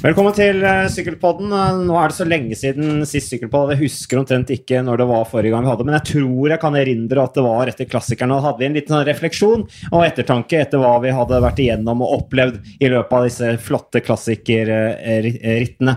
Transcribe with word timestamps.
Velkommen 0.00 0.32
til 0.32 0.62
uh, 0.64 0.86
Sykkelpodden. 0.88 1.50
Uh, 1.52 1.82
nå 1.84 1.92
er 2.00 2.08
det 2.08 2.16
så 2.16 2.24
lenge 2.24 2.56
siden 2.56 3.02
sist 3.04 3.28
Sykkelpodd. 3.34 3.74
Jeg 3.74 3.82
husker 3.82 4.16
omtrent 4.16 4.48
ikke 4.54 4.80
når 4.80 5.02
det 5.02 5.06
var 5.10 5.26
forrige 5.28 5.52
gang 5.52 5.66
vi 5.66 5.68
hadde 5.68 5.84
men 5.84 5.96
jeg 5.98 6.06
tror 6.14 6.54
jeg 6.54 6.62
kan 6.62 6.78
erindre 6.80 7.20
at 7.28 7.36
det 7.36 7.44
var 7.44 7.68
etter 7.68 7.84
klassikerne. 7.90 8.38
Da 8.38 8.46
hadde 8.46 8.62
vi 8.62 8.68
en 8.70 8.78
liten 8.78 8.94
sånn 8.96 9.04
refleksjon 9.04 9.66
og 9.90 10.06
ettertanke 10.06 10.56
etter 10.62 10.80
hva 10.80 10.94
vi 11.04 11.12
hadde 11.12 11.42
vært 11.44 11.60
igjennom 11.60 12.00
og 12.06 12.14
opplevd 12.16 12.56
i 12.80 12.88
løpet 12.94 13.12
av 13.18 13.26
disse 13.28 13.52
flotte 13.60 14.00
klassikerrittene. 14.06 15.94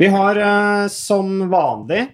Vi 0.00 0.08
har 0.08 0.38
uh, 0.40 0.88
som 0.88 1.36
vanlig 1.52 2.06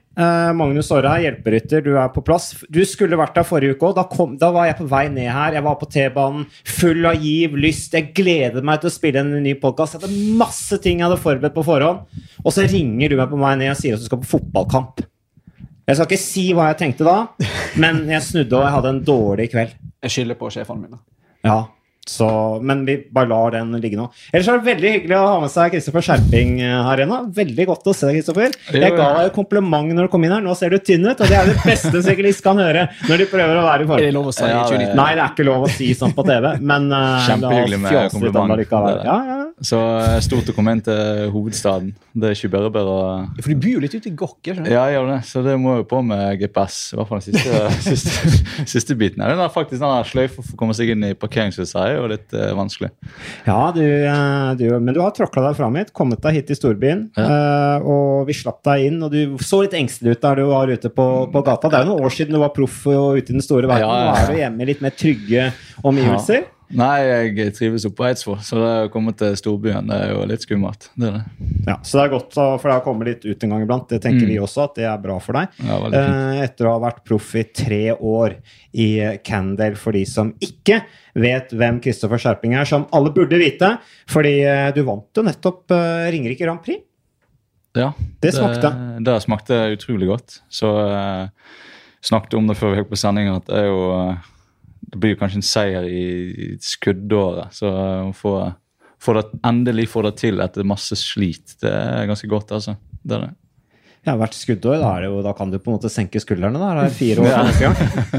Magnus 0.57 0.89
Aare, 0.97 1.11
hjelperytter, 1.21 1.83
du 1.85 1.99
er 2.01 2.09
på 2.09 2.23
plass. 2.25 2.49
Du 2.73 2.81
skulle 2.89 3.19
vært 3.21 3.35
der 3.37 3.45
forrige 3.45 3.77
uke 3.77 3.91
òg. 3.91 3.99
Da, 3.99 4.07
da, 4.41 4.49
var 4.55 4.65
jeg 4.65 4.79
på 4.79 4.87
vei 4.89 5.03
ned 5.13 5.29
her. 5.29 5.59
Jeg 5.59 5.65
var 5.67 5.77
på 5.77 5.89
T-banen, 5.93 6.47
full 6.79 7.05
av 7.05 7.21
giv, 7.21 7.59
lyst. 7.61 7.93
Jeg 7.93 8.15
gleder 8.17 8.65
meg 8.65 8.81
til 8.81 8.89
å 8.89 8.95
spille 8.95 9.21
en 9.21 9.35
ny 9.45 9.53
podkast. 9.61 9.99
Jeg 9.99 10.07
hadde 10.07 10.39
masse 10.41 10.81
ting 10.81 11.03
jeg 11.03 11.07
hadde 11.11 11.21
forberedt 11.21 11.55
på 11.59 11.67
forhånd. 11.69 12.25
Og 12.41 12.57
så 12.57 12.65
ringer 12.65 13.13
du 13.13 13.19
meg 13.21 13.29
på 13.29 13.43
vei 13.45 13.53
ned 13.61 13.75
og 13.75 13.79
sier 13.83 13.99
at 13.99 14.01
du 14.01 14.09
skal 14.09 14.23
på 14.25 14.31
fotballkamp. 14.33 15.05
Jeg 15.87 16.01
skal 16.01 16.09
ikke 16.09 16.25
si 16.25 16.47
hva 16.57 16.71
jeg 16.73 16.81
tenkte 16.81 17.07
da, 17.07 17.19
men 17.85 18.07
jeg 18.11 18.25
snudde 18.25 18.57
og 18.57 18.65
jeg 18.65 18.77
hadde 18.81 18.95
en 18.97 19.05
dårlig 19.13 19.51
kveld. 19.53 19.77
Jeg 20.03 20.17
skylder 20.17 20.41
på 20.41 20.49
sjefene 20.57 20.89
mine. 20.89 21.05
Ja, 21.47 21.61
så, 22.09 22.29
men 22.63 22.85
vi 22.87 22.97
bare 23.11 23.27
lar 23.27 23.51
den 23.57 23.73
ligge 23.83 23.99
nå. 23.99 24.07
Ellers 24.31 24.47
er 24.47 24.61
det 24.61 24.69
veldig 24.69 24.91
hyggelig 24.93 25.17
å 25.19 25.25
ha 25.27 25.39
med 25.43 25.51
seg 25.51 25.73
Kristoffer 25.75 26.05
Skjerping 26.07 26.53
eh, 26.63 26.75
her 26.87 27.03
inne. 27.03 27.19
Veldig 27.35 27.67
godt 27.67 27.91
å 27.91 27.95
se 27.97 28.07
deg, 28.07 28.21
Kristoffer. 28.21 28.55
Jeg 28.71 28.95
ga 28.95 29.09
deg 29.17 29.33
kompliment 29.35 29.91
når 29.91 30.07
du 30.07 30.13
kom 30.13 30.27
inn 30.27 30.37
her. 30.37 30.45
Nå 30.45 30.55
ser 30.59 30.71
du 30.71 30.79
tynn 30.79 31.03
ut, 31.09 31.19
og 31.19 31.27
det 31.27 31.35
er 31.35 31.51
det 31.51 31.57
beste 31.67 32.03
syklist 32.07 32.45
kan 32.47 32.63
høre 32.63 32.87
når 33.09 33.25
de 33.25 33.29
prøver 33.33 33.59
å 33.59 33.65
være 33.67 33.87
i 33.87 33.91
form. 33.91 34.03
Er 34.03 34.07
det 34.07 34.15
lov 34.15 34.31
å 34.31 34.37
si 34.37 34.47
ja, 34.47 34.63
det... 34.71 34.93
Nei, 34.95 35.09
det 35.19 35.25
er 35.25 35.35
ikke 35.35 35.49
lov 35.49 35.67
å 35.67 35.73
si 35.75 35.91
sånn 35.99 36.15
på 36.15 36.27
TV, 36.29 36.49
men 36.63 36.87
uh, 36.95 37.27
Kjempehyggelig 37.27 37.83
med 37.83 37.99
kompliment. 38.15 38.65
Ja, 39.03 39.19
ja. 39.33 39.41
Så 39.67 39.83
uh, 39.83 40.15
stort 40.23 40.53
å 40.53 40.55
komme 40.55 40.77
inn 40.77 40.85
til 40.87 41.31
hovedstaden. 41.35 41.91
Det 42.17 42.31
er 42.31 42.39
ikke 42.39 42.53
bare 42.55 42.71
bare 42.73 42.93
å 42.93 43.03
For 43.41 43.51
du 43.51 43.61
bor 43.61 43.75
jo 43.75 43.83
litt 43.83 43.99
ute 43.99 44.13
i 44.13 44.15
Gokke? 44.17 44.55
Ja, 44.63 44.87
jeg 44.87 44.97
gjør 45.01 45.11
det. 45.11 45.19
Så 45.27 45.43
det 45.45 45.59
må 45.61 45.79
jo 45.81 45.89
på 45.91 46.01
med 46.07 46.39
GPS. 46.41 46.79
I 46.95 47.01
hvert 47.01 47.11
fall 47.11 47.25
den 47.25 47.27
siste, 47.35 47.67
siste, 47.91 48.65
siste 48.77 48.97
biten. 48.99 49.27
Det 49.27 49.35
er 49.35 49.53
faktisk 49.53 49.83
den 49.83 50.09
sløyfa 50.13 50.39
for 50.39 50.55
å 50.55 50.61
komme 50.61 50.77
seg 50.77 50.95
inn 50.95 51.11
i 51.11 51.13
parkeringshuset 51.19 51.96
er 51.97 52.03
jo 52.03 52.11
litt 52.13 52.37
uh, 52.37 52.51
vanskelig. 52.59 52.91
Ja, 53.47 53.61
du, 53.75 53.83
du, 54.61 54.67
men 54.79 54.93
du 54.97 55.03
har 55.03 55.15
tråkla 55.17 55.49
deg 55.49 55.59
fram 55.59 55.79
hit, 55.81 55.93
kommet 55.97 56.23
deg 56.25 56.39
hit 56.39 56.51
til 56.51 56.61
storbyen. 56.61 57.07
Ja. 57.19 57.27
Uh, 57.27 57.89
og 57.93 58.31
vi 58.31 58.37
slapp 58.37 58.63
deg 58.67 58.89
inn, 58.91 59.01
og 59.03 59.15
du 59.15 59.37
så 59.43 59.63
litt 59.65 59.77
engstelig 59.77 60.17
ut 60.17 60.27
der 60.27 60.43
du 60.43 60.49
var 60.51 60.73
ute 60.73 60.93
på, 60.93 61.07
på, 61.33 61.47
gata. 61.47 61.73
Det 61.73 61.81
er 61.81 61.87
jo 61.87 61.95
noen 61.95 62.09
år 62.09 62.17
siden 62.17 62.37
du 62.37 62.43
var 62.43 62.55
proff 62.57 62.83
og 62.91 63.21
ute 63.21 63.33
i 63.33 63.39
den 63.39 63.45
store 63.45 63.71
verden. 63.71 63.89
Ja, 63.89 64.03
ja, 64.05 64.13
Nå 64.13 64.21
er 64.21 64.33
du 64.33 64.43
hjemme 64.45 64.65
i 64.65 64.71
litt 64.73 64.85
mer 64.85 64.95
trygge 64.97 65.49
omgivelser. 65.87 66.47
Nei, 66.75 66.97
jeg 67.07 67.53
trives 67.55 67.85
oppe 67.87 68.01
på 68.01 68.07
Eidsvoll, 68.09 68.39
så 68.43 68.59
det 68.59 68.71
å 68.87 68.91
komme 68.91 69.13
til 69.19 69.37
storbyen 69.39 69.87
det 69.91 69.99
er 70.03 70.13
jo 70.15 70.25
litt 70.27 70.43
skummelt. 70.43 70.89
Det 70.99 71.09
er 71.09 71.15
det. 71.19 71.51
Ja, 71.69 71.77
Så 71.83 71.99
det 71.99 72.05
er 72.05 72.13
godt 72.17 72.35
for 72.35 72.67
deg 72.67 72.81
å 72.81 72.85
komme 72.85 73.07
litt 73.07 73.27
ut 73.27 73.47
en 73.47 73.55
gang 73.55 73.63
iblant. 73.63 73.87
Det 73.93 74.01
tenker 74.03 74.27
mm. 74.27 74.33
vi 74.33 74.39
også, 74.43 74.67
at 74.67 74.81
det 74.81 74.89
er 74.91 75.03
bra 75.03 75.19
for 75.23 75.39
deg. 75.39 75.61
Ja, 75.63 75.79
eh, 76.01 76.41
etter 76.47 76.69
å 76.69 76.75
ha 76.75 76.83
vært 76.89 77.05
proff 77.07 77.31
i 77.39 77.45
tre 77.55 77.83
år 77.95 78.39
i 78.75 78.89
Candale, 79.27 79.79
for 79.79 79.97
de 79.97 80.03
som 80.11 80.35
ikke 80.43 80.83
vet 81.17 81.55
hvem 81.55 81.79
Kristoffer 81.85 82.21
Skjerping 82.21 82.57
er, 82.59 82.69
som 82.69 82.89
alle 82.97 83.15
burde 83.15 83.39
vite. 83.41 83.77
Fordi 84.11 84.37
eh, 84.43 84.69
du 84.75 84.83
vant 84.89 85.07
jo 85.15 85.27
nettopp 85.27 85.77
eh, 85.77 86.11
Ringerike 86.17 86.45
Grand 86.45 86.63
Prix. 86.67 86.83
Ja. 87.77 87.93
Det 88.21 88.33
smakte. 88.33 88.71
Det, 88.73 89.05
det 89.07 89.21
smakte 89.25 89.61
utrolig 89.77 90.09
godt. 90.09 90.41
Så 90.49 90.73
eh, 90.89 91.29
snakket 92.05 92.39
om 92.39 92.49
det 92.49 92.57
før 92.59 92.73
vi 92.73 92.81
gikk 92.81 92.93
på 92.93 93.01
sending, 93.01 93.31
at 93.35 93.47
det 93.49 93.63
er 93.65 93.71
jo 93.71 93.83
eh, 93.97 94.33
det 94.87 95.01
blir 95.03 95.17
kanskje 95.19 95.41
en 95.41 95.47
seier 95.47 95.89
i 95.89 96.05
skuddåret. 96.63 97.55
Så 97.57 97.71
å 97.71 98.13
få, 98.17 98.37
få 99.03 99.17
det, 99.19 99.25
endelig 99.47 99.89
få 99.93 100.05
det 100.07 100.15
til 100.21 100.43
etter 100.45 100.67
masse 100.69 100.99
slit, 101.01 101.59
det 101.63 101.73
er 101.73 102.07
ganske 102.11 102.31
godt, 102.31 102.55
altså. 102.57 102.77
Det 103.03 103.19
er 103.19 103.27
det. 103.27 103.35
Ja, 104.07 104.15
hvert 104.15 104.37
skuddår, 104.39 104.79
da, 104.79 104.93
jo, 105.03 105.19
da, 105.25 105.33
kan 105.35 105.51
du 105.51 105.59
på 105.59 105.73
en 105.73 105.81
måte 105.81 105.91
senke 105.91 106.21
skuldrene. 106.23 106.61
da, 106.63 106.75
Det 106.79 106.85
er 106.87 106.95
fire 106.95 107.25
år 107.25 107.33
ja. 107.33 107.73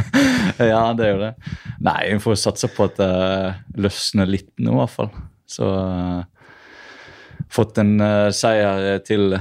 ja, 0.73 0.81
det 0.97 1.05
er 1.05 1.13
jo 1.13 1.21
det. 1.21 1.29
Nei, 1.87 1.99
vi 2.11 2.17
får 2.25 2.41
satse 2.41 2.67
på 2.75 2.89
at 2.89 2.99
det 2.99 3.11
løsner 3.79 4.27
litt 4.27 4.51
nå, 4.59 4.73
i 4.73 4.81
hvert 4.81 4.91
fall. 4.91 5.13
Så 5.47 5.69
uh, 5.71 6.25
fått 7.55 7.79
en 7.79 7.95
uh, 8.03 8.27
seier 8.35 8.99
til 9.07 9.37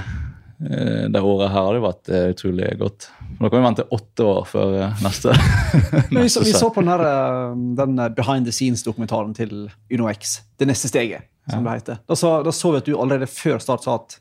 det 0.57 1.21
året 1.21 1.51
her 1.53 1.67
hadde 1.67 1.81
vært 1.83 2.09
uh, 2.09 2.23
utrolig 2.33 2.71
godt. 2.79 3.11
Nå 3.37 3.49
kan 3.49 3.59
vi 3.59 3.65
vente 3.67 3.85
åtte 3.93 4.25
år 4.25 4.45
før 4.49 4.75
neste. 5.05 5.33
neste. 5.35 6.21
Vi, 6.21 6.29
så, 6.29 6.43
vi 6.43 6.53
så 6.53 6.69
på 6.73 6.81
den, 6.81 6.89
her, 6.89 7.03
eh, 7.05 7.57
den 7.77 7.99
eh, 8.01 8.13
behind 8.17 8.49
the 8.49 8.53
scenes-dokumentaren 8.55 9.35
til 9.37 9.69
UnoX, 9.93 10.39
Det 10.59 10.67
neste 10.67 10.89
steget, 10.89 11.27
som 11.49 11.61
ja. 11.61 11.69
det 11.69 11.81
heter. 11.81 11.99
Da 12.09 12.15
så, 12.15 12.31
da 12.43 12.51
så, 12.51 12.71
vi 12.71 12.81
at 12.81 12.87
du 12.87 12.95
allerede 12.97 13.29
før 13.29 13.61
start 13.61 13.85
sa 13.85 13.99
at 13.99 14.17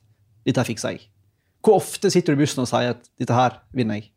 dette 0.47 0.65
fikser 0.69 0.97
jeg. 0.97 1.09
Hvor 1.65 1.81
ofte 1.81 2.11
sitter 2.13 2.35
du 2.35 2.41
i 2.41 2.45
bussen 2.45 2.63
og 2.63 2.69
sier 2.71 2.93
at 2.93 3.09
dette 3.19 3.35
her 3.35 3.57
vinner 3.75 4.01
jeg? 4.03 4.11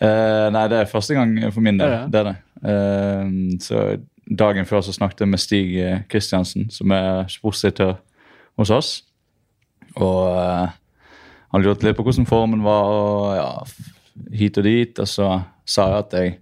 Uh, 0.00 0.48
nei, 0.54 0.64
det 0.72 0.80
er 0.80 0.88
første 0.88 1.14
gang 1.14 1.36
for 1.52 1.60
min 1.60 1.78
del. 1.78 2.08
Det 2.10 2.22
er 2.22 2.30
det. 2.30 2.36
Uh, 2.64 3.60
så 3.60 3.84
dagen 4.40 4.64
før 4.64 4.80
så 4.86 4.94
snakket 4.96 5.26
jeg 5.26 5.28
med 5.28 5.42
Stig 5.42 5.76
Kristiansen, 6.08 6.70
som 6.72 6.96
er 6.96 7.28
sportsdirektør 7.28 7.98
hos 8.58 8.72
oss. 8.72 8.90
Og 10.00 10.32
uh, 10.32 10.72
han 11.50 11.64
lurte 11.64 11.86
litt 11.86 11.98
på 11.98 12.04
hvordan 12.06 12.28
formen 12.28 12.62
var. 12.64 12.90
og 12.90 13.36
ja, 13.36 13.50
hit 14.36 14.58
og 14.60 14.66
dit. 14.66 14.98
Og 15.02 15.08
så 15.08 15.30
sa 15.66 15.88
jeg 15.90 16.04
at 16.04 16.18
jeg 16.18 16.34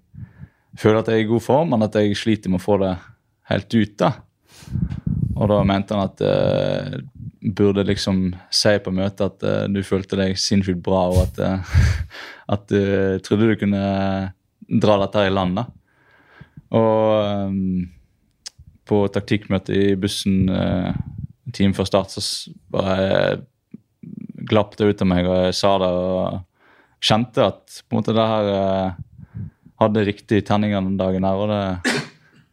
føler 0.79 1.01
at 1.01 1.11
jeg 1.11 1.23
er 1.23 1.27
i 1.27 1.31
god 1.31 1.45
form, 1.45 1.73
men 1.75 1.87
at 1.87 1.97
jeg 1.99 2.17
sliter 2.19 2.53
med 2.53 2.61
å 2.61 2.65
få 2.67 2.79
det 2.83 2.95
helt 3.53 3.79
ut. 3.79 3.95
da. 4.01 4.13
Og 5.39 5.49
da 5.51 5.63
mente 5.67 5.97
han 5.97 6.09
at 6.11 6.23
uh, 6.25 6.99
burde 7.57 7.87
liksom 7.87 8.33
si 8.53 8.75
på 8.83 8.93
møtet 8.95 9.25
at 9.25 9.47
uh, 9.47 9.67
du 9.71 9.81
følte 9.87 10.19
deg 10.21 10.39
sinnssykt 10.41 10.83
bra, 10.85 11.07
og 11.13 11.23
at, 11.25 11.41
uh, 11.41 11.77
at 12.55 12.67
du 12.69 13.23
trodde 13.25 13.53
du 13.53 13.59
kunne 13.61 13.85
dra 14.69 14.99
dette 15.05 15.23
her 15.23 15.31
i 15.31 15.35
land. 15.35 15.61
da. 15.63 15.69
Og 16.77 17.49
um, 17.49 17.87
på 18.89 19.05
taktikkmøtet 19.13 19.77
i 19.77 19.95
bussen 20.01 20.49
uh, 20.53 20.93
en 21.49 21.55
time 21.57 21.77
før 21.77 21.89
start 21.89 22.13
så 22.13 22.53
bare 22.73 23.39
glapp 24.49 24.77
det 24.79 24.91
ut 24.91 25.05
av 25.05 25.11
meg, 25.11 25.29
og 25.29 25.49
jeg 25.49 25.59
sa 25.59 25.75
det. 25.83 25.89
og 25.89 26.45
kjente 27.01 27.45
at 27.47 27.83
på 27.87 27.95
en 27.95 28.01
måte 28.01 28.15
det 28.17 28.27
her 28.27 28.49
eh, 28.53 29.45
hadde 29.83 30.07
riktig 30.09 30.43
tenninger 30.47 30.81
den 30.83 30.99
dagen 30.99 31.27
her, 31.27 31.43
og 31.43 31.53
det 31.53 31.95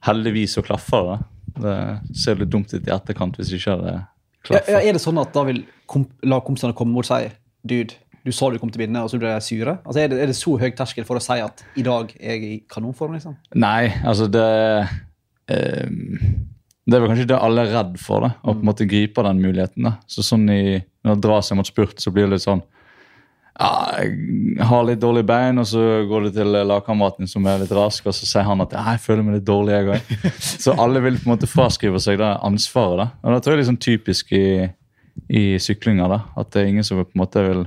heldigvis 0.05 0.57
så 0.57 0.65
klaffer 0.65 1.09
det. 1.09 1.19
Det 1.55 1.77
ser 2.19 2.39
litt 2.39 2.51
dumt 2.53 2.73
ut 2.73 2.81
i 2.81 2.93
etterkant 2.93 3.39
hvis 3.39 3.55
ikke 3.57 3.77
det 3.81 3.95
klaffer. 4.45 4.75
Ja, 4.75 4.81
er 4.83 4.97
det 4.97 5.03
sånn 5.03 5.21
at 5.21 5.33
da 5.35 5.45
vil 5.47 5.63
komp 5.89 6.11
la 6.27 6.41
kompisene 6.45 6.77
komme 6.77 7.01
og 7.01 7.07
si 7.07 7.23
dude, 7.65 7.97
du 8.25 8.31
sa 8.33 8.49
du 8.49 8.57
kom 8.61 8.71
til 8.73 8.81
å 8.81 8.85
vinne, 8.85 9.01
og 9.05 9.09
så 9.09 9.19
ble 9.21 9.31
de 9.33 9.45
sure? 9.45 9.77
Altså, 9.85 10.01
er 10.01 10.09
det, 10.09 10.19
er 10.21 10.29
det, 10.29 10.37
så 10.37 10.55
høy 10.61 10.71
terskel 10.77 11.05
for 11.07 11.17
å 11.17 11.23
si 11.23 11.37
at 11.41 11.61
i 11.77 11.85
dag 11.85 12.13
er 12.17 12.35
jeg 12.35 12.45
i 12.49 12.55
kanonform? 12.69 13.17
liksom? 13.17 13.37
Nei, 13.61 13.93
altså 14.05 14.27
det 14.33 14.45
eh, 15.53 15.89
Det 16.85 16.97
er 16.97 17.01
vel 17.01 17.09
kanskje 17.09 17.31
det 17.31 17.41
alle 17.41 17.65
er 17.65 17.73
redd 17.73 17.95
for, 17.97 18.21
da, 18.21 18.35
å 18.45 18.53
på 18.53 18.61
en 18.61 18.69
måte 18.69 18.85
gripe 18.89 19.23
den 19.25 19.41
muligheten. 19.41 19.87
da. 19.87 19.95
Så 20.07 20.25
sånn 20.25 20.45
i, 20.53 20.77
Når 21.05 21.17
det 21.17 21.25
drar 21.25 21.41
seg 21.45 21.57
mot 21.57 21.67
spurt, 21.67 21.97
så 22.01 22.13
blir 22.13 22.27
det 22.27 22.37
litt 22.37 22.45
sånn 22.45 22.61
ja, 23.55 24.01
jeg 24.03 24.65
har 24.67 24.81
litt 24.83 24.99
dårlige 24.99 25.27
bein, 25.29 25.61
og 25.61 25.67
så 25.69 25.81
går 26.09 26.25
du 26.25 26.33
til 26.35 26.57
lagkameraten 26.67 27.29
som 27.31 27.45
er 27.47 27.61
litt 27.61 27.71
rask, 27.75 28.03
og 28.03 28.15
så 28.15 28.27
sier 28.27 28.43
han 28.43 28.63
at 28.65 28.73
jeg 28.75 28.99
føler 29.05 29.23
meg 29.23 29.37
litt 29.37 29.45
dårlig. 29.47 29.77
jeg 29.77 29.91
også. 29.93 30.31
Så 30.65 30.73
alle 30.81 30.99
vil 31.05 31.19
på 31.21 31.29
en 31.29 31.33
måte 31.37 31.47
fraskrive 31.47 32.01
seg 32.03 32.19
det 32.19 32.31
ansvaret. 32.43 32.99
da. 32.99 33.07
Og 33.23 33.35
Det 33.35 33.45
tror 33.45 33.55
jeg 33.55 33.63
er 33.63 33.69
sånn 33.69 33.85
typisk 33.85 34.33
i, 34.35 34.47
i 35.31 35.43
syklinga. 35.63 36.09
da, 36.11 36.19
At 36.35 36.51
det 36.51 36.61
er 36.61 36.73
ingen 36.73 36.87
som 36.87 36.99
på 36.99 37.07
en 37.07 37.23
måte 37.23 37.45
vil, 37.47 37.63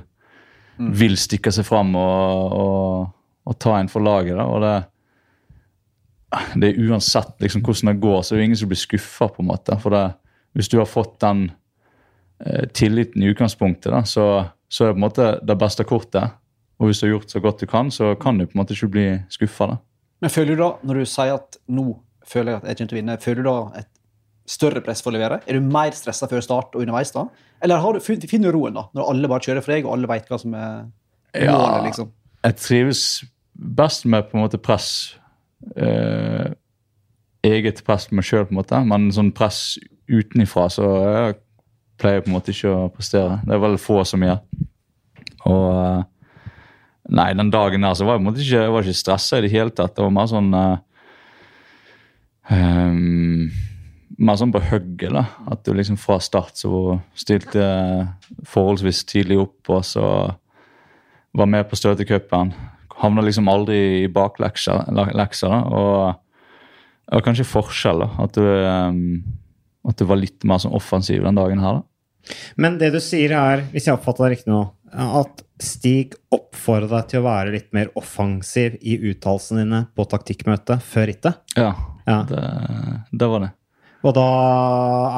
mm. 0.76 0.92
vil 1.00 1.16
stikke 1.16 1.54
seg 1.56 1.64
fram 1.68 1.96
og, 1.96 2.52
og, 2.60 3.08
og, 3.48 3.56
ta 3.56 3.78
en 3.78 3.88
for 3.88 4.04
laget. 4.04 4.36
da, 4.36 4.44
og 4.44 4.60
det, 4.66 4.74
det 6.60 6.68
er 6.70 6.82
uansett 6.88 7.40
liksom 7.40 7.62
hvordan 7.64 7.94
det 7.94 8.02
går, 8.02 8.20
så 8.22 8.34
er 8.34 8.40
det 8.40 8.50
ingen 8.50 8.60
som 8.60 8.70
blir 8.70 8.80
skuffa. 8.80 9.30
Hvis 10.52 10.68
du 10.68 10.78
har 10.78 10.88
fått 10.88 11.18
den 11.24 11.50
eh, 12.44 12.66
tilliten 12.72 13.22
i 13.22 13.30
utgangspunktet, 13.32 13.92
da, 13.92 14.02
så 14.04 14.28
så 14.68 14.84
er 14.84 14.90
det 14.90 14.98
på 14.98 15.00
en 15.00 15.06
måte 15.06 15.28
det 15.48 15.56
beste 15.58 15.84
kortet. 15.88 16.36
Og 16.78 16.90
hvis 16.90 17.00
du 17.00 17.08
har 17.08 17.14
gjort 17.16 17.32
så 17.32 17.40
godt 17.42 17.62
du 17.64 17.66
kan, 17.66 17.90
så 17.90 18.12
kan 18.20 18.38
du 18.38 18.46
på 18.46 18.54
en 18.54 18.62
måte 18.62 18.76
ikke 18.76 18.90
bli 18.94 19.06
skuffa. 19.32 19.72
Men 20.22 20.32
føler 20.32 20.54
du 20.54 20.62
da, 20.62 20.72
når 20.86 21.00
du 21.00 21.08
sier 21.08 21.38
at 21.38 21.58
nå 21.72 21.86
føler 22.28 22.52
jeg 22.52 22.60
at 22.60 22.68
jeg 22.68 22.78
kommer 22.78 22.90
til 22.90 22.96
å 22.96 23.00
vinne, 23.00 23.16
føler 23.22 23.42
du 23.42 23.48
da 23.48 23.56
et 23.80 23.90
større 24.48 24.82
press 24.84 25.00
for 25.04 25.10
å 25.10 25.16
levere? 25.16 25.40
Er 25.48 25.58
du 25.58 25.72
mer 25.72 25.96
stressa 25.96 26.28
før 26.30 26.44
start 26.44 26.76
og 26.76 26.84
underveis 26.84 27.12
da? 27.14 27.24
Eller 27.64 27.82
har 27.82 27.96
du, 27.96 28.00
finner 28.04 28.52
du 28.52 28.58
roen 28.58 28.76
da, 28.76 28.84
når 28.94 29.10
alle 29.14 29.32
bare 29.32 29.46
kjører 29.48 29.64
for 29.64 29.74
deg, 29.74 29.88
og 29.88 29.96
alle 29.96 30.10
veit 30.10 30.28
hva 30.30 30.40
som 30.40 30.54
er 30.54 30.76
målet? 30.84 31.48
Ja, 31.48 31.80
liksom? 31.88 32.12
Jeg 32.44 32.60
trives 32.60 33.02
best 33.78 34.06
med 34.06 34.28
på 34.28 34.38
en 34.38 34.44
måte 34.44 34.60
press. 34.62 34.90
Eh, 35.76 36.46
eget 37.48 37.82
press 37.86 38.08
på 38.08 38.18
meg 38.18 38.26
sjøl, 38.26 38.48
men 38.50 39.10
sånn 39.14 39.32
press 39.36 39.78
utenifra 40.08 40.66
så 40.72 40.86
jeg 40.88 41.38
pleier 41.98 42.22
på 42.22 42.30
en 42.30 42.36
måte 42.38 42.54
ikke 42.54 42.72
å 42.72 42.88
prestere. 42.94 43.40
Det 43.44 43.54
er 43.54 43.62
veldig 43.62 43.80
få 43.82 44.02
som 44.08 44.24
gjør. 44.24 44.40
Og 45.48 45.66
eh, 45.72 46.06
Nei, 47.08 47.30
den 47.32 47.48
dagen 47.48 47.80
der 47.80 47.94
så 47.96 48.04
var 48.04 48.18
jeg 48.18 48.20
på 48.20 48.20
en 48.20 48.26
måte 48.26 48.42
ikke, 48.44 48.58
jeg 48.60 48.72
var 48.74 48.84
ikke 48.84 48.98
stressa 48.98 49.38
i 49.38 49.44
det 49.46 49.52
hele 49.54 49.72
tatt. 49.72 49.94
Det 49.96 50.04
var 50.04 50.10
mer 50.12 50.26
sånn 50.28 50.50
eh, 50.58 50.74
um, 52.52 53.46
mer 54.18 54.36
sånn 54.36 54.52
på 54.52 54.60
hugget. 54.68 55.14
da, 55.14 55.24
At 55.48 55.62
du 55.64 55.72
liksom 55.72 55.96
fra 56.00 56.18
start 56.20 56.60
så 56.60 56.98
stilte 57.16 57.64
forholdsvis 58.44 59.06
tidlig 59.08 59.38
opp, 59.46 59.72
og 59.72 59.86
så 59.88 60.04
var 61.32 61.48
med 61.48 61.64
på 61.70 61.78
støtecupen. 61.80 62.52
Havna 62.98 63.22
liksom 63.22 63.48
aldri 63.50 64.04
i 64.04 64.08
baklekser. 64.10 64.88
lekser, 65.14 65.52
og 65.52 66.16
det 67.08 67.14
var 67.14 67.26
kanskje 67.28 67.46
forskjell. 67.48 68.00
da, 68.04 68.08
At 68.24 68.32
du, 68.34 68.42
um, 68.42 69.22
at 69.88 69.96
du 69.96 70.04
var 70.04 70.20
litt 70.20 70.44
mer 70.44 70.58
sånn 70.58 70.74
offensiv 70.76 71.22
den 71.24 71.38
dagen 71.38 71.62
her. 71.62 71.80
da. 71.80 72.34
Men 72.56 72.78
det 72.78 72.90
du 72.92 72.98
sier 73.00 73.32
er, 73.32 73.62
hvis 73.72 73.86
jeg 73.88 73.94
oppfatter 73.96 74.26
det 74.26 74.38
riktig 74.38 74.52
nå, 74.52 74.64
at 74.92 75.44
Stig 75.58 76.14
oppfordrer 76.30 76.88
deg 76.92 77.06
til 77.10 77.20
å 77.20 77.24
være 77.26 77.50
litt 77.52 77.72
mer 77.74 77.88
offensiv 77.98 78.76
i 78.80 78.94
uttalelsene 79.10 79.64
dine 79.64 79.80
på 79.96 80.04
taktikkmøtet 80.06 80.84
før 80.86 81.08
rittet? 81.10 81.40
Ja, 81.58 81.72
Ja. 82.08 82.22
Det, 82.24 82.42
det 83.12 83.26
var 83.28 83.42
det. 83.44 83.50
Og 84.06 84.12
da 84.14 84.24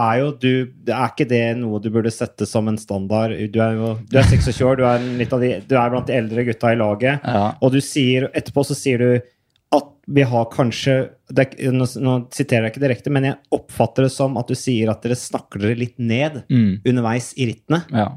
er 0.09 0.21
jo 0.23 0.29
du 0.41 0.53
Er 0.89 1.11
ikke 1.11 1.27
det 1.29 1.43
noe 1.61 1.81
du 1.85 1.91
burde 1.93 2.09
sette 2.15 2.47
som 2.49 2.69
en 2.71 2.79
standard? 2.81 3.35
Du 3.53 3.59
er 3.61 3.75
jo 3.77 3.91
du 4.09 4.17
er 4.17 4.25
26 4.31 4.63
år, 4.67 4.79
du 4.81 4.87
er, 4.89 5.05
de, 5.43 5.51
du 5.69 5.75
er 5.77 5.91
blant 5.93 6.09
de 6.09 6.17
eldre 6.17 6.47
gutta 6.49 6.73
i 6.73 6.79
laget. 6.81 7.21
Ja. 7.27 7.51
Og 7.61 7.75
du 7.75 7.81
sier, 7.85 8.31
etterpå 8.33 8.65
så 8.65 8.77
sier 8.79 9.03
du 9.05 9.11
at 9.77 9.91
vi 10.11 10.25
har 10.27 10.49
kanskje 10.51 10.95
det, 11.31 11.45
nå, 11.71 11.87
nå 12.03 12.15
siterer 12.35 12.67
jeg 12.67 12.73
ikke 12.73 12.83
direkte, 12.83 13.13
men 13.15 13.29
jeg 13.29 13.37
oppfatter 13.55 14.09
det 14.09 14.15
som 14.17 14.35
at 14.41 14.49
du 14.51 14.57
sier 14.59 14.91
at 14.91 15.05
dere 15.05 15.15
snakker 15.19 15.63
dere 15.63 15.77
litt 15.79 16.01
ned 16.03 16.41
Mm. 16.51 16.81
underveis 16.89 17.29
i 17.39 17.47
rittene. 17.53 17.85
Ja. 17.95 18.09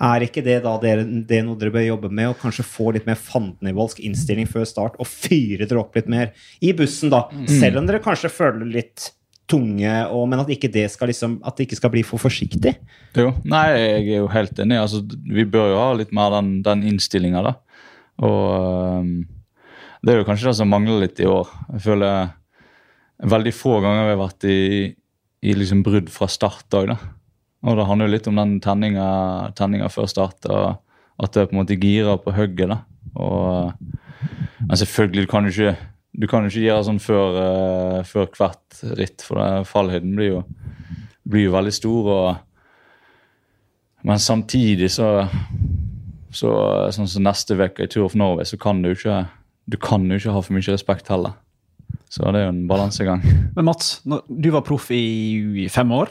Er 0.00 0.26
ikke 0.26 0.42
det 0.44 0.58
da 0.64 0.74
dere, 0.82 1.06
det 1.28 1.38
noe 1.46 1.56
dere 1.60 1.72
bør 1.72 1.86
jobbe 1.86 2.10
med, 2.12 2.28
og 2.32 2.38
kanskje 2.42 2.64
få 2.66 2.90
litt 2.96 3.06
mer 3.08 3.16
fandenivoldsk 3.20 4.02
innstilling 4.04 4.48
før 4.48 4.66
start, 4.68 4.98
og 5.00 5.08
fyre 5.08 5.64
dere 5.68 5.80
opp 5.80 5.96
litt 5.96 6.08
mer 6.12 6.34
i 6.60 6.74
bussen, 6.76 7.12
da? 7.12 7.26
Selv 7.48 7.80
om 7.80 7.88
dere 7.88 8.02
kanskje 8.04 8.28
føler 8.32 8.68
litt 8.68 9.10
tunge, 9.50 9.90
og, 10.08 10.24
men 10.30 10.40
at 10.42 10.50
ikke 10.54 10.70
det 10.72 10.86
skal 10.92 11.10
liksom, 11.10 11.38
at 11.46 11.56
det 11.56 11.66
ikke 11.66 11.78
skal 11.80 11.92
bli 11.92 12.04
for 12.06 12.22
forsiktig? 12.22 12.76
Jo, 13.18 13.32
nei, 13.48 13.64
jeg 13.74 14.06
er 14.06 14.22
jo 14.22 14.30
helt 14.32 14.62
enig. 14.62 14.78
Altså, 14.80 15.02
vi 15.06 15.44
bør 15.48 15.72
jo 15.72 15.80
ha 15.80 15.90
litt 15.98 16.14
mer 16.16 16.32
den, 16.36 16.60
den 16.66 16.84
innstillinga, 16.92 17.42
da. 17.48 17.54
Og 18.24 19.00
um, 19.00 19.14
det 20.00 20.12
er 20.12 20.20
jo 20.20 20.28
kanskje 20.28 20.50
det 20.50 20.58
som 20.60 20.70
mangler 20.72 21.02
litt 21.04 21.20
i 21.20 21.28
år. 21.28 21.50
Jeg 21.74 21.84
føler 21.88 22.30
veldig 23.30 23.52
få 23.52 23.80
ganger 23.84 24.06
vi 24.06 24.14
har 24.14 24.20
vært 24.22 24.46
i, 24.48 24.60
i 25.44 25.56
liksom 25.56 25.82
brudd 25.84 26.08
fra 26.12 26.28
start 26.30 26.78
òg, 26.78 26.92
da. 26.94 26.98
Og 27.68 27.76
det 27.76 27.84
handler 27.90 28.08
jo 28.08 28.14
litt 28.14 28.28
om 28.30 28.38
den 28.40 28.54
tenninga, 28.64 29.90
før 29.92 30.08
start, 30.08 30.48
og 30.48 30.80
at 31.20 31.34
det 31.36 31.50
på 31.50 31.52
en 31.52 31.60
måte 31.60 31.76
girer 31.80 32.20
på 32.22 32.32
hugget, 32.32 32.72
da. 32.72 32.78
Og, 33.20 33.74
men 34.62 34.78
selvfølgelig, 34.80 35.26
du 35.26 35.30
kan 35.30 35.44
jo 35.44 35.52
ikke 35.52 35.74
du 36.12 36.26
kan 36.30 36.44
jo 36.44 36.50
ikke 36.50 36.66
gjøre 36.66 36.86
sånn 36.88 37.02
før, 37.02 37.36
uh, 37.38 37.98
før 38.06 38.30
hvert 38.34 38.80
ritt, 38.98 39.22
for 39.22 39.40
det, 39.40 39.66
fallhøyden 39.70 40.14
blir 40.18 40.32
jo, 40.32 40.44
blir 41.30 41.48
jo 41.48 41.56
veldig 41.56 41.74
stor. 41.74 42.14
og 42.14 42.46
men 44.00 44.16
samtidig 44.16 44.86
så, 44.94 45.26
så 46.32 46.50
Sånn 46.94 47.08
som 47.10 47.26
neste 47.26 47.52
uke 47.58 47.84
i 47.84 47.90
Tour 47.90 48.06
of 48.08 48.16
Norway, 48.16 48.48
så 48.48 48.56
kan 48.56 48.80
du 48.80 48.94
ikke 48.94 49.26
du 49.70 49.76
kan 49.78 50.06
jo 50.10 50.18
ikke 50.18 50.32
ha 50.34 50.40
for 50.42 50.56
mye 50.56 50.72
respekt 50.72 51.10
heller. 51.12 51.36
Så 52.10 52.24
det 52.26 52.40
er 52.40 52.48
jo 52.48 52.54
en 52.54 52.64
balansegang. 52.70 53.20
Men 53.54 53.68
Mats, 53.68 54.00
når, 54.08 54.24
du 54.26 54.48
var 54.50 54.64
proff 54.66 54.88
i 54.94 55.68
fem 55.70 55.92
år. 55.94 56.10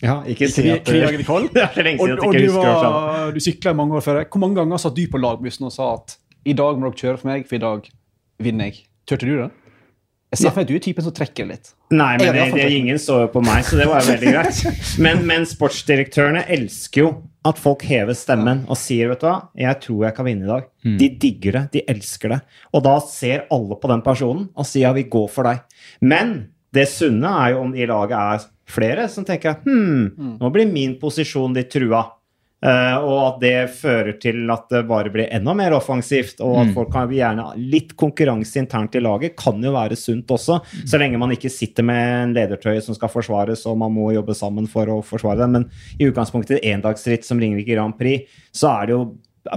Ja, 0.00 0.20
ikke 0.24 0.48
si 0.48 0.64
at. 0.72 0.86
Det 0.88 0.96
er 0.96 1.84
lenge 1.84 2.00
Og, 2.00 2.06
siden 2.06 2.16
at 2.16 2.24
og 2.24 2.32
jeg 2.32 2.46
du, 2.46 2.46
ikke 2.46 2.54
husker 2.54 2.70
det. 2.70 2.92
var, 2.94 3.32
du 3.34 3.40
sykla 3.44 3.74
i 3.74 3.76
mange 3.76 3.98
år 3.98 4.04
før. 4.06 4.22
Hvor 4.24 4.40
mange 4.40 4.56
ganger 4.62 4.80
satt 4.80 4.96
du 4.96 5.02
på 5.12 5.20
lagbussen 5.20 5.68
og 5.68 5.74
sa 5.74 5.90
at 5.98 6.16
i 6.48 6.54
dag 6.56 6.78
må 6.80 6.88
dere 6.88 7.02
kjøre 7.02 7.20
for 7.20 7.28
meg, 7.28 7.44
for 7.48 7.58
i 7.58 7.64
dag 7.66 7.90
vinner 8.40 8.70
jeg? 8.70 8.86
Turte 9.08 9.26
du 9.26 9.34
det? 9.38 9.50
Jeg 10.30 10.44
ser 10.44 10.52
for 10.52 10.60
meg 10.60 10.68
at 10.68 10.70
du 10.70 10.76
er 10.76 10.82
typen 10.84 11.04
som 11.06 11.14
trekker 11.14 11.46
litt. 11.48 11.72
Nei, 11.90 12.12
men 12.20 12.28
det, 12.36 12.44
det, 12.54 12.66
ingen 12.76 13.00
så 13.02 13.16
jo 13.24 13.30
på 13.32 13.40
meg, 13.42 13.64
så 13.66 13.74
det 13.80 13.88
var 13.90 14.04
jo 14.04 14.12
veldig 14.12 14.32
greit. 14.36 14.60
Men, 15.02 15.24
men 15.26 15.46
sportsdirektørene 15.48 16.44
elsker 16.54 17.02
jo 17.02 17.08
at 17.50 17.58
folk 17.58 17.82
hever 17.88 18.14
stemmen 18.14 18.62
og 18.70 18.78
sier 18.78 19.10
vet 19.10 19.24
du 19.24 19.26
hva, 19.26 19.48
'Jeg 19.58 19.80
tror 19.82 20.04
jeg 20.06 20.14
kan 20.14 20.28
vinne 20.28 20.46
i 20.46 20.52
dag'. 20.52 20.68
De 21.00 21.08
digger 21.24 21.58
det. 21.58 21.64
De 21.72 21.82
elsker 21.88 22.34
det. 22.36 22.40
Og 22.76 22.84
da 22.86 22.94
ser 23.02 23.46
alle 23.50 23.80
på 23.80 23.90
den 23.90 24.04
personen 24.06 24.46
og 24.54 24.68
sier 24.68 24.86
'ja, 24.86 24.94
vi 24.94 25.08
går 25.10 25.26
for 25.32 25.50
deg'. 25.50 25.64
Men 26.00 26.52
det 26.70 26.86
sunne 26.86 27.26
er 27.26 27.56
jo 27.56 27.64
om 27.64 27.74
i 27.74 27.86
laget 27.90 28.14
er 28.14 28.46
flere 28.70 29.08
som 29.10 29.24
tenker 29.26 29.58
'hm, 29.64 30.38
nå 30.38 30.52
blir 30.52 30.70
min 30.70 30.94
posisjon 31.00 31.54
litt 31.54 31.74
trua'. 31.74 32.06
Eh, 32.60 32.96
og 33.00 33.20
at 33.24 33.38
det 33.40 33.54
fører 33.72 34.18
til 34.20 34.42
at 34.52 34.66
det 34.72 34.82
bare 34.88 35.12
blir 35.12 35.30
enda 35.32 35.54
mer 35.56 35.72
offensivt, 35.72 36.42
og 36.44 36.58
at 36.60 36.74
folk 36.76 36.90
kan 36.92 37.08
gjerne 37.08 37.46
Litt 37.70 37.94
konkurranse 37.98 38.60
internt 38.60 38.96
i 38.98 39.02
laget 39.02 39.36
kan 39.38 39.62
jo 39.64 39.72
være 39.74 39.96
sunt 39.98 40.30
også, 40.30 40.58
så 40.88 41.00
lenge 41.00 41.20
man 41.20 41.32
ikke 41.34 41.52
sitter 41.52 41.86
med 41.86 42.00
en 42.24 42.34
ledertrøye 42.36 42.82
som 42.84 42.96
skal 42.96 43.12
forsvares, 43.12 43.64
og 43.70 43.78
man 43.80 43.94
må 43.94 44.10
jobbe 44.14 44.36
sammen 44.36 44.68
for 44.70 44.90
å 44.92 45.00
forsvare 45.06 45.40
den. 45.44 45.56
Men 45.56 45.66
i 45.98 46.10
utgangspunktet 46.10 46.64
endagsritt 46.66 47.26
som 47.26 47.40
Ringerike 47.40 47.72
Grand 47.72 47.96
Prix, 47.98 48.28
så 48.52 48.74
er 48.74 48.90
det 48.90 48.96
jo 48.96 49.02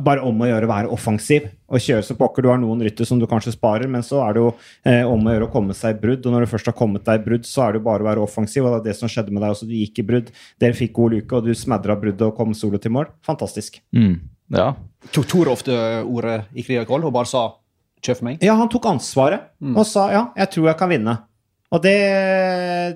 bare 0.04 0.24
om 0.24 0.40
å 0.40 0.48
gjøre 0.48 0.68
å 0.68 0.72
være 0.72 0.92
offensiv 0.96 1.48
og 1.68 1.82
kjøre 1.84 2.06
som 2.08 2.18
pokker. 2.20 2.46
Du 2.46 2.50
har 2.52 2.60
noen 2.62 2.84
rytter 2.86 3.08
som 3.08 3.20
du 3.20 3.26
kanskje 3.30 3.56
sparer, 3.56 3.90
men 3.92 4.06
så 4.06 4.22
er 4.24 4.36
det 4.36 4.44
jo 4.44 4.52
eh, 4.88 5.02
om 5.08 5.20
å 5.20 5.34
gjøre 5.34 5.50
å 5.50 5.54
komme 5.54 5.76
seg 5.78 5.98
i 5.98 6.00
brudd. 6.06 6.24
Og 6.24 6.36
når 6.36 6.46
du 6.46 6.52
først 6.54 6.70
har 6.72 6.78
kommet 6.78 7.06
deg 7.08 7.20
i 7.20 7.26
brudd, 7.26 7.48
så 7.50 7.66
er 7.66 7.74
det 7.74 7.82
jo 7.82 7.88
bare 7.90 8.06
å 8.06 8.10
være 8.10 8.24
offensiv. 8.24 8.64
Og 8.64 8.76
det 8.76 8.80
er 8.80 8.88
det 8.92 9.00
som 9.02 9.12
skjedde 9.12 9.34
med 9.34 9.44
deg 9.44 9.56
også. 9.56 9.68
Du 9.70 9.76
gikk 9.76 10.00
i 10.00 10.08
brudd, 10.08 10.32
dere 10.64 10.78
fikk 10.78 10.96
god 11.00 11.18
luke, 11.18 11.36
og 11.36 11.50
du 11.50 11.58
smadra 11.58 11.98
bruddet 12.00 12.24
og 12.30 12.38
kom 12.40 12.56
solo 12.58 12.80
til 12.82 12.96
mål. 12.96 13.12
Fantastisk. 13.28 13.82
Mm. 13.96 14.16
Ja. 14.54 14.72
Tok 15.12 15.28
Tor 15.30 15.52
ofte 15.52 15.76
ordet 16.04 16.44
i 16.56 16.66
Koll 16.88 17.04
og 17.04 17.14
bare 17.16 17.28
sa 17.28 17.44
'kjør 18.04 18.18
for 18.20 18.28
meg'? 18.28 18.44
Ja, 18.44 18.56
han 18.60 18.70
tok 18.70 18.86
ansvaret 18.86 19.52
og 19.64 19.86
sa 19.88 20.12
ja, 20.12 20.26
jeg 20.36 20.50
tror 20.52 20.68
jeg 20.68 20.78
kan 20.78 20.92
vinne. 20.92 21.18
Og 21.74 21.82
det, 21.82 21.98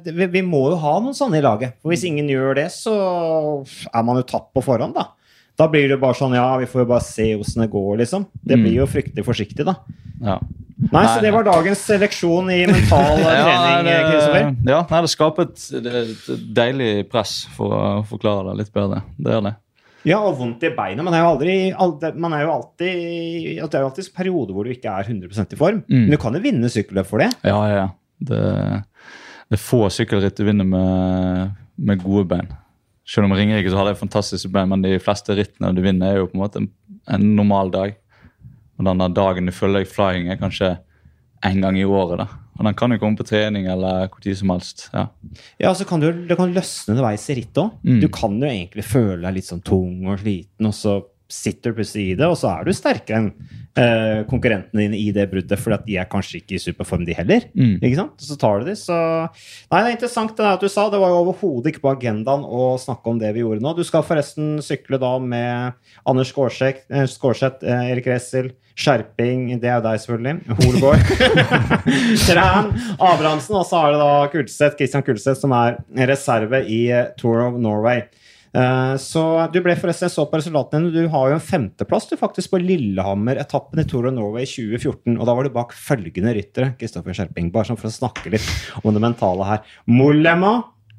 det 0.05 0.13
vi, 0.13 0.27
vi 0.37 0.43
må 0.45 0.67
jo 0.69 0.77
ha 0.77 0.97
noen 1.01 1.15
sånne 1.17 1.39
i 1.39 1.43
laget. 1.43 1.79
For 1.81 1.89
hvis 1.89 2.05
ingen 2.05 2.27
gjør 2.29 2.59
det, 2.59 2.67
så 2.75 2.93
er 3.65 4.03
man 4.05 4.19
jo 4.19 4.27
tatt 4.29 4.51
på 4.53 4.61
forhånd, 4.61 4.93
da. 4.93 5.16
Da 5.57 5.67
blir 5.73 5.87
det 5.89 5.97
bare 6.01 6.13
sånn 6.19 6.35
ja, 6.37 6.45
vi 6.61 6.67
får 6.69 6.83
jo 6.83 6.87
bare 6.91 7.01
se 7.05 7.27
åssen 7.35 7.63
det 7.63 7.71
går, 7.73 7.97
liksom. 8.03 8.27
Det 8.45 8.57
blir 8.61 8.75
jo 8.81 8.85
fryktelig 8.89 9.25
forsiktig, 9.25 9.65
da. 9.65 9.75
ja. 10.21 10.39
Nei, 10.77 11.01
så 11.09 11.21
det 11.23 11.31
var 11.33 11.41
dagens 11.47 11.79
seleksjon 11.81 12.51
i 12.53 12.59
mental 12.69 13.17
trening, 13.23 13.87
det, 13.87 13.95
Kristoffer. 14.11 14.51
ja, 14.69 14.81
nei, 14.91 14.99
det 15.01 15.09
skaper 15.09 15.47
et, 15.47 15.63
deilig 16.53 16.89
press, 17.09 17.47
for 17.55 17.73
å 17.73 17.79
forklare 18.05 18.51
det 18.51 18.59
litt 18.59 18.69
bedre. 18.75 18.99
Det 19.17 19.33
er 19.33 19.41
det. 19.47 19.53
Ja, 20.05 20.19
og 20.21 20.37
vondt 20.37 20.61
i 20.63 20.69
beina. 20.77 21.01
Man 21.03 21.17
er 21.17 21.23
jo 21.25 21.31
aldri 21.33 21.55
aldri- 21.73 22.13
Man 22.15 22.31
er 22.37 22.43
jo 22.45 22.51
alltid 22.53 23.57
Det 23.57 23.73
er 23.73 23.81
jo 23.81 23.87
alltid 23.89 24.11
perioder 24.15 24.53
hvor 24.55 24.63
du 24.63 24.71
ikke 24.71 24.93
er 24.93 25.09
100% 25.09 25.55
i 25.57 25.59
form. 25.59 25.81
Men 25.89 26.11
du 26.13 26.17
kan 26.21 26.37
jo 26.37 26.43
vinne 26.45 26.69
sykkelløp 26.71 27.09
for 27.09 27.25
det. 27.25 27.31
Ja, 27.43 27.57
ja, 27.67 27.75
ja. 27.81 27.87
Det, 28.29 28.43
det 29.49 29.57
er 29.57 29.65
få 29.65 29.81
sykkelritt 29.91 30.37
du 30.37 30.45
vinner 30.47 30.69
med, 30.69 31.57
med 31.89 32.05
gode 32.05 32.23
bein. 32.29 32.53
Selv 33.07 33.29
om 33.29 33.35
Ringerike 33.37 33.71
så 33.71 33.79
har 33.79 33.87
det 33.89 33.99
fantastiske 34.01 34.51
bein, 34.51 34.69
men 34.71 34.83
de 34.83 34.97
fleste 34.99 35.35
rittene 35.37 35.71
du 35.75 35.79
vinner, 35.85 36.11
er 36.11 36.21
jo 36.21 36.27
på 36.31 36.35
en 36.37 36.43
måte 36.43 36.61
en, 36.61 36.67
en 37.07 37.29
normal 37.37 37.71
dag. 37.71 37.95
Og 38.77 38.85
denne 38.89 39.07
dagen 39.15 39.47
du 39.47 39.55
følger 39.55 39.85
deg 39.85 39.93
flying, 39.93 40.27
er 40.29 40.41
kanskje 40.41 40.75
en 41.47 41.63
gang 41.63 41.77
i 41.79 41.85
året. 41.87 42.19
da. 42.19 42.27
Og 42.57 42.65
den 42.65 42.77
kan 42.77 42.93
jo 42.93 42.97
komme 43.01 43.19
på 43.19 43.25
trening 43.27 43.67
eller 43.69 44.07
hvor 44.09 44.23
tid 44.23 44.37
som 44.39 44.51
helst. 44.53 44.87
ja. 44.93 45.07
Ja, 45.61 45.73
så 45.77 45.85
kan 45.85 46.01
du, 46.01 46.09
det 46.27 46.37
kan 46.37 46.53
løsne 46.53 46.95
underveis 46.95 47.27
i 47.29 47.37
rittet 47.37 47.61
òg. 47.61 47.77
Mm. 47.85 47.99
Du 48.01 48.07
kan 48.13 48.37
jo 48.41 48.49
egentlig 48.49 48.85
føle 48.85 49.21
deg 49.23 49.37
litt 49.37 49.49
sånn 49.49 49.63
tung 49.65 50.07
og 50.07 50.19
sliten, 50.23 50.69
og 50.69 50.75
så 50.75 50.97
sitter 51.27 51.71
du 51.71 51.79
plutselig 51.79 52.11
i 52.11 52.17
det, 52.17 52.27
og 52.27 52.37
så 52.39 52.51
er 52.53 52.67
du 52.67 52.75
sterkere 52.75 53.19
enn 53.19 53.29
eh, 53.77 54.21
konkurrentene 54.29 54.85
dine 54.85 54.99
i 54.99 55.09
det 55.15 55.27
bruddet, 55.31 55.59
fordi 55.59 55.75
at 55.75 55.87
de 55.87 55.97
er 55.99 56.09
kanskje 56.11 56.39
ikke 56.39 56.55
i 56.55 56.61
superform, 56.61 57.03
de 57.07 57.15
heller. 57.17 57.47
Mm. 57.51 57.77
Ikke 57.81 57.99
sant? 57.99 58.23
Så 58.23 58.37
tar 58.39 58.61
du 58.61 58.69
de, 58.69 58.75
så 58.79 58.97
Nei, 58.97 59.81
det 59.81 59.89
er 59.89 59.95
interessant 59.97 60.31
det 60.33 60.43
der 60.43 60.55
at 60.55 60.63
du 60.63 60.69
sa. 60.71 60.87
Det 60.91 61.01
var 61.01 61.11
jo 61.11 61.23
overhodet 61.25 61.73
ikke 61.73 61.83
på 61.83 61.91
agendaen 61.91 62.45
å 62.45 62.69
snakke 62.81 63.11
om 63.11 63.19
det 63.21 63.33
vi 63.35 63.43
gjorde 63.43 63.63
nå. 63.65 63.73
Du 63.75 63.83
skal 63.87 64.05
forresten 64.07 64.57
sykle 64.63 64.99
da 65.01 65.17
med 65.19 65.75
Anders 66.07 66.31
Skårseth, 66.31 66.87
eh, 66.89 67.03
eh, 67.03 67.91
Erik 67.91 68.07
Ressel, 68.11 68.53
Skjerping, 68.77 69.49
det 69.57 69.71
er 69.71 69.79
jo 69.79 69.85
deg 69.87 70.01
selvfølgelig, 70.03 70.57
Holgaard, 70.61 71.07
Træn, 72.27 72.67
Abrahamsen, 73.01 73.57
og 73.57 73.65
så 73.65 73.79
er 73.81 73.95
det 73.95 74.01
da 74.03 74.11
Kulseth, 74.29 74.77
Christian 74.77 75.05
Kulseth, 75.05 75.39
som 75.41 75.55
er 75.57 75.79
reserve 76.11 76.61
i 76.69 76.83
eh, 76.93 77.09
Tour 77.17 77.41
of 77.47 77.57
Norway. 77.61 78.05
Eh, 78.57 78.95
Så 78.97 79.23
du 79.53 79.59
ble 79.61 79.75
forresten 79.77 80.09
så 80.09 80.25
på 80.29 80.39
resultatene. 80.39 80.89
Du 80.93 81.03
har 81.13 81.29
jo 81.29 81.35
en 81.37 81.43
femteplass 81.43 82.09
du 82.09 82.15
faktisk 82.17 82.53
på 82.53 82.61
Lillehammer-etappen 82.63 83.83
i 83.83 83.85
Tour 83.87 84.07
of 84.09 84.15
Norway 84.15 84.47
2014. 84.49 85.17
Og 85.17 85.27
da 85.27 85.35
var 85.37 85.45
du 85.45 85.53
bak 85.53 85.75
følgende 85.77 86.33
ryttere. 86.37 86.73
Kristoffer 86.79 87.13
Skjerping, 87.17 87.51
bare 87.53 87.69
sånn 87.69 87.79
for 87.79 87.91
å 87.91 87.93
snakke 87.93 88.33
litt 88.33 88.49
om 88.83 88.95
det 88.95 89.03
mentale 89.03 89.45
her. 89.51 89.61
Mollema. 89.85 90.55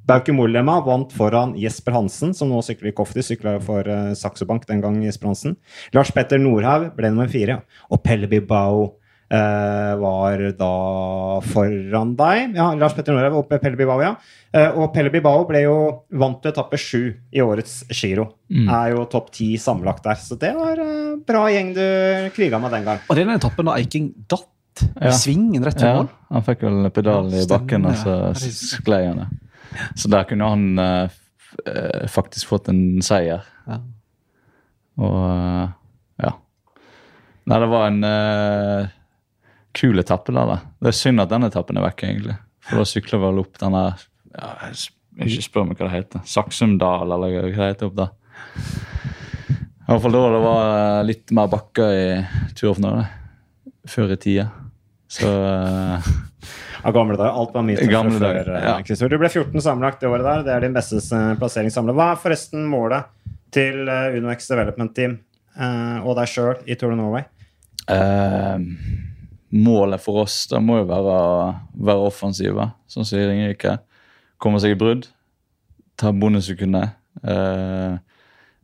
Bauke 0.08 0.32
Mollema 0.32 0.78
vant 0.86 1.10
foran 1.12 1.50
Jesper 1.60 1.92
Hansen, 1.92 2.30
som 2.32 2.48
nå 2.48 2.62
sykler 2.64 2.92
i 2.92 2.96
Kofti. 2.96 3.20
Sykla 3.20 3.58
for 3.60 3.84
uh, 3.84 4.14
Saxo 4.16 4.46
Bank 4.48 4.64
den 4.70 4.80
gang, 4.80 5.02
Jesper 5.04 5.28
Hansen. 5.28 5.58
Lars 5.92 6.14
Petter 6.16 6.40
Nordhaug 6.40 6.94
ble 6.96 7.10
nummer 7.12 7.28
fire. 7.28 7.58
Og 7.92 8.00
Pelle 8.06 8.30
Bilbao 8.30 8.94
var 9.28 10.40
da 10.56 10.72
foran 11.44 12.14
deg. 12.16 12.54
Ja, 12.56 12.70
Lars 12.80 12.94
Petter 12.96 13.12
Norheim 13.12 13.36
og 13.36 13.48
Pelle 13.50 13.76
Bibao, 13.76 14.00
ja. 14.00 14.14
Eh, 14.56 14.70
og 14.72 14.94
Pelle 14.94 15.10
Bibao 15.12 15.42
ble 15.48 15.60
jo 15.66 15.74
vant 16.16 16.38
til 16.40 16.52
etappe 16.54 16.78
sju 16.80 17.00
i 17.36 17.42
årets 17.44 17.82
Giro. 17.92 18.30
Er 18.48 18.94
jo 18.94 19.04
topp 19.12 19.28
ti 19.36 19.50
sammenlagt 19.60 20.06
der. 20.08 20.16
Så 20.16 20.38
det 20.40 20.54
var 20.56 20.80
eh, 20.80 21.18
bra 21.28 21.42
gjeng 21.52 21.74
du 21.76 21.84
kriga 22.36 22.60
med 22.62 22.72
den 22.72 22.86
gang. 22.88 23.02
Og 23.08 23.18
den 23.18 23.34
etappen 23.34 23.68
da 23.68 23.76
Eiking 23.76 24.12
datt 24.28 24.48
Ja. 24.78 25.10
svingen 25.10 25.64
rett 25.66 25.74
til 25.80 25.88
Ja, 25.88 26.04
han 26.30 26.44
fikk 26.46 26.60
vel 26.62 26.86
pedalen 26.94 27.34
i 27.34 27.42
bakken, 27.50 27.84
og 27.90 27.96
så 27.98 28.12
sklei 28.38 29.08
han. 29.08 29.24
Så 29.98 30.06
der 30.08 30.22
kunne 30.24 30.46
han 30.46 30.78
uh, 30.78 32.06
faktisk 32.06 32.46
fått 32.46 32.70
en 32.70 33.02
seier. 33.02 33.42
Ja. 33.66 33.80
Og 35.02 35.16
uh, 35.18 35.66
ja. 36.22 36.30
Nei, 37.50 37.58
det 37.58 37.68
var 37.74 37.88
en 37.88 38.06
uh, 38.06 38.94
kul 39.78 40.02
etappe 40.02 40.34
der. 40.34 40.52
Da. 40.52 40.58
Det 40.82 40.92
er 40.92 40.98
synd 40.98 41.22
at 41.22 41.32
den 41.32 41.46
etappen 41.48 41.78
er 41.78 41.86
vekk, 41.86 42.04
egentlig. 42.08 42.38
For 42.68 42.82
da 42.82 42.88
sykler 42.88 43.20
vi 43.20 43.28
vel 43.28 43.42
opp 43.44 43.58
denne 43.62 43.82
ja, 44.34 44.48
Ikke 45.24 45.44
spør 45.44 45.68
meg 45.68 45.80
hva 45.80 45.88
det 45.88 45.96
heter. 45.96 46.24
Saksumdal, 46.28 47.14
eller 47.14 47.34
hva 47.34 47.44
det 47.46 47.56
heter 47.56 47.88
opp 47.88 47.98
der. 47.98 48.14
I 49.88 49.94
hvert 49.94 50.04
fall 50.04 50.16
da 50.18 50.22
det 50.34 50.40
var 50.44 51.04
litt 51.08 51.32
mer 51.32 51.48
bakker 51.48 51.94
i 51.96 52.08
Turfnø 52.58 52.90
før 53.88 54.12
i 54.12 54.18
tida. 54.20 54.50
Så 55.08 55.24
uh, 55.24 56.08
Av 56.84 56.92
gamle 56.92 57.16
dager. 57.16 57.32
Alt 57.32 57.54
var 57.56 57.64
mye 57.64 57.80
tøffere 57.80 58.18
før. 58.20 58.50
Ja. 58.60 58.74
Du 58.84 59.16
ble 59.16 59.30
14 59.30 59.64
sammenlagt 59.64 60.04
det 60.04 60.10
året 60.10 60.26
der. 60.26 60.44
Det 60.44 60.52
er 60.52 60.66
din 60.66 60.76
beste 60.76 61.00
plassering 61.40 61.72
samlet. 61.72 61.96
Hva 61.96 62.10
er 62.12 62.20
forresten 62.20 62.68
målet 62.68 63.08
til 63.54 63.88
UnoX 63.88 64.50
Development 64.50 64.92
Team 64.94 65.16
og 66.04 66.12
deg 66.20 66.28
sjøl 66.30 66.60
i 66.68 66.76
Tour 66.78 66.92
of 66.92 67.00
Norway? 67.00 67.24
Uh, 67.88 68.60
målet 69.54 70.02
for 70.02 70.24
oss 70.24 70.42
det 70.50 70.60
må 70.64 70.80
jo 70.80 70.88
være 70.90 71.18
være 71.88 72.10
offensive, 72.10 72.68
sånn 72.90 73.06
som 73.08 73.22
Ringerike. 73.22 73.78
Komme 74.38 74.60
seg 74.62 74.74
i 74.74 74.78
brudd, 74.78 75.08
ta 75.98 76.12
bonussekundet. 76.14 76.94
Eh, 77.24 77.98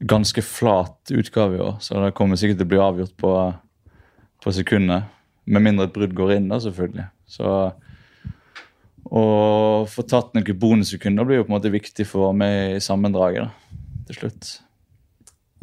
ganske 0.04 0.42
flat 0.44 1.10
utgave 1.14 1.56
i 1.56 1.62
år, 1.64 1.78
så 1.80 2.02
det 2.02 2.14
kommer 2.18 2.38
sikkert 2.38 2.60
til 2.60 2.68
å 2.68 2.72
bli 2.74 2.82
avgjort 2.82 3.16
på, 3.20 3.32
på 4.44 4.54
sekundet. 4.54 5.08
Med 5.44 5.64
mindre 5.64 5.88
et 5.88 5.94
brudd 5.96 6.14
går 6.16 6.36
inn, 6.36 6.50
da, 6.52 6.60
selvfølgelig. 6.62 7.08
Så 7.30 7.48
å 9.04 9.24
få 9.90 10.04
tatt 10.08 10.32
noen 10.36 10.60
bonussekunder 10.60 11.26
blir 11.28 11.42
jo 11.42 11.46
på 11.46 11.52
en 11.52 11.58
måte 11.58 11.72
viktig 11.72 12.06
for 12.08 12.22
å 12.22 12.28
være 12.30 12.40
med 12.40 12.76
i 12.78 12.84
sammendraget 12.84 13.46
da, 13.46 13.80
til 14.08 14.20
slutt. 14.22 14.52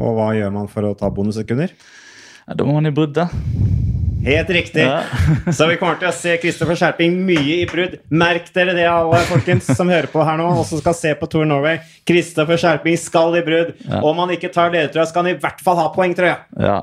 Og 0.02 0.18
hva 0.18 0.32
gjør 0.38 0.54
man 0.56 0.70
for 0.72 0.88
å 0.88 0.96
ta 0.98 1.12
bonussekunder? 1.14 1.74
Ja, 2.48 2.58
da 2.58 2.66
må 2.66 2.78
man 2.78 2.90
i 2.90 2.96
brudd, 2.96 3.14
da. 3.18 3.30
Helt 4.26 4.50
riktig. 4.50 4.84
Ja. 4.84 5.02
så 5.58 5.68
vi 5.70 5.78
kommer 5.82 5.98
til 6.02 6.10
å 6.12 6.14
se 6.16 6.36
Kristoffer 6.42 6.78
Skjerping 6.78 7.18
mye 7.26 7.58
i 7.62 7.66
brudd. 7.70 7.98
Merk 8.14 8.52
dere 8.56 8.76
det, 8.78 8.86
alle 8.90 9.22
folkens 9.30 9.70
som 9.78 9.90
hører 9.92 10.10
på 10.12 10.24
her 10.28 10.40
nå, 10.40 10.48
og 10.62 10.66
som 10.70 10.82
skal 10.82 10.96
se 10.98 11.14
på 11.18 11.30
Tour 11.32 11.48
Norway. 11.50 11.82
Kristoffer 12.08 12.62
Skjerping 12.62 13.00
skal 13.02 13.40
i 13.40 13.44
brudd. 13.46 13.76
Ja. 13.88 14.04
Om 14.06 14.24
han 14.24 14.34
ikke 14.38 14.54
tar 14.54 14.74
ledertrøya, 14.74 15.08
skal 15.10 15.26
han 15.26 15.34
i 15.34 15.42
hvert 15.42 15.62
fall 15.66 15.80
ha 15.82 15.90
poengtrøya. 15.96 16.38
Ja. 16.62 16.80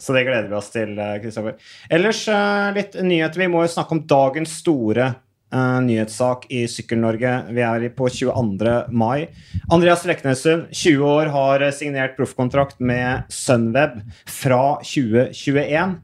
Så 0.00 0.16
det 0.16 0.24
gleder 0.26 0.48
vi 0.48 0.56
oss 0.56 0.70
til, 0.72 0.94
Kristoffer. 1.22 1.56
Eh, 1.56 1.96
Ellers 1.98 2.22
eh, 2.32 2.70
litt 2.76 2.96
nyheter. 3.04 3.44
Vi 3.44 3.50
må 3.52 3.66
jo 3.66 3.74
snakke 3.74 3.94
om 3.96 4.06
dagens 4.08 4.54
store 4.62 5.12
uh, 5.54 5.78
nyhetssak 5.84 6.46
i 6.52 6.64
Sykkel-Norge. 6.70 7.34
Vi 7.54 7.64
er 7.64 7.86
på 7.96 8.08
22. 8.08 8.74
mai. 8.88 9.28
Andreas 9.72 10.06
Leknessund, 10.08 10.70
20 10.72 11.04
år, 11.06 11.32
har 11.34 11.66
signert 11.76 12.16
proffkontrakt 12.18 12.80
med 12.80 13.28
Sunweb 13.32 14.00
fra 14.24 14.80
2021. 14.86 15.98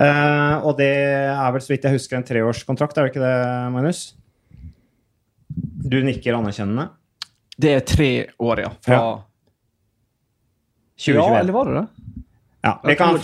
Uh, 0.00 0.64
og 0.64 0.78
det 0.78 0.88
er 0.88 1.50
vel, 1.52 1.60
så 1.60 1.74
vidt 1.74 1.84
jeg 1.84 1.98
husker, 1.98 2.16
en 2.16 2.24
treårskontrakt, 2.24 2.96
er 2.96 3.06
det 3.06 3.12
ikke 3.12 3.24
det, 3.24 3.34
Magnus? 3.74 4.04
Du 5.90 5.98
nikker 6.04 6.38
anerkjennende? 6.38 6.88
Det 7.60 7.74
er 7.76 7.84
tre 7.84 8.10
år, 8.40 8.64
ja. 8.64 8.70
Fra 8.86 8.96
ja. 8.96 9.10
2021. 11.00 11.20
Ja, 11.20 11.40
eller 11.40 11.56
var 11.56 11.68
det 11.68 11.80
det? 11.82 11.86
Ja, 12.62 12.80
vi 12.84 12.94
kan, 12.96 13.16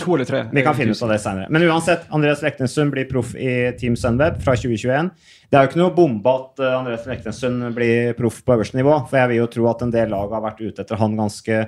vi 0.51 0.61
kan 0.65 0.73
finne 0.75 0.95
ut 0.97 1.01
av 1.05 1.11
det 1.13 1.19
senere. 1.21 1.45
Men 1.53 1.61
uansett, 1.69 2.07
Andreas 2.09 2.41
Leknessund 2.41 2.89
blir 2.93 3.05
proff 3.05 3.35
i 3.37 3.69
Team 3.77 3.93
Sunweb 3.97 4.39
fra 4.41 4.55
2021. 4.57 5.11
Det 5.51 5.59
er 5.59 5.65
jo 5.65 5.69
ikke 5.69 5.81
noe 5.83 5.93
bombe 5.93 6.33
at 6.33 6.63
eh, 6.63 6.73
Andreas 6.73 7.05
Leknessund 7.05 7.67
blir 7.75 8.15
proff 8.17 8.39
på 8.41 8.55
øverste 8.55 8.79
nivå, 8.79 8.95
for 9.05 9.21
jeg 9.21 9.29
vil 9.29 9.41
jo 9.43 9.51
tro 9.53 9.67
at 9.69 9.83
en 9.85 9.93
del 9.93 10.09
lag 10.09 10.33
har 10.33 10.41
vært 10.41 10.63
ute 10.63 10.81
etter 10.81 10.97
han 10.97 11.19
ganske 11.19 11.59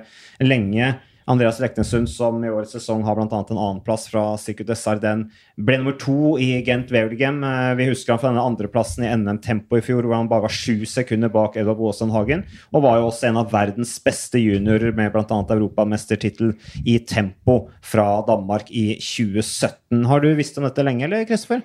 lenge. 0.42 0.90
Andreas 1.24 1.60
Leknesund, 1.60 2.08
som 2.10 2.38
i 2.44 2.50
årets 2.50 2.72
sesong 2.74 3.02
har 3.04 3.16
bl.a. 3.18 3.26
en 3.28 3.58
annenplass 3.58 4.08
fra 4.10 4.22
Circuit 4.40 4.68
de 4.68 4.76
Sardin, 4.78 5.26
ble 5.60 5.78
nummer 5.80 5.96
to 6.00 6.36
i 6.40 6.62
Gent 6.66 6.92
Wevelgem. 6.94 7.42
Eh, 7.44 7.72
vi 7.78 7.88
husker 7.90 8.14
han 8.14 8.22
fra 8.22 8.30
denne 8.32 8.46
andreplassen 8.46 9.04
i 9.06 9.12
NM 9.20 9.40
Tempo 9.44 9.78
i 9.78 9.84
fjor, 9.84 10.06
hvor 10.06 10.16
han 10.16 10.30
bare 10.30 10.46
var 10.46 10.54
sju 10.54 10.86
sekunder 10.88 11.32
bak 11.32 11.58
Edvard 11.60 11.80
Boasson 11.80 12.14
Hagen. 12.14 12.46
Og 12.72 12.84
var 12.86 12.98
jo 12.98 13.10
også 13.10 13.28
en 13.30 13.40
av 13.42 13.52
verdens 13.52 13.94
beste 14.04 14.40
juniorer 14.42 14.96
med 14.96 15.12
bl.a. 15.14 15.42
europamestertittel 15.56 16.54
i 16.84 16.98
tempo 17.04 17.60
fra 17.84 18.08
Danmark 18.26 18.72
i 18.72 18.94
2017. 18.98 20.04
Har 20.10 20.24
du 20.24 20.32
visst 20.38 20.58
om 20.58 20.66
dette 20.66 20.84
lenge, 20.86 21.06
eller 21.06 21.28
Kristoffer? 21.28 21.62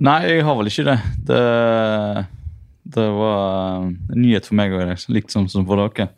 Nei, 0.00 0.20
jeg 0.30 0.44
har 0.46 0.56
vel 0.56 0.70
ikke 0.70 0.86
det. 0.86 0.98
Det, 1.28 1.40
det 2.96 3.08
var 3.12 3.88
en 3.88 3.96
nyhet 4.16 4.46
for 4.48 4.58
meg 4.58 4.74
òg, 4.74 4.94
likt 5.12 5.34
som 5.34 5.48
for 5.50 5.82
dere. 5.82 6.10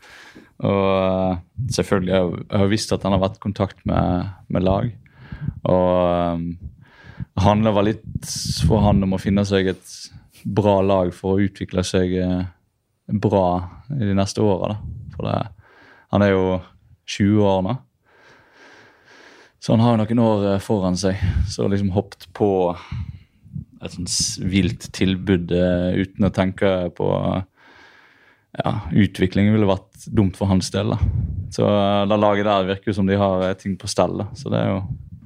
Og 0.63 0.89
eh, 0.95 1.39
selvfølgelig 1.75 2.13
jeg, 2.15 2.45
har 2.55 2.71
visst 2.71 2.95
at 2.95 3.07
han 3.07 3.17
har 3.17 3.23
vært 3.25 3.41
i 3.41 3.47
kontakt 3.47 3.81
med, 3.89 4.33
med 4.53 4.67
lag. 4.67 4.91
Og 5.67 6.43
det 7.33 7.45
handler 7.47 7.75
vel 7.75 7.89
litt 7.91 8.35
for 8.69 8.85
han 8.85 9.03
om 9.03 9.17
å 9.17 9.21
finne 9.21 9.45
seg 9.49 9.73
et 9.73 9.95
bra 10.43 10.81
lag 10.85 11.13
for 11.15 11.37
å 11.37 11.47
utvikle 11.47 11.85
seg 11.87 12.13
uh, 12.19 12.43
bra 13.07 13.47
i 13.95 14.11
de 14.11 14.15
neste 14.19 14.43
åra. 14.45 14.77
For 15.15 15.27
det, 15.27 15.39
han 16.15 16.27
er 16.27 16.35
jo 16.35 16.45
20 17.17 17.49
år 17.49 17.65
nå. 17.67 17.77
Så 19.63 19.75
han 19.75 19.85
har 19.85 19.99
noen 19.99 20.23
år 20.23 20.47
foran 20.63 20.99
seg. 20.99 21.19
Så 21.51 21.69
liksom 21.71 21.93
hoppet 21.95 22.27
på 22.35 22.51
et 23.83 23.95
sånt 23.95 24.47
vilt 24.51 24.89
tilbud 24.95 25.51
uten 25.55 26.27
å 26.27 26.35
tenke 26.35 26.73
på 26.99 27.09
ja, 28.59 28.73
utviklingen 28.93 29.55
ville 29.55 29.69
vært 29.69 30.09
dumt 30.13 30.37
for 30.37 30.51
hans 30.51 30.69
del. 30.75 30.93
da. 30.93 30.99
Så 31.53 31.65
uh, 31.69 32.05
det 32.09 32.21
laget 32.21 32.49
der 32.49 32.69
virker 32.69 32.93
jo 32.93 32.99
som 33.01 33.09
de 33.09 33.19
har 33.21 33.47
eh, 33.49 33.57
ting 33.61 33.77
på 33.81 33.91
stell, 33.91 34.25
så 34.37 34.53
det 34.53 34.61
er 34.61 34.71
jo 34.73 34.83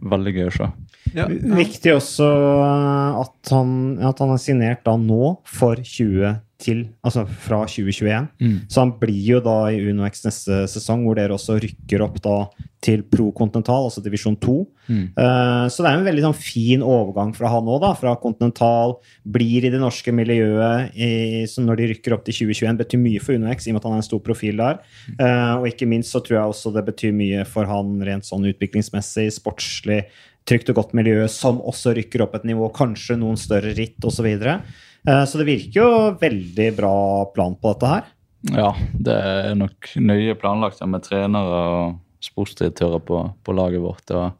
veldig 0.06 0.35
gøy 0.37 0.49
å 0.49 0.54
se. 0.54 0.71
Ja. 1.14 1.26
Viktig 1.30 1.95
også 1.97 2.26
eh, 2.26 3.21
at 3.23 3.52
han, 3.54 3.71
at 4.04 4.23
han 4.23 4.35
er 4.35 4.42
signert 4.42 4.83
da 4.87 4.97
nå 5.00 5.37
for 5.47 5.78
20 5.78 6.42
til, 6.63 6.87
altså 7.05 7.27
fra 7.27 7.61
2021. 7.69 8.29
Mm. 8.41 8.57
Så 8.71 8.83
han 8.83 8.95
blir 9.01 9.37
jo 9.37 9.43
da 9.45 9.57
i 9.73 9.81
UnoX 9.91 10.25
neste 10.25 10.65
sesong, 10.73 11.05
hvor 11.05 11.19
dere 11.19 11.37
også 11.37 11.59
rykker 11.63 12.05
opp 12.05 12.17
da 12.25 12.37
til 12.85 13.03
Pro 13.11 13.31
Continental, 13.35 13.89
altså 13.89 14.03
divisjon 14.05 14.37
2. 14.41 14.55
Mm. 14.87 15.03
Uh, 15.17 15.67
så 15.73 15.83
det 15.83 15.91
er 15.91 15.99
en 15.99 16.07
veldig 16.07 16.25
sånn 16.29 16.39
fin 16.39 16.85
overgang 16.85 17.33
fra 17.37 17.51
han 17.51 17.69
òg, 17.73 17.89
fra 18.01 18.15
Continental. 18.23 18.97
Blir 19.37 19.67
i 19.67 19.73
det 19.73 19.81
norske 19.83 20.15
miljøet 20.15 20.95
i, 20.95 21.11
når 21.45 21.81
de 21.81 21.91
rykker 21.93 22.17
opp 22.17 22.25
til 22.29 22.39
2021. 22.47 22.79
Betyr 22.85 23.03
mye 23.03 23.25
for 23.25 23.37
UnoX, 23.37 23.67
i 23.67 23.73
og 23.73 23.79
med 23.79 23.83
at 23.83 23.91
han 23.91 23.99
er 23.99 24.05
en 24.05 24.09
stor 24.09 24.23
profil 24.25 24.63
der. 24.63 24.81
Uh, 25.19 25.59
og 25.59 25.69
ikke 25.73 25.91
minst 25.91 26.15
så 26.15 26.23
tror 26.23 26.39
jeg 26.39 26.55
også 26.55 26.73
det 26.77 26.87
betyr 26.89 27.17
mye 27.17 27.45
for 27.49 27.69
han 27.69 27.99
rent 28.07 28.29
sånn 28.29 28.49
utviklingsmessig, 28.53 29.29
sportslig 29.41 30.05
trygt 30.47 30.71
og 30.71 30.79
godt 30.79 30.95
miljø 30.97 31.27
som 31.31 31.59
også 31.59 31.97
rykker 31.97 32.23
opp 32.25 32.37
et 32.39 32.47
nivå, 32.47 32.69
kanskje 32.75 33.19
noen 33.19 33.39
større 33.41 33.75
ritt 33.77 33.99
osv. 34.03 34.17
Så, 34.17 34.25
videre. 34.25 34.61
Eh, 35.07 35.25
så 35.25 35.39
det 35.39 35.47
virker 35.47 35.81
jo 35.81 35.91
veldig 36.21 36.71
bra 36.77 36.97
plan 37.35 37.55
på 37.59 37.75
dette 37.75 37.93
her. 37.93 38.09
Ja, 38.57 38.73
det 38.93 39.15
er 39.15 39.55
nok 39.59 39.93
nøye 40.03 40.35
planlagt 40.39 40.83
med 40.87 41.05
trenere 41.07 41.61
og 41.77 41.95
sportsdirektører 42.23 43.03
på, 43.07 43.23
på, 43.43 43.55
laget 43.55 43.83
vårt. 43.83 44.11
og 44.11 44.35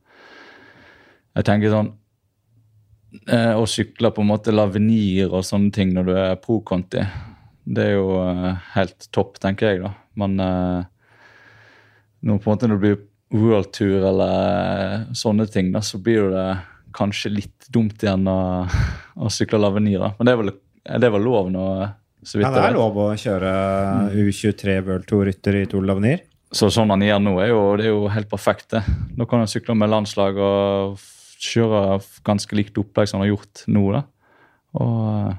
jeg 1.37 1.47
tenker 1.47 1.73
sånn 1.73 1.91
eh, 3.29 3.55
Å 3.55 3.65
sykle 3.69 4.11
på 4.15 4.25
en 4.25 4.31
måte 4.31 4.55
lavenir 4.55 5.31
og 5.31 5.45
sånne 5.47 5.73
ting 5.75 5.93
når 5.95 6.09
du 6.09 6.15
er 6.17 6.39
pro-conti, 6.43 7.05
det 7.67 7.91
er 7.91 7.99
jo 7.99 8.21
eh, 8.23 8.63
helt 8.75 9.11
topp, 9.15 9.41
tenker 9.43 9.71
jeg, 9.71 9.85
da. 9.85 9.93
Men 10.17 10.39
når, 10.39 12.39
på 12.41 12.49
en 12.49 12.55
måte 12.55 12.71
når 12.71 12.79
det 12.79 12.87
blir 12.87 13.03
World 13.37 13.73
Tour 13.75 14.07
eller 14.09 15.11
sånne 15.19 15.45
ting, 15.51 15.73
da, 15.75 15.83
så 15.85 15.99
blir 16.01 16.31
det 16.33 16.47
kanskje 16.97 17.33
litt 17.35 17.69
dumt 17.73 18.03
igjen 18.03 18.27
å, 18.31 18.41
å 19.17 19.31
sykle 19.33 19.61
Lavenir. 19.61 20.01
Da. 20.03 20.15
Men 20.19 20.29
det 20.29 20.35
er 20.35 20.41
vel, 20.41 20.53
det 20.87 21.09
er 21.09 21.15
vel 21.15 21.27
lov 21.27 21.51
nå? 21.53 21.67
Så 22.27 22.41
vidt 22.41 22.49
ja, 22.49 22.55
det 22.55 22.63
er 22.65 22.75
lov 22.75 22.97
å 22.99 23.11
kjøre 23.21 23.51
U23 24.17 24.81
World 24.87 25.07
Tour-rytter 25.07 25.61
i 25.61 25.67
Tour 25.71 25.85
Lavenir. 25.87 26.25
Så 26.55 26.71
sånn 26.73 26.91
han 26.91 27.03
gjør 27.05 27.21
nå, 27.23 27.35
er 27.43 27.51
jo, 27.51 27.61
det 27.79 27.87
er 27.87 27.93
jo 27.93 28.07
helt 28.11 28.31
perfekt. 28.31 28.71
det. 28.73 28.83
Nå 29.19 29.27
kan 29.29 29.43
han 29.43 29.51
sykle 29.51 29.77
med 29.79 29.93
landslag 29.93 30.39
og 30.41 31.03
kjøre 31.43 31.99
ganske 32.27 32.57
likt 32.57 32.79
opplegg 32.81 33.11
som 33.11 33.21
han 33.21 33.27
har 33.27 33.35
gjort 33.35 33.65
nå. 33.71 33.85
da. 33.95 34.03
Og 34.81 35.35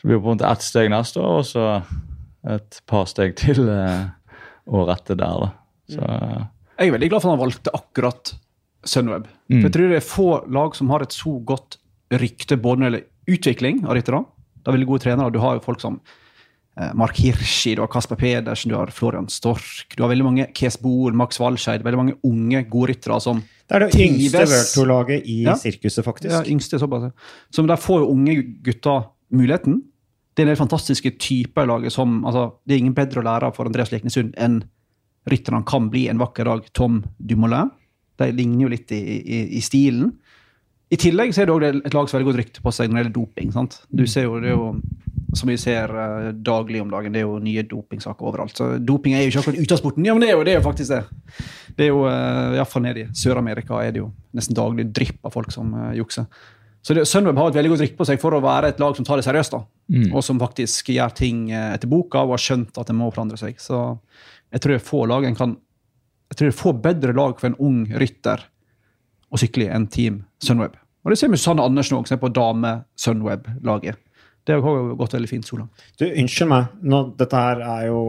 Så 0.00 0.08
blir 0.08 0.16
det 0.16 0.22
på 0.24 0.32
en 0.32 0.36
måte 0.36 0.50
ett 0.50 0.64
steg 0.64 0.90
neste 0.92 1.22
år, 1.22 1.40
og 1.40 1.46
så 1.48 1.68
et 2.54 2.80
par 2.90 3.06
steg 3.08 3.36
til 3.40 3.62
eh, 3.72 4.08
året 4.66 4.98
etter 4.98 5.20
der. 5.20 5.46
da. 5.46 5.52
Så... 5.94 6.00
Mm. 6.00 6.50
Jeg 6.74 6.90
er 6.90 6.96
veldig 6.96 7.08
glad 7.12 7.22
for 7.22 7.30
at 7.30 7.36
han 7.36 7.44
valgte 7.44 7.76
akkurat 7.78 8.34
Sunweb. 8.88 9.28
Mm. 9.48 9.58
For 9.58 9.68
jeg 9.68 9.74
tror 9.76 9.90
det 9.90 9.98
er 10.00 10.06
få 10.06 10.28
lag 10.52 10.76
som 10.76 10.92
har 10.92 11.04
et 11.04 11.14
så 11.14 11.38
godt 11.46 11.78
rykte 12.14 12.58
både 12.60 12.80
når 12.80 12.84
det 12.84 13.00
gjelder 13.00 13.38
utvikling 13.38 13.80
av 13.86 13.96
ryttere. 13.96 14.20
Det 14.60 14.70
er 14.70 14.76
veldig 14.78 14.88
gode 14.88 15.04
trenere. 15.04 15.32
Du 15.32 15.40
har 15.42 15.56
jo 15.56 15.64
folk 15.64 15.80
som 15.82 15.98
eh, 16.78 16.92
Mark 16.96 17.18
Hirschi, 17.20 17.74
du 17.76 17.82
har 17.84 17.90
Kasper 17.92 18.18
Pedersen, 18.20 18.72
du 18.72 18.76
har 18.78 18.92
Florian 18.94 19.28
Stork. 19.32 19.96
Du 19.96 20.04
har 20.04 20.12
veldig 20.12 20.26
mange 20.26 20.46
Kes 20.56 20.78
Bohl, 20.80 21.16
Max 21.16 21.40
Walscheid, 21.40 21.84
veldig 21.84 22.00
mange 22.00 22.18
unge, 22.24 22.64
gode 22.70 22.92
ryttere 22.94 23.20
som 23.24 23.42
Det 23.64 23.78
er 23.78 23.86
det 23.86 24.04
yngste 24.06 24.44
World 24.80 25.16
i 25.16 25.40
ja. 25.46 25.56
sirkuset, 25.56 26.04
faktisk. 26.04 26.32
Ja, 26.32 26.44
yngste 26.44 26.80
såpass. 26.80 27.10
Så 27.52 27.64
der 27.68 27.80
får 27.80 28.04
jo 28.04 28.12
unge 28.12 28.36
gutter 28.64 29.10
muligheten. 29.34 29.82
det 30.36 30.42
er 30.42 30.46
en 30.46 30.52
del 30.52 30.58
fantastiske 30.58 31.10
typer 31.18 31.62
i 31.62 31.66
laget 31.66 31.92
som 31.92 32.24
altså, 32.24 32.58
Det 32.66 32.74
er 32.74 32.78
ingen 32.78 32.94
bedre 32.94 33.20
å 33.20 33.24
lære 33.24 33.46
av 33.46 33.56
for 33.56 33.66
Andreas 33.66 33.92
Leknesund 33.92 34.34
enn 34.36 34.62
rytterne 35.30 35.64
kan 35.64 35.88
bli 35.88 36.08
en 36.08 36.18
vakker 36.20 36.44
dag 36.44 36.66
Tom 36.72 37.02
Dumoulin. 37.18 37.70
De 38.20 38.30
ligner 38.32 38.66
jo 38.66 38.72
litt 38.72 38.92
i, 38.94 39.00
i, 39.20 39.40
i 39.58 39.62
stilen. 39.64 40.12
I 40.94 40.98
tillegg 41.00 41.32
så 41.34 41.42
er 41.42 41.48
det 41.48 41.54
også 41.54 41.70
et 41.88 41.96
lag 41.96 42.08
som 42.08 42.16
har 42.16 42.22
veldig 42.22 42.30
godt 42.30 42.40
rykte 42.42 42.62
på 42.62 42.72
seg 42.74 42.90
når 42.90 42.94
det 42.94 43.02
gjelder 43.02 43.16
doping. 43.16 43.52
sant? 43.54 43.78
Du 43.88 44.04
ser 44.10 44.28
jo, 44.28 44.38
det 44.42 44.52
er 44.52 44.58
jo, 44.58 44.74
Som 45.34 45.50
vi 45.50 45.56
ser 45.58 45.90
uh, 45.90 46.30
daglig 46.46 46.78
om 46.78 46.90
dagen, 46.92 47.10
det 47.10 47.24
er 47.24 47.24
jo 47.26 47.40
nye 47.42 47.64
dopingsaker 47.66 48.28
overalt. 48.28 48.54
Så 48.54 48.76
Doping 48.78 49.16
er 49.16 49.24
jo 49.24 49.32
ikke 49.32 49.40
akkurat 49.40 49.64
ute 49.64 49.74
av 49.74 49.80
sporten. 49.80 50.04
Ja, 50.06 50.14
men 50.14 50.22
det 50.22 50.28
er 50.28 50.36
jo, 50.36 50.44
det 50.46 50.52
er 50.52 50.60
jo 50.60 50.66
faktisk 50.68 50.92
det. 50.92 51.00
Det 51.74 51.88
er 51.88 51.90
jo, 51.90 52.04
uh, 52.06 52.54
Iallfall 52.54 52.84
nede 52.84 53.02
i 53.02 53.08
Sør-Amerika 53.18 53.80
er 53.82 53.96
det 53.96 54.04
jo 54.04 54.12
nesten 54.36 54.54
daglig 54.54 54.86
drypp 54.94 55.26
av 55.26 55.34
folk 55.34 55.50
som 55.50 55.72
uh, 55.74 55.88
jukser. 55.98 56.28
Så 56.86 56.94
det, 56.94 57.08
Sunweb 57.10 57.40
har 57.40 57.50
et 57.50 57.58
veldig 57.58 57.72
godt 57.72 57.82
rykte 57.82 57.98
på 57.98 58.06
seg 58.06 58.22
for 58.22 58.36
å 58.36 58.42
være 58.44 58.70
et 58.70 58.84
lag 58.84 58.94
som 58.94 59.08
tar 59.08 59.18
det 59.18 59.26
seriøst. 59.26 59.56
da, 59.56 59.64
mm. 59.90 60.08
Og 60.12 60.22
som 60.22 60.38
faktisk 60.38 60.92
gjør 60.94 61.18
ting 61.18 61.48
etter 61.50 61.90
boka 61.90 62.22
og 62.22 62.36
har 62.36 62.44
skjønt 62.44 62.78
at 62.78 62.92
det 62.92 62.94
må 62.94 63.10
forandre 63.10 63.40
seg. 63.40 63.58
Så 63.58 63.80
jeg 64.54 64.62
tror 64.62 64.76
det 64.76 64.78
er 64.78 64.86
få 64.92 65.02
lag 65.10 65.26
en 65.26 65.38
kan 65.38 65.56
jeg 66.34 66.40
tror 66.40 66.50
det 66.50 66.54
er 66.54 66.62
få 66.62 66.72
bedre 66.84 67.14
lag 67.16 67.36
for 67.38 67.50
en 67.50 67.60
ung 67.62 67.84
rytter 67.94 68.42
å 69.30 69.38
sykle 69.40 69.68
i 69.68 69.74
enn 69.74 69.86
Team 69.90 70.24
Sunweb. 70.42 70.74
Og 71.04 71.12
det 71.12 71.20
ser 71.20 71.30
vi 71.30 71.38
Sanne 71.38 71.64
Andersen 71.64 71.98
òg, 71.98 72.08
som 72.08 72.16
er 72.16 72.22
på 72.22 72.32
dame-Sunweb-laget. 72.32 74.00
Det 74.44 74.52
har 74.60 74.74
jo 74.76 74.92
gått 75.00 75.14
veldig 75.16 75.28
fint 75.28 75.46
så 75.48 75.56
langt. 75.56 75.84
Du, 75.96 76.04
Unnskyld 76.04 76.50
meg, 76.50 76.72
Nå, 76.84 76.98
dette 77.16 77.38
her 77.40 77.62
er 77.64 77.86
jo 77.88 78.00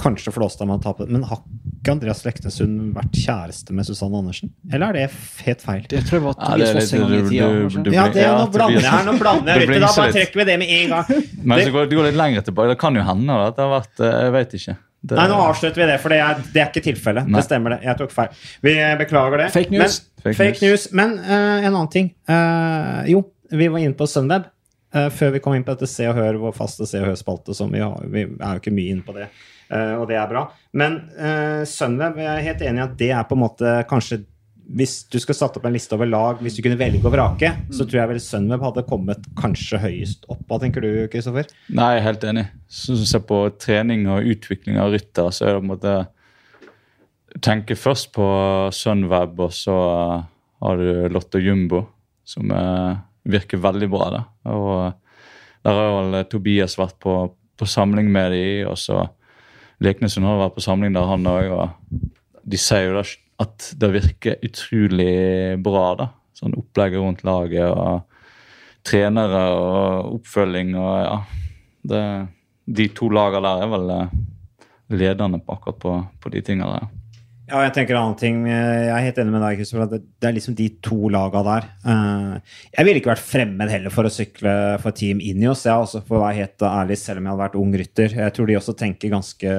kanskje 0.00 0.32
flåst 0.34 0.62
av 0.64 0.66
meg 0.66 0.80
å 0.80 0.82
ta 0.88 0.94
på 0.98 1.06
men 1.06 1.22
har 1.28 1.38
ikke 1.78 1.92
Andreas 1.94 2.24
Lektesund 2.26 2.96
vært 2.96 3.14
kjæreste 3.14 3.76
med 3.78 3.86
Susanne 3.86 4.18
Andersen? 4.18 4.50
Eller 4.72 4.88
er 4.88 4.98
det 4.98 5.44
helt 5.46 5.62
feil? 5.62 5.84
Det 5.86 6.02
tror 6.08 6.18
jeg 6.18 6.24
var 6.24 6.38
Tobias 6.40 6.74
Foss 6.74 6.90
en 6.96 7.04
gang 7.04 7.14
i 7.14 7.22
tida. 7.28 7.94
Ja, 7.94 8.08
det, 8.10 8.26
nå 8.26 8.48
blander 8.56 8.80
jeg 8.80 8.90
her, 8.90 9.06
nå 9.06 9.14
blander 9.22 9.62
jeg 9.62 9.78
Da 9.84 9.92
bare 9.92 10.16
trekker 10.18 10.42
vi 10.42 10.48
det 10.50 10.58
med 10.64 10.74
en 10.80 10.96
gang. 10.96 11.14
Men 11.44 11.62
så 11.62 11.76
går 11.76 11.86
det 11.92 12.00
går 12.00 12.10
litt 12.10 12.20
lenger 12.24 12.48
tilbake. 12.50 12.74
Det 12.74 12.80
kan 12.82 12.98
jo 12.98 13.06
hende 13.06 13.40
at 13.46 13.54
det 13.54 13.66
har 13.68 13.74
vært 13.76 14.02
eh, 14.02 14.18
Jeg 14.26 14.34
vet 14.34 14.58
ikke. 14.58 14.76
Det... 15.00 15.14
Nei, 15.14 15.28
nå 15.30 15.38
avslutter 15.38 15.78
vi 15.78 15.86
det, 15.86 15.96
for 16.02 16.10
det 16.12 16.18
er, 16.24 16.38
det 16.52 16.60
er 16.62 16.70
ikke 16.72 16.82
tilfellet. 16.82 17.28
Det 17.30 17.42
stemmer, 17.46 17.76
det. 17.76 17.86
Jeg 17.86 17.98
tok 18.00 18.14
feil. 18.14 18.38
Vi 18.66 18.74
beklager 18.98 19.44
det. 19.44 19.50
Fake 19.54 19.70
news. 19.70 19.98
Men, 20.00 20.22
fake, 20.24 20.38
fake 20.40 20.62
news. 20.64 20.64
news. 20.64 20.86
Men 20.98 21.12
uh, 21.22 21.58
en 21.62 21.68
annen 21.70 21.90
ting. 21.92 22.08
Uh, 22.28 23.04
jo, 23.10 23.22
vi 23.54 23.68
var 23.70 23.84
inne 23.84 23.94
på 23.98 24.08
Sunweb 24.10 24.48
uh, 24.48 25.06
før 25.14 25.36
vi 25.36 25.42
kom 25.44 25.54
inn 25.54 25.66
på 25.66 25.76
dette 25.76 25.90
Se 25.90 26.08
og 26.10 26.18
Hør, 26.18 26.40
vår 26.42 26.56
faste 26.56 26.88
Se 26.90 26.98
og 26.98 27.12
Hør-spalte. 27.12 27.54
Vi, 27.70 27.84
vi, 28.10 28.24
er 28.26 28.58
jo 28.58 28.64
ikke 28.64 28.74
mye 28.74 28.96
inne 28.96 29.06
på 29.06 29.14
det, 29.14 29.28
og 29.70 30.08
det 30.10 30.18
er 30.18 30.26
bra. 30.32 30.48
Men 30.82 30.98
uh, 31.14 31.62
Sunweb, 31.68 32.18
jeg 32.18 32.32
er 32.32 32.46
helt 32.50 32.66
enig 32.66 32.82
i 32.82 32.86
at 32.88 32.98
det 32.98 33.12
er 33.20 33.30
på 33.30 33.38
en 33.38 33.44
måte 33.44 33.78
kanskje 33.90 34.24
hvis 34.68 35.00
du 35.08 35.16
skal 35.20 35.36
satt 35.36 35.56
opp 35.56 35.64
en 35.64 35.72
liste 35.72 35.94
over 35.96 36.08
lag, 36.10 36.40
hvis 36.44 36.58
du 36.58 36.62
kunne 36.64 36.78
velge 36.80 37.06
å 37.08 37.12
vrake, 37.12 37.50
mm. 37.56 37.72
så 37.72 37.86
tror 37.86 38.02
jeg 38.02 38.10
vel 38.10 38.20
Sunweb 38.20 38.64
hadde 38.66 38.84
kommet 38.88 39.24
kanskje 39.38 39.80
høyest 39.80 40.28
opp. 40.28 40.42
Hva 40.48 40.58
tenker 40.60 40.84
du, 40.84 40.90
Kristoffer? 41.12 41.48
Nei, 41.72 41.88
jeg 41.94 42.02
er 42.02 42.06
helt 42.06 42.26
enig. 42.28 42.44
Så 42.68 42.98
ser 43.08 43.24
på 43.28 43.40
trening 43.60 44.04
og 44.12 44.28
utvikling 44.28 44.76
av 44.82 44.92
rytter, 44.92 45.30
så 45.32 45.46
er 45.46 45.56
det 45.56 45.62
på 45.62 45.66
en 45.66 45.74
måte 45.74 45.98
Tenke 47.44 47.76
først 47.76 48.08
på 48.16 48.24
Sunweb, 48.72 49.36
og 49.44 49.52
så 49.52 49.74
har 50.64 50.80
du 50.80 51.10
Lotto 51.12 51.38
Jumbo, 51.38 51.82
som 52.26 52.48
virker 53.28 53.60
veldig 53.62 53.88
bra. 53.92 54.08
da. 54.14 54.22
Og 54.48 55.68
Der 55.68 55.76
har 55.76 55.92
vel 55.98 56.24
Tobias 56.32 56.78
vært 56.80 56.96
på, 57.04 57.14
på 57.60 57.68
samling 57.68 58.08
med 58.10 58.32
dem, 58.32 58.70
og 58.72 58.80
så 58.80 59.04
Leknesund 59.84 60.26
har 60.26 60.40
vært 60.40 60.56
på 60.56 60.64
samling 60.64 60.96
der, 60.96 61.06
han 61.06 61.28
òg. 61.28 61.52
Og 61.52 62.42
de 62.48 62.58
sier 62.58 62.88
jo 62.88 62.96
da 62.96 63.04
at 63.38 63.70
det 63.78 63.90
virker 63.94 64.40
utrolig 64.42 65.58
bra. 65.62 65.86
da. 65.98 66.08
Sånn 66.38 66.56
opplegget 66.58 67.02
rundt 67.02 67.24
laget 67.26 67.70
og 67.70 68.04
trenere 68.86 69.44
og 69.54 70.18
oppfølging 70.18 70.74
og 70.78 70.94
ja. 71.02 71.18
Det, 71.88 72.02
de 72.66 72.88
to 72.92 73.08
lagene 73.14 73.48
der 73.48 73.64
er 73.64 73.70
vel 73.72 73.92
eh, 73.94 74.16
ledende 74.98 75.38
på 75.40 75.54
akkurat 75.54 75.78
på, 75.80 75.92
på 76.20 76.32
de 76.34 76.42
tingene 76.44 76.74
der. 76.74 76.97
Ja, 77.48 77.62
jeg 77.64 77.72
tenker 77.72 77.96
en 77.96 78.02
annen 78.02 78.18
ting. 78.20 78.40
Jeg 78.44 78.88
er 78.92 79.04
helt 79.06 79.18
enig 79.22 79.32
med 79.32 79.40
deg, 79.40 79.60
Kristoffer. 79.62 80.02
Det 80.04 80.28
er 80.28 80.34
liksom 80.36 80.56
de 80.58 80.66
to 80.84 81.08
laga 81.12 81.40
der. 81.46 81.68
Eh, 81.88 82.58
jeg 82.74 82.84
ville 82.84 83.00
ikke 83.00 83.12
vært 83.14 83.24
fremmed 83.24 83.72
heller 83.72 83.94
for 83.94 84.04
å 84.04 84.12
sykle 84.12 84.52
for 84.82 84.96
Team 84.96 85.22
Inios, 85.24 85.64
jeg 85.64 85.72
også, 85.72 86.02
for 86.04 86.18
å 86.18 86.26
være 86.26 86.42
helt 86.42 86.66
ærlig, 86.68 86.98
selv 87.00 87.22
om 87.22 87.28
jeg 87.28 87.32
hadde 87.32 87.44
vært 87.46 87.58
ung 87.62 87.72
rytter. 87.80 88.16
Jeg 88.20 88.36
tror 88.36 88.50
de 88.50 88.58
også 88.60 88.76
tenker 88.82 89.14
ganske 89.14 89.56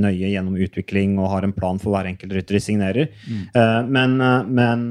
nøye 0.00 0.32
gjennom 0.32 0.58
utvikling 0.66 1.16
og 1.20 1.30
har 1.36 1.46
en 1.46 1.54
plan 1.54 1.78
for 1.82 1.94
hver 1.94 2.10
enkelt 2.10 2.34
rytter 2.34 2.58
de 2.58 2.64
signerer. 2.66 3.14
Mm. 3.22 3.42
Eh, 3.46 3.78
men, 3.86 4.20
eh, 4.26 4.52
men 4.60 4.86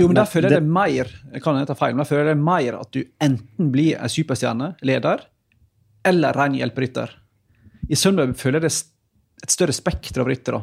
Jo, 0.00 0.10
men 0.10 0.18
der 0.18 0.30
føler 0.30 0.50
jeg 0.50 0.58
det, 0.58 0.64
det 0.66 0.78
mer 0.80 1.16
jeg 1.30 1.46
kan 1.46 1.66
ta 1.70 1.78
feil, 1.78 1.94
men 1.94 2.02
der 2.02 2.10
føler 2.10 2.26
jeg 2.26 2.34
det 2.34 2.48
mer 2.50 2.80
at 2.82 2.94
du 2.96 3.04
enten 3.22 3.70
blir 3.70 3.94
en 4.00 4.10
superstjerne, 4.10 4.74
leder, 4.82 5.22
eller 6.02 6.34
ren 6.34 6.58
hjelperytter. 6.58 7.14
I 7.90 7.98
Sunweb 7.98 8.34
føler 8.38 8.58
jeg 8.58 8.66
det 8.66 8.78
et 9.44 9.52
større 9.52 9.74
spekter 9.76 10.22
av 10.22 10.30
ryttere. 10.30 10.62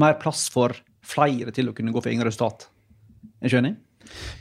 Mer 0.00 0.16
plass 0.20 0.48
for 0.52 0.74
flere 1.04 1.54
til 1.54 1.70
å 1.70 1.76
kunne 1.76 1.94
gå 1.94 2.02
for 2.02 2.12
egne 2.12 2.26
resultat. 2.28 2.68
Er 3.42 3.52
du 3.52 3.58
enig? 3.60 3.76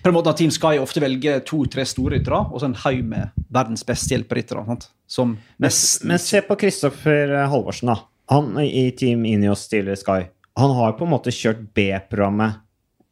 På 0.01 0.09
en 0.09 0.15
måte 0.15 0.31
at 0.31 0.39
Team 0.39 0.51
Sky 0.53 0.77
ofte 0.79 1.01
velger 1.03 1.41
to-tre 1.47 1.83
store 1.87 2.17
ryttere 2.17 2.39
og 2.45 2.61
så 2.61 2.69
en 2.69 2.77
haug 2.85 3.01
med 3.09 3.33
verdens 3.53 3.83
beste 3.87 4.15
hjelperyttere. 4.15 4.63
Men, 4.67 5.73
men 6.07 6.21
se 6.23 6.41
på 6.45 6.59
Kristoffer 6.61 7.35
Halvorsen, 7.51 7.91
da. 7.91 7.99
Han 8.31 8.55
i 8.59 8.89
Team 8.95 9.25
Ineos 9.27 9.67
tidligere 9.71 9.99
Sky. 9.99 10.31
Han 10.59 10.73
har 10.75 10.95
på 10.97 11.05
en 11.05 11.13
måte 11.13 11.31
kjørt 11.35 11.67
B-programmet 11.75 12.63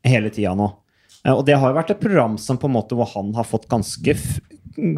hele 0.06 0.32
tida 0.34 0.56
nå. 0.58 0.71
Eh, 1.25 1.34
og 1.34 1.43
det 1.47 1.58
har 1.60 1.71
jo 1.71 1.78
vært 1.78 1.93
et 1.95 2.01
program 2.01 2.39
som 2.41 2.60
på 2.62 2.69
en 2.69 2.75
måte 2.78 2.97
hvor 2.97 3.10
han 3.13 3.34
har 3.38 3.47
fått 3.47 3.67
ganske 3.71 4.15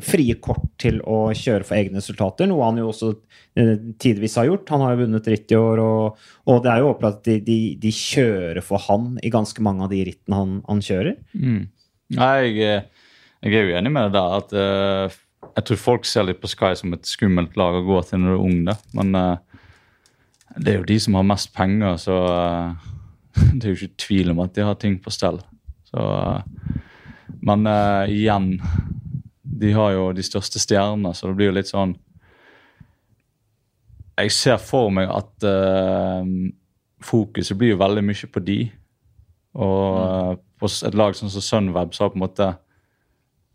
frie 0.06 0.36
kort 0.42 0.66
til 0.82 1.00
å 1.06 1.28
kjøre 1.38 1.66
for 1.68 1.78
egne 1.78 2.02
resultater, 2.02 2.50
noe 2.50 2.66
han 2.66 2.80
jo 2.82 2.90
også 2.90 3.12
eh, 3.60 3.76
tidvis 4.02 4.38
har 4.40 4.48
gjort. 4.50 4.72
Han 4.74 4.84
har 4.84 4.96
jo 4.96 5.04
vunnet 5.04 5.30
ritt 5.30 5.54
i 5.54 5.60
år, 5.60 5.82
og, 5.84 6.24
og 6.50 6.60
det 6.66 6.72
er 6.72 6.82
jo 6.82 6.92
åpenbart 6.92 7.20
at 7.20 7.30
de, 7.30 7.38
de, 7.46 7.60
de, 7.82 7.94
kjører 7.94 8.62
for 8.66 8.82
han 8.88 9.16
i 9.22 9.32
ganske 9.34 9.63
mange 9.66 9.86
av 9.86 9.94
de 9.94 10.02
rittene 10.10 10.40
han, 10.42 10.58
han 10.68 10.84
kjører. 10.84 11.20
Mm. 11.38 11.62
Nei, 12.18 12.34
jeg, 12.56 12.84
jeg, 13.44 13.54
er 13.54 13.70
jo 13.70 13.78
enig 13.80 13.94
med 13.94 14.10
det 14.10 14.18
der. 14.18 14.38
at 14.42 14.58
uh, 14.58 15.50
Jeg 15.54 15.70
tror 15.70 15.84
folk 15.84 16.10
ser 16.10 16.28
litt 16.28 16.42
på 16.42 16.52
Sky 16.52 16.74
som 16.80 16.96
et 16.98 17.10
skummelt 17.10 17.58
lag 17.60 17.78
å 17.78 17.86
gå 17.86 18.02
til 18.08 18.24
når 18.24 18.34
du 18.34 18.38
er 18.38 18.46
ung. 18.50 18.60
Da. 18.68 18.78
Men 18.98 19.16
uh, 19.18 19.63
det 20.58 20.74
er 20.74 20.82
jo 20.82 20.90
de 20.90 21.00
som 21.04 21.20
har 21.20 21.32
mest 21.36 21.54
penger, 21.56 22.00
så 22.02 22.18
uh, 22.26 22.92
det 23.58 23.63
er 23.63 23.74
jo 23.74 23.80
ikke 23.82 24.06
tvil 24.08 24.34
om 24.34 24.46
at 24.46 24.58
de 24.58 24.66
har 24.66 24.80
ting 24.82 24.98
på 25.02 25.13
stell. 25.13 25.42
Så, 25.88 26.04
men 27.48 27.68
igjen 28.12 28.58
de 29.60 29.72
har 29.74 29.93
jo 29.96 30.12
de 30.15 30.26
største 30.26 30.62
stjernene, 30.62 31.13
så 31.15 31.30
det 31.30 31.38
blir 31.39 31.52
jo 31.52 31.58
litt 31.58 31.72
sånn 31.72 31.96
Jeg 34.17 34.34
ser 34.34 34.58
for 34.62 34.89
meg 34.93 35.12
at 35.13 35.46
uh, 35.46 36.26
fokuset 37.06 37.58
blir 37.58 37.76
jo 37.76 37.82
veldig 37.82 38.02
mye 38.02 38.30
på 38.34 38.41
de. 38.41 38.56
Og 39.62 39.98
uh, 40.02 40.32
på 40.58 40.70
et 40.88 40.98
lag 40.98 41.13
sånn 41.13 41.30
som 41.30 41.43
Sunweb 41.46 41.93
så 41.93 42.06
har 42.06 42.13
på 42.15 42.17
en 42.17 42.26
måte 42.26 42.48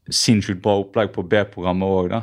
sinnssykt 0.06 0.62
bra 0.62 0.76
opplegg 0.78 1.10
på 1.14 1.24
B-programmet 1.26 1.96
òg, 1.98 2.12
da. 2.14 2.22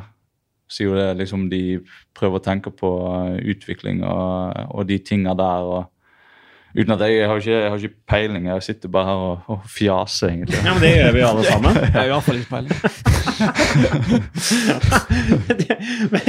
Så 0.72 0.86
jo 0.86 0.96
det 0.96 1.18
liksom 1.18 1.48
de 1.52 1.82
prøver 2.15 2.39
å 2.39 2.46
tenke 2.46 2.72
på 2.72 2.94
uh, 3.12 3.36
utvikling 3.44 4.06
og, 4.08 4.56
og 4.72 4.88
de 4.88 5.02
tinga 5.04 5.36
der. 5.36 5.68
og 5.68 5.99
Uten 6.78 6.94
at 6.94 7.02
jeg, 7.02 7.16
jeg, 7.18 7.28
har 7.30 7.40
ikke, 7.42 7.52
jeg 7.52 7.70
har 7.70 7.78
ikke 7.78 7.96
peiling. 8.08 8.44
Jeg 8.50 8.64
sitter 8.64 8.92
bare 8.94 9.06
her 9.10 9.24
og, 9.30 9.38
og 9.50 9.60
fjaser, 9.70 10.28
egentlig. 10.30 10.58
Ja, 10.62 10.74
Men 10.74 10.84
det 10.84 10.92
gjør 10.94 11.16
vi 11.16 11.24
alle 11.30 11.44
sammen. 11.48 11.80
jeg 11.80 11.94
har 11.96 12.06
iallfall 12.12 12.38
ikke 12.38 12.54
peiling. 12.54 12.76
men 16.14 16.22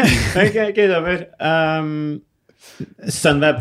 Kristoffer 0.79 1.21
um, 1.51 1.91
Sunweb 3.21 3.59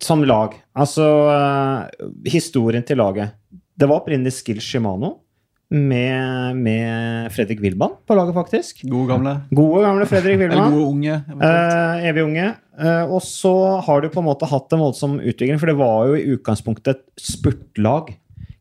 som 0.00 0.22
lag. 0.24 0.54
Altså 0.78 1.06
uh, 1.26 1.80
historien 2.26 2.86
til 2.86 2.96
laget. 3.02 3.34
Det 3.50 3.88
var 3.88 4.00
opprinnelig 4.02 4.32
Skill 4.38 4.60
Shimano 4.62 5.10
med, 5.70 6.56
med 6.58 7.30
Fredrik 7.34 7.60
Wilman 7.62 7.94
på 8.06 8.16
laget, 8.18 8.34
faktisk. 8.34 8.82
Gode 8.90 9.12
gamle. 9.12 9.34
Gode 9.54 9.84
gamle 9.86 10.06
Fredrik 10.10 10.40
Wilman. 10.40 10.58
Eller 10.58 10.74
gode 10.74 10.88
unge. 10.96 11.18
Uh, 11.30 12.06
evig 12.10 12.24
unge. 12.26 12.48
Uh, 12.80 13.12
og 13.14 13.22
så 13.22 13.54
har 13.86 14.02
du 14.02 14.08
på 14.10 14.22
en 14.22 14.26
måte 14.26 14.48
hatt 14.50 14.74
en 14.74 14.82
voldsom 14.82 15.18
utvikling, 15.20 15.60
for 15.62 15.70
det 15.70 15.78
var 15.78 16.10
jo 16.10 16.18
i 16.18 16.34
utgangspunktet 16.34 16.96
et 16.96 17.22
spurtlag. 17.22 18.10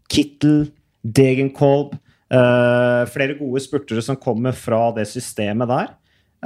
Kittel, 0.10 0.67
Degenkolb, 1.02 1.95
uh, 2.34 3.06
flere 3.10 3.39
gode 3.39 3.63
spurtere 3.65 4.06
som 4.06 4.19
kommer 4.19 4.54
fra 4.58 4.89
det 4.98 5.08
systemet 5.10 5.72
der. 5.72 5.95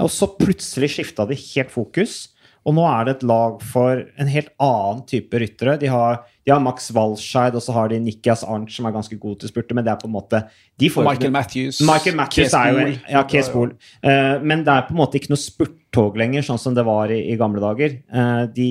Og 0.02 0.10
så 0.10 0.32
plutselig 0.32 0.94
skifta 0.96 1.28
de 1.30 1.38
helt 1.38 1.74
fokus. 1.74 2.22
Og 2.64 2.78
nå 2.78 2.86
er 2.88 3.06
det 3.06 3.18
et 3.18 3.26
lag 3.28 3.60
for 3.68 4.00
en 4.00 4.30
helt 4.32 4.54
annen 4.64 5.04
type 5.10 5.40
ryttere. 5.42 5.76
De 5.82 5.90
har, 5.92 6.24
de 6.44 6.52
har 6.52 6.60
Max 6.64 6.90
Walscheid, 6.92 7.56
og 7.56 7.64
så 7.64 7.74
har 7.76 7.92
de 7.92 8.00
Nikias 8.04 8.44
Arnt, 8.44 8.72
som 8.74 8.88
er 8.88 8.96
ganske 8.96 9.16
god 9.20 9.40
til 9.40 9.52
spurte, 9.52 9.76
men 9.78 9.86
det 9.86 9.94
er 9.94 10.02
på 10.02 10.10
en 10.10 10.16
måte 10.16 10.44
Michael 10.82 11.32
Matthews. 11.32 11.80
Michael 11.88 12.18
Matthews 12.20 12.56
er 12.58 12.72
jo 12.72 12.86
Ja, 13.12 13.24
Kees 13.30 13.50
Ja, 13.54 13.66
Uh, 14.04 14.42
men 14.44 14.64
det 14.66 14.72
er 14.74 14.86
på 14.88 14.94
en 14.94 15.00
måte 15.00 15.18
ikke 15.18 15.32
noe 15.32 15.40
spurttog 15.40 16.18
lenger, 16.20 16.44
sånn 16.44 16.60
som 16.60 16.74
det 16.76 16.84
var 16.86 17.12
i, 17.14 17.20
i 17.32 17.38
gamle 17.40 17.62
dager. 17.64 17.96
Uh, 18.12 18.44
de, 18.52 18.68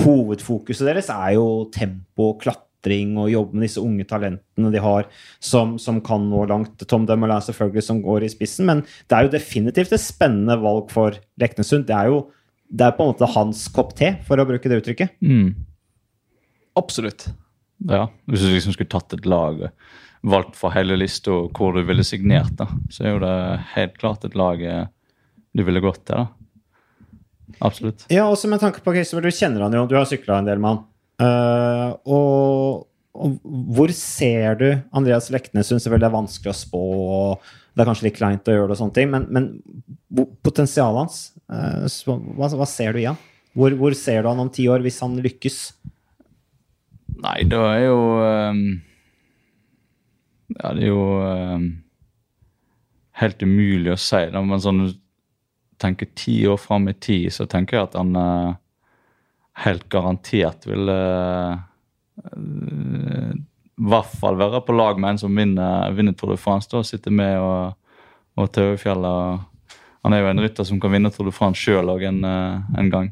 hovedfokuset 0.00 0.88
deres 0.88 1.10
er 1.12 1.34
jo 1.36 1.66
tempo, 1.74 2.32
klatring 2.40 3.16
og 3.20 3.30
jobbe 3.32 3.58
med 3.58 3.66
disse 3.66 3.82
unge 3.82 4.06
talentene 4.08 4.72
de 4.72 4.82
har, 4.82 5.08
som, 5.42 5.74
som 5.82 6.00
kan 6.04 6.24
nå 6.30 6.46
langt. 6.48 6.86
Tom 6.88 7.04
Dumoulin 7.08 7.44
selvfølgelig 7.44 7.84
som 7.88 8.00
går 8.04 8.24
i 8.24 8.32
spissen, 8.32 8.68
men 8.70 8.84
det 9.10 9.18
er 9.18 9.28
jo 9.28 9.34
definitivt 9.34 9.92
et 9.92 10.04
spennende 10.04 10.56
valg 10.62 10.88
for 10.94 11.18
Leknesund. 11.42 11.84
Det 11.90 11.98
er 11.98 12.12
jo 12.14 12.24
det 12.72 12.86
er 12.86 12.96
på 12.96 13.04
en 13.04 13.12
måte 13.12 13.28
hans 13.34 13.66
kopp 13.74 13.92
te, 13.98 14.14
for 14.24 14.40
å 14.40 14.48
bruke 14.48 14.70
det 14.70 14.80
uttrykket. 14.80 15.18
Mm. 15.20 15.52
Absolutt. 16.78 17.28
Ja, 17.88 18.06
Hvis 18.30 18.44
du 18.44 18.52
liksom 18.52 18.74
skulle 18.76 18.92
tatt 18.92 19.12
et 19.16 19.26
lag 19.26 19.66
valgt 20.22 20.54
fra 20.56 20.70
hele 20.76 20.96
lista 21.00 21.34
hvor 21.50 21.74
du 21.74 21.82
ville 21.86 22.04
signert, 22.06 22.54
da, 22.58 22.68
så 22.90 23.04
er 23.04 23.16
jo 23.16 23.22
det 23.24 23.36
helt 23.74 23.98
klart 23.98 24.24
et 24.24 24.36
lag 24.38 24.62
eh, 24.62 24.84
du 25.52 25.64
ville 25.66 25.82
gått 25.82 26.04
til. 26.06 26.22
da. 26.22 26.42
Absolutt. 27.62 28.06
Ja, 28.08 28.28
også 28.30 28.48
med 28.48 28.62
tanke 28.62 28.80
på 28.84 28.94
Christopher, 28.94 29.26
du 29.26 29.34
kjenner 29.34 29.66
han 29.66 29.74
jo, 29.76 29.84
du 29.90 29.96
har 29.98 30.08
sykla 30.08 30.40
en 30.40 30.48
del 30.48 30.62
med 30.62 30.74
han. 30.74 30.80
Uh, 31.22 31.90
og, 32.08 32.86
og, 33.14 33.34
hvor 33.76 33.92
ser 33.94 34.56
du 34.58 34.68
Andreas 34.96 35.28
Leknes 35.30 35.68
syns 35.70 35.86
det 35.86 35.98
er 35.98 36.14
vanskelig 36.14 36.50
å 36.50 36.56
spå, 36.56 36.80
og 37.16 37.52
det 37.74 37.84
er 37.84 37.90
kanskje 37.90 38.08
litt 38.08 38.18
kleint 38.18 38.48
å 38.48 38.56
gjøre 38.56 38.70
det 38.70 38.76
og 38.76 38.80
sånne 38.80 38.96
ting, 38.96 39.12
men, 39.12 39.28
men 39.30 40.32
potensialet 40.44 41.04
hans, 41.04 41.20
uh, 41.52 41.84
hva, 42.38 42.48
hva, 42.56 42.68
ser 42.68 42.96
du 42.96 43.02
i 43.02 43.08
han? 43.10 43.20
Hvor, 43.52 43.76
hvor, 43.78 43.94
ser 43.98 44.24
du 44.24 44.30
han 44.32 44.42
om 44.42 44.50
ti 44.52 44.66
år, 44.72 44.82
hvis 44.84 45.02
han 45.04 45.18
lykkes? 45.22 45.60
Nei, 47.20 47.42
det 47.44 47.58
er 47.58 47.84
jo 47.84 48.00
um 48.22 48.64
ja, 50.58 50.72
det 50.76 50.84
er 50.84 50.90
jo 50.90 51.04
um, 51.22 51.68
helt 53.20 53.44
umulig 53.44 53.92
å 53.92 54.00
si. 54.00 54.24
Da. 54.32 54.42
Men 54.44 54.62
sånn 54.62 54.82
tenker 55.82 56.12
ti 56.18 56.42
år 56.48 56.60
fram 56.60 56.88
i 56.90 56.94
tid, 56.94 57.30
så 57.34 57.46
tenker 57.50 57.78
jeg 57.78 57.88
at 57.88 57.96
han 57.98 58.16
uh, 58.18 58.54
helt 59.64 59.88
garantert 59.92 60.66
vil 60.68 60.90
uh, 60.90 61.56
i 62.22 63.86
hvert 63.88 64.12
fall 64.20 64.36
være 64.38 64.62
på 64.66 64.76
lag 64.76 65.00
med 65.00 65.14
en 65.14 65.22
som 65.24 65.38
vinner, 65.38 65.88
vinner 65.96 66.14
Tour 66.18 66.34
de 66.34 66.40
France. 66.40 66.70
da, 66.70 66.84
Sitte 66.86 67.10
med 67.10 67.38
og, 67.40 67.72
og 68.38 68.52
Tauefjellet. 68.54 69.48
Han 70.02 70.14
er 70.14 70.22
jo 70.22 70.30
en 70.32 70.44
rytter 70.44 70.66
som 70.66 70.80
kan 70.82 70.92
vinne 70.92 71.10
Tour 71.14 71.30
de 71.30 71.34
France 71.34 71.62
sjøl 71.62 71.90
òg 71.90 72.04
en, 72.10 72.22
en 72.26 72.92
gang. 72.92 73.10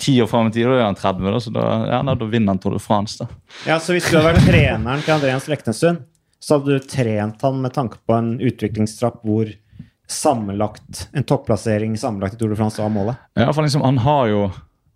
Ti 0.00 0.14
år 0.24 0.28
fram 0.30 0.48
i 0.48 0.54
tid, 0.54 0.68
da 0.70 0.78
er 0.78 0.86
han 0.86 0.98
30, 0.98 1.26
da, 1.28 1.40
så 1.44 1.52
da, 1.52 1.64
ja, 1.90 2.02
da 2.08 2.14
vinner 2.24 2.54
han 2.54 2.60
Tour 2.62 2.76
de 2.78 2.82
France. 2.82 3.18
da. 3.20 3.28
Ja, 3.68 3.78
Så 3.78 3.96
hvis 3.96 4.08
du 4.08 4.16
hadde 4.16 4.32
vært 4.32 4.48
treneren 4.48 5.04
til 5.04 5.16
Andreas 5.16 5.48
Leknesund, 5.50 6.06
så 6.40 6.58
hadde 6.58 6.76
du 6.78 6.88
trent 6.88 7.42
han 7.44 7.60
med 7.60 7.72
tanke 7.76 8.00
på 8.04 8.16
en 8.16 8.34
utviklingstrapp 8.40 9.22
hvor 9.24 9.52
sammenlagt, 10.10 11.06
en 11.16 11.24
topplassering 11.24 11.96
sammenlagt 12.00 12.36
i 12.36 12.40
Tour 12.40 12.52
de 12.52 12.58
France 12.58 12.80
var 12.80 12.92
målet? 12.92 13.20
Ja, 13.36 13.48
for 13.52 13.64
liksom, 13.64 13.84
han 13.84 14.02
har 14.04 14.28
jo 14.28 14.46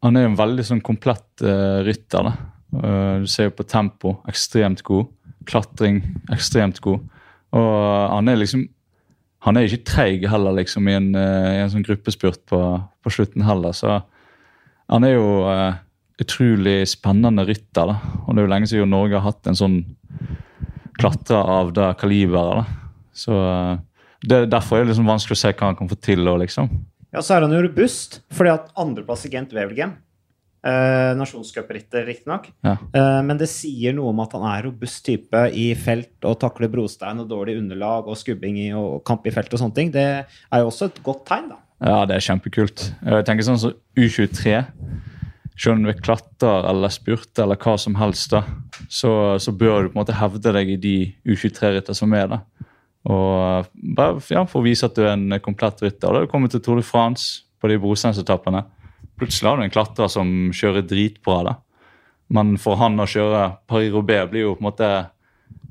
han 0.05 0.17
er 0.17 0.27
jo 0.27 0.33
en 0.33 0.39
veldig 0.39 0.65
sånn 0.67 0.83
komplett 0.85 1.43
uh, 1.43 1.83
rytter. 1.87 2.29
da. 2.29 2.35
Uh, 2.71 3.15
du 3.25 3.31
ser 3.31 3.49
jo 3.49 3.57
på 3.59 3.67
tempo, 3.67 4.19
ekstremt 4.31 4.85
god. 4.87 5.09
Klatring, 5.49 6.03
ekstremt 6.35 6.79
god. 6.85 7.07
Og 7.57 7.79
han 8.13 8.29
er 8.29 8.37
liksom 8.37 8.69
Han 9.47 9.57
er 9.57 9.69
ikke 9.69 9.87
treig 9.87 10.25
heller, 10.27 10.51
liksom, 10.59 10.89
i 10.91 10.95
en, 10.99 11.13
uh, 11.15 11.53
i 11.55 11.61
en 11.63 11.71
sånn 11.71 11.85
gruppespurt 11.87 12.41
på, 12.51 12.59
på, 13.07 13.11
slutten 13.15 13.45
heller. 13.47 13.71
Så 13.71 14.01
han 14.89 15.05
er 15.05 15.15
jo 15.15 15.29
utrolig 16.19 16.81
spennende 16.91 17.45
rytter. 17.47 17.93
da. 17.93 17.99
Og 18.27 18.35
det 18.35 18.43
er 18.43 18.47
jo 18.47 18.53
lenge 18.53 18.71
siden 18.71 18.91
Norge 18.91 19.19
har 19.19 19.27
hatt 19.31 19.47
en 19.51 19.59
sånn 19.59 19.79
klatre 20.99 21.39
av 21.39 21.71
det 21.77 21.93
kaliberet. 22.01 22.75
Så 23.15 23.37
eh, 23.39 23.79
det, 24.27 24.47
Derfor 24.51 24.79
er 24.79 24.87
det 24.87 24.93
liksom 24.95 25.09
vanskelig 25.11 25.39
å 25.39 25.43
se 25.45 25.55
hva 25.55 25.71
han 25.71 25.79
kan 25.79 25.91
få 25.91 25.99
til. 26.03 26.27
Og, 26.27 26.41
liksom. 26.43 26.71
Ja, 27.15 27.23
Så 27.23 27.37
er 27.37 27.47
han 27.47 27.55
jo 27.55 27.63
robust, 27.65 28.21
fordi 28.35 28.55
at 28.57 28.73
andreplass 28.79 29.27
i 29.29 29.33
Gent 29.33 29.55
Wevelgem 29.55 29.95
eh, 30.67 31.13
Nasjonscuprittet, 31.19 32.03
riktignok. 32.09 32.51
Ja. 32.67 32.75
Eh, 32.75 33.21
men 33.27 33.39
det 33.41 33.51
sier 33.53 33.95
noe 33.97 34.13
om 34.13 34.25
at 34.25 34.35
han 34.37 34.47
er 34.51 34.67
robust 34.69 35.05
type 35.07 35.45
i 35.55 35.71
felt 35.79 36.27
og 36.27 36.39
takler 36.43 36.73
brostein 36.73 37.23
og 37.23 37.31
dårlig 37.31 37.59
underlag 37.63 38.11
og 38.11 38.19
skubbing 38.19 38.59
i, 38.67 38.69
og 38.77 39.05
kamp 39.09 39.27
i 39.29 39.35
felt 39.35 39.55
og 39.55 39.63
sånne 39.63 39.79
ting. 39.79 39.95
Det 39.95 40.07
er 40.11 40.65
jo 40.65 40.73
også 40.73 40.91
et 40.91 41.03
godt 41.07 41.25
tegn, 41.31 41.51
da. 41.55 41.63
Ja, 41.79 42.03
det 42.09 42.17
er 42.17 42.25
kjempekult. 42.25 42.89
Jeg 43.07 43.27
tenker 43.27 43.47
sånn 43.47 43.61
som 43.61 43.73
så 43.73 43.77
U23 43.99 44.63
selv 45.59 45.75
om 45.75 45.85
du 45.85 45.91
er 45.91 45.99
klatrer 45.99 46.69
eller 46.71 46.93
spurter 46.95 47.45
eller 47.45 47.59
hva 47.59 47.75
som 47.81 47.97
helst, 47.99 48.31
da, 48.31 48.45
så, 48.87 49.11
så, 49.43 49.53
bør 49.53 49.87
du 49.87 49.91
på 49.91 49.97
en 49.97 50.03
måte 50.05 50.17
hevde 50.19 50.55
deg 50.55 50.71
i 50.71 50.79
de 50.79 50.97
U23-ritter 51.27 51.97
som 51.99 52.15
er. 52.15 52.31
da. 52.31 52.41
Og 53.09 53.67
bare 53.97 54.23
ja, 54.31 54.45
For 54.47 54.61
å 54.61 54.67
vise 54.67 54.87
at 54.87 54.95
du 54.95 55.03
er 55.05 55.17
en 55.17 55.41
komplett 55.43 55.83
rytter. 55.83 56.07
Da 56.07 56.15
har 56.15 56.27
du 56.27 56.31
kommet 56.31 56.55
til 56.55 56.63
Tour 56.63 56.79
de 56.79 56.87
France 56.87 57.43
på 57.59 57.71
de 57.71 57.79
brosteinsetappene. 57.83 58.63
Plutselig 59.19 59.51
har 59.51 59.59
du 59.59 59.65
en 59.67 59.75
klatrer 59.75 60.11
som 60.13 60.29
kjører 60.55 60.87
dritbra. 60.87 61.41
da. 61.51 61.55
Men 62.31 62.57
for 62.61 62.79
han 62.79 63.01
å 63.01 63.09
kjøre 63.09 63.57
Paris-Roubais 63.71 64.31
blir 64.31 64.47
jo 64.47 64.55
på 64.55 64.63
en 64.63 64.69
måte 64.71 64.91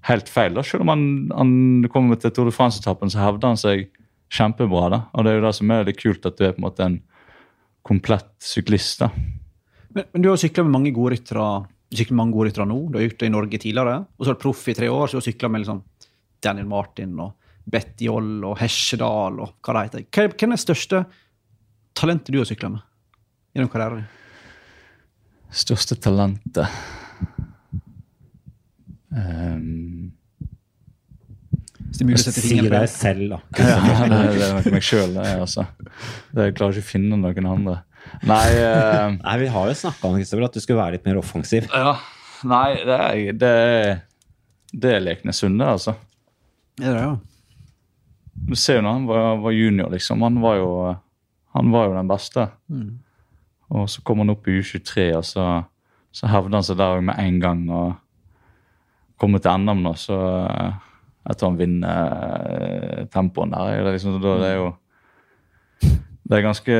helt 0.09 0.31
feil. 0.31 0.57
da. 0.57 0.65
Selv 0.67 0.83
om 0.83 0.91
han, 0.91 1.05
han 1.31 1.53
kommer 1.93 2.19
til 2.19 2.33
Tour 2.35 2.51
de 2.51 2.55
France-etappen, 2.55 3.13
så 3.13 3.23
hevder 3.23 3.53
han 3.53 3.61
seg 3.61 3.87
kjempebra. 4.33 4.89
da. 4.93 5.01
Og 5.13 5.25
det 5.25 5.31
er 5.31 5.39
jo 5.39 5.47
det 5.47 5.55
som 5.55 5.71
er 5.71 5.87
litt 5.87 6.01
kult, 6.01 6.25
at 6.25 6.37
du 6.37 6.45
er 6.45 6.53
på 6.55 6.61
en 6.61 6.67
måte 6.67 6.85
en 6.85 6.99
komplett 7.87 8.33
syklist. 8.43 8.99
da. 9.05 9.11
Men, 9.95 10.05
men 10.11 10.23
du 10.23 10.29
har 10.29 10.39
sykla 10.41 10.65
med 10.67 10.75
mange 10.75 10.93
gode 10.95 11.15
ryttere 11.15 11.47
sykler 11.95 12.17
mange 12.19 12.35
gode 12.35 12.49
ryttere 12.49 12.67
nå. 12.67 12.79
Du 12.91 12.97
har 12.97 13.05
gjort 13.05 13.21
det 13.21 13.29
i 13.29 13.33
Norge 13.33 13.59
tidligere. 13.63 13.97
Og 14.17 14.25
så 14.25 14.31
er 14.31 14.37
du 14.37 14.41
proff 14.43 14.65
i 14.67 14.75
tre 14.75 14.89
år, 14.91 15.07
så 15.07 15.17
du 15.17 15.21
har 15.21 15.27
sykla 15.29 15.51
med 15.51 15.63
liksom 15.63 15.81
Daniel 16.43 16.67
Martin 16.69 17.15
og 17.23 17.33
Betty 17.67 18.07
Joll 18.07 18.43
og 18.47 18.57
Hesjedal 18.61 19.39
og 19.43 19.55
hva 19.63 19.75
det 19.77 19.87
heter. 19.87 20.29
Hvem 20.35 20.53
er 20.53 20.59
det 20.59 20.63
største 20.63 21.01
talentet 21.97 22.31
du 22.33 22.39
har 22.41 22.49
sykla 22.49 22.71
med 22.75 22.85
gjennom 23.55 23.71
karrieren 23.71 24.03
din? 24.03 24.13
Største 25.63 25.95
talentet 26.03 26.67
um... 29.15 30.11
Hvis 31.87 31.99
det 31.99 32.03
er 32.03 32.09
mulig 32.09 32.19
å 32.19 32.23
sette 32.25 32.43
fingeren 32.43 32.73
på 32.73 32.81
deg 32.83 32.91
selv, 32.91 33.23
da. 33.31 33.39
ja, 33.63 33.77
det, 34.11 34.19
det 34.35 34.43
er 34.47 34.57
nok 34.57 34.69
meg 34.75 34.85
sjøl, 34.85 35.15
det. 35.15 35.29
Altså. 35.39 35.67
Jeg 36.35 36.57
klarer 36.57 36.77
ikke 36.77 36.85
å 36.85 36.91
finne 36.91 37.19
noen 37.21 37.49
andre. 37.53 37.79
Nei, 38.27 38.43
uh, 38.59 39.15
nei 39.23 39.39
vi 39.43 39.49
har 39.55 39.71
jo 39.71 39.79
snakka 39.85 40.11
om 40.11 40.19
at 40.19 40.55
du 40.55 40.61
skulle 40.63 40.81
være 40.81 40.97
litt 40.97 41.07
mer 41.07 41.19
offensiv. 41.21 41.67
Ja, 41.71 41.95
Nei, 42.45 42.77
det 42.85 42.97
er, 43.01 43.33
det, 43.33 43.53
det 44.73 44.93
er 44.93 45.01
Leknes 45.01 45.41
Sunde, 45.41 45.65
altså. 45.65 45.95
Det 46.77 46.85
er 46.85 46.93
det, 46.93 47.05
ja. 47.07 47.15
Du 48.47 48.53
ser 48.55 48.77
jo 48.77 48.83
når 48.85 48.93
han 48.99 49.07
var, 49.09 49.29
var, 49.41 49.55
junior, 49.55 49.89
liksom. 49.93 50.21
Han 50.21 50.37
var 50.43 50.59
jo, 50.59 50.71
han 51.57 51.71
var 51.73 51.87
jo 51.87 51.95
den 51.97 52.11
beste. 52.11 52.45
Mm. 52.69 52.91
Og 53.73 53.87
så 53.89 54.03
kom 54.05 54.21
han 54.21 54.35
opp 54.35 54.45
i 54.47 54.59
U23, 54.59 55.07
og 55.17 55.25
så, 55.25 55.47
så 56.13 56.29
hevde 56.29 56.53
han 56.59 56.67
seg 56.67 56.77
der 56.79 57.01
med 57.09 57.17
en 57.23 57.39
gang. 57.41 57.63
Og 57.73 59.17
kommer 59.17 59.41
til 59.41 59.65
NM 59.65 59.81
nå, 59.87 59.95
så 59.97 60.19
tror 61.35 61.51
han 61.51 61.59
vinner 61.59 62.11
uh, 62.15 63.05
tempoen 63.11 63.51
der. 63.51 63.71
Det 63.73 63.79
er, 63.79 63.95
liksom, 63.97 64.19
det 64.23 64.35
er 64.47 64.59
jo 64.61 64.67
Det 66.27 66.37
er 66.37 66.45
ganske 66.45 66.77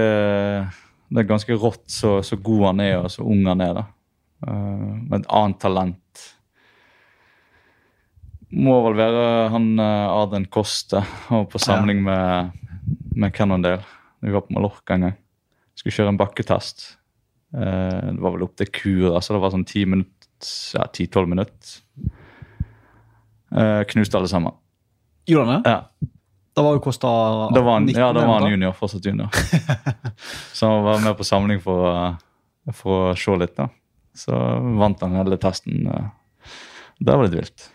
det 1.08 1.22
er 1.22 1.28
ganske 1.30 1.56
rått 1.56 1.86
så, 1.92 2.18
så, 2.20 2.36
god 2.44 2.66
han 2.66 2.82
er, 2.84 2.98
og 3.00 3.12
så 3.12 3.24
ung 3.24 3.46
han 3.48 3.64
er. 3.64 3.78
da. 3.78 3.86
Uh, 4.48 4.96
med 5.08 5.22
et 5.22 5.30
annet 5.40 5.60
talent 5.64 6.26
må 8.48 8.78
vel 8.86 8.96
være 8.96 9.24
han 9.52 9.70
uh, 9.80 10.16
Arden 10.22 10.48
Koste, 10.52 11.02
og 11.36 11.48
på 11.52 11.60
samling 11.60 12.04
med, 12.04 12.52
med 13.16 13.36
Cannondale. 13.36 13.84
Vi 14.24 14.32
var 14.36 14.46
på 14.46 14.56
Mallorca 14.56 14.96
en 14.96 15.10
gang. 15.10 15.18
Skulle 15.78 15.96
kjøre 15.96 16.16
en 16.16 16.20
bakketest. 16.20 16.88
Det 17.54 18.18
var 18.20 18.34
vel 18.34 18.44
opp 18.44 18.56
til 18.60 18.68
Kura, 18.74 19.20
så 19.24 19.36
det 19.36 19.42
var 19.44 19.54
sånn 19.54 19.68
10-12 19.68 19.92
minutter. 19.94 20.16
Ja, 20.76 20.88
10 20.92 21.30
minutter. 21.30 21.76
Uh, 23.54 23.82
knuste 23.88 24.20
alle 24.20 24.30
sammen. 24.32 24.56
Gjorde 25.28 25.48
han 25.48 25.64
det? 25.64 25.72
Ja. 25.72 26.12
Da 26.58 26.64
var 26.66 26.78
jo 26.78 26.82
Kosta 26.82 27.10
19? 27.54 27.92
Ja, 27.94 28.10
da 28.16 28.24
var 28.26 28.42
han 28.42 28.52
junior. 28.52 28.74
Fortsatt 28.74 29.06
junior. 29.06 29.30
så 30.58 30.72
han 30.72 30.84
var 30.84 31.04
med 31.04 31.18
på 31.18 31.28
samling 31.28 31.60
for, 31.62 32.16
for 32.74 33.12
å 33.12 33.18
se 33.20 33.36
litt. 33.38 33.54
da. 33.60 33.68
Så 34.18 34.34
vant 34.80 35.04
han 35.06 35.14
hele 35.20 35.38
testen. 35.38 35.86
Det 36.98 37.14
var 37.14 37.28
litt 37.28 37.38
vilt. 37.38 37.68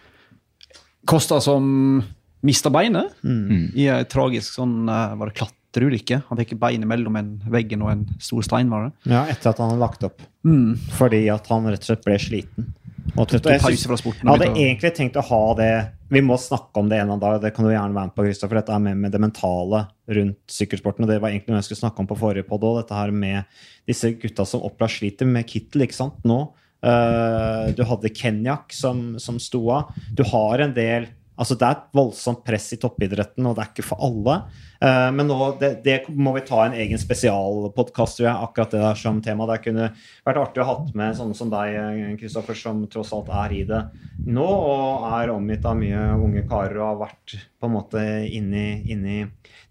Kosta 1.06 1.38
som 1.42 2.02
mista 2.42 2.70
beinet 2.74 3.14
mm. 3.22 3.72
i 3.78 3.86
ei 3.90 4.04
tragisk 4.10 4.56
sånn, 4.58 4.82
eh, 4.90 5.14
var 5.18 5.30
det 5.30 5.38
klatreulykke? 5.38 6.20
Han 6.28 6.40
fikk 6.42 6.56
beinet 6.60 6.90
mellom 6.90 7.18
en 7.18 7.32
veggen 7.50 7.84
og 7.86 7.92
en 7.94 8.04
stor 8.22 8.42
stein. 8.46 8.70
var 8.70 8.88
det? 8.88 9.12
Ja, 9.14 9.24
etter 9.30 9.52
at 9.52 9.62
han 9.62 9.72
hadde 9.72 9.82
lagt 9.82 10.06
opp. 10.06 10.22
Mm. 10.46 10.74
Fordi 10.98 11.24
at 11.32 11.46
han 11.52 11.70
rett 11.70 11.86
og 11.86 11.92
slett 11.92 12.06
ble 12.06 12.18
sliten. 12.22 12.72
Og 13.12 13.28
jeg, 13.28 13.60
synes, 13.60 14.04
jeg 14.06 14.24
hadde 14.24 14.48
egentlig 14.54 14.90
tenkt 14.96 15.18
å 15.20 15.24
ha 15.26 15.40
det 15.58 15.72
Vi 16.14 16.22
må 16.24 16.36
snakke 16.40 16.80
om 16.80 16.88
det 16.88 17.00
en 17.02 17.12
dag. 17.20 17.40
Det 17.42 17.50
kan 17.52 17.66
du 17.66 17.72
gjerne 17.72 17.92
være 17.92 18.08
med 18.08 18.14
på, 18.16 18.24
Kristoffer. 18.24 18.60
Dette 18.60 18.74
er 18.76 18.82
med, 18.84 18.98
med 19.04 19.12
det 19.12 19.20
mentale 19.20 19.84
rundt 20.18 20.54
sykkelsporten. 20.54 21.04
Og 21.04 21.10
det 21.10 21.18
var 21.20 21.32
egentlig 21.32 21.52
noe 21.52 21.60
jeg 21.60 21.70
skulle 21.70 21.82
snakke 21.82 22.04
om 22.04 22.08
på 22.08 22.18
forrige 22.20 22.48
podd 22.48 22.66
òg. 22.68 22.80
Dette 22.80 22.98
her 22.98 23.14
med 23.14 23.62
disse 23.88 24.12
gutta 24.22 24.46
som 24.48 24.64
Oppla 24.68 24.88
sliter 24.92 25.28
med 25.28 25.48
Kittel 25.50 25.86
ikke 25.86 25.98
sant, 25.98 26.20
nå. 26.28 26.44
Uh, 26.82 27.70
du 27.78 27.84
hadde 27.86 28.10
Kenyak 28.10 28.74
som, 28.74 29.12
som 29.22 29.38
sto 29.42 29.64
av. 29.74 29.92
Du 30.14 30.24
har 30.32 30.64
en 30.64 30.72
del 30.76 31.10
Altså 31.42 31.56
Det 31.56 31.64
er 31.64 31.78
et 31.78 31.94
voldsomt 31.96 32.42
press 32.44 32.66
i 32.76 32.78
toppidretten, 32.78 33.46
og 33.48 33.56
det 33.56 33.62
er 33.64 33.70
ikke 33.72 33.86
for 33.86 34.04
alle. 34.04 34.34
Uh, 34.82 35.08
men 35.14 35.28
nå, 35.30 35.36
det, 35.60 35.76
det, 35.84 35.98
må 36.10 36.34
vi 36.34 36.44
ta 36.46 36.64
en 36.64 36.74
egen 36.74 36.98
spesialpodkast, 36.98 38.18
tror 38.18 38.28
jeg, 38.28 38.48
akkurat 38.48 38.74
det 38.74 38.82
der 38.82 38.98
som 38.98 39.20
tema. 39.22 39.46
Det 39.50 39.60
kunne 39.68 39.92
vært 40.26 40.42
artig 40.42 40.64
å 40.64 40.68
ha 40.68 40.76
med 40.98 41.14
sånne 41.18 41.38
som 41.38 41.52
deg, 41.52 41.78
Kristoffer, 42.18 42.58
som 42.58 42.82
tross 42.90 43.14
alt 43.14 43.30
er 43.44 43.54
i 43.54 43.62
det 43.68 43.84
nå, 44.26 44.44
og 44.44 45.06
er 45.14 45.32
omgitt 45.32 45.64
av 45.66 45.78
mye 45.78 46.12
unge 46.18 46.44
karer 46.50 46.80
og 46.80 46.88
har 46.88 47.00
vært 47.06 47.36
på 47.62 47.68
en 47.68 47.74
måte 47.76 48.02
inni, 48.26 48.82
inni 48.90 49.22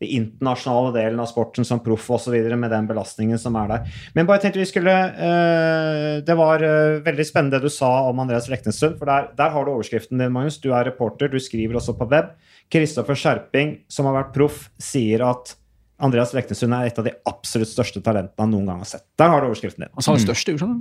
den 0.02 0.10
internasjonale 0.18 0.94
delen 0.96 1.20
av 1.22 1.28
sporten 1.30 1.68
som 1.68 1.82
proff 1.84 2.08
osv. 2.16 2.36
med 2.56 2.72
den 2.72 2.88
belastningen 2.90 3.40
som 3.40 3.58
er 3.60 3.70
der. 3.70 3.98
Men 4.16 4.30
bare 4.30 4.42
tenkte 4.42 4.62
vi 4.62 4.70
skulle 4.70 4.96
uh, 4.96 6.22
Det 6.26 6.38
var 6.38 6.64
uh, 6.64 7.02
veldig 7.06 7.26
spennende 7.28 7.60
det 7.60 7.70
du 7.70 7.74
sa 7.74 7.92
om 8.10 8.24
Andreas 8.24 8.50
Leknessund, 8.50 8.98
for 8.98 9.12
der, 9.12 9.30
der 9.38 9.54
har 9.54 9.66
du 9.66 9.74
overskriften 9.76 10.22
din, 10.22 10.34
Magnus. 10.34 10.62
Du 10.62 10.72
er 10.72 10.88
reporter, 10.90 11.30
du 11.30 11.40
skriver 11.40 11.78
også 11.78 11.98
på 12.00 12.10
web. 12.12 12.34
Kristoffer 12.72 13.18
Skjerping, 13.20 13.82
som 13.92 14.08
har 14.10 14.16
vært 14.22 14.36
proff, 14.36 14.70
sier 14.82 15.24
at 15.28 15.56
Andreas 16.02 16.32
Leknesund 16.34 16.74
er 16.74 16.88
et 16.90 16.98
av 16.98 17.06
de 17.06 17.12
absolutt 17.30 17.70
største 17.70 18.02
talentene 18.02 18.42
han 18.42 18.50
noen 18.50 18.72
gang 18.72 18.80
har 18.82 18.90
sett. 18.90 19.04
Der 19.22 19.30
har 19.30 19.44
du 19.44 19.52
overskriften 19.52 19.86
din. 19.86 19.92
Han 19.94 20.06
sa 20.06 20.16
det 20.18 20.24
største, 20.24 20.56
jo, 20.56 20.62
sånn. 20.64 20.80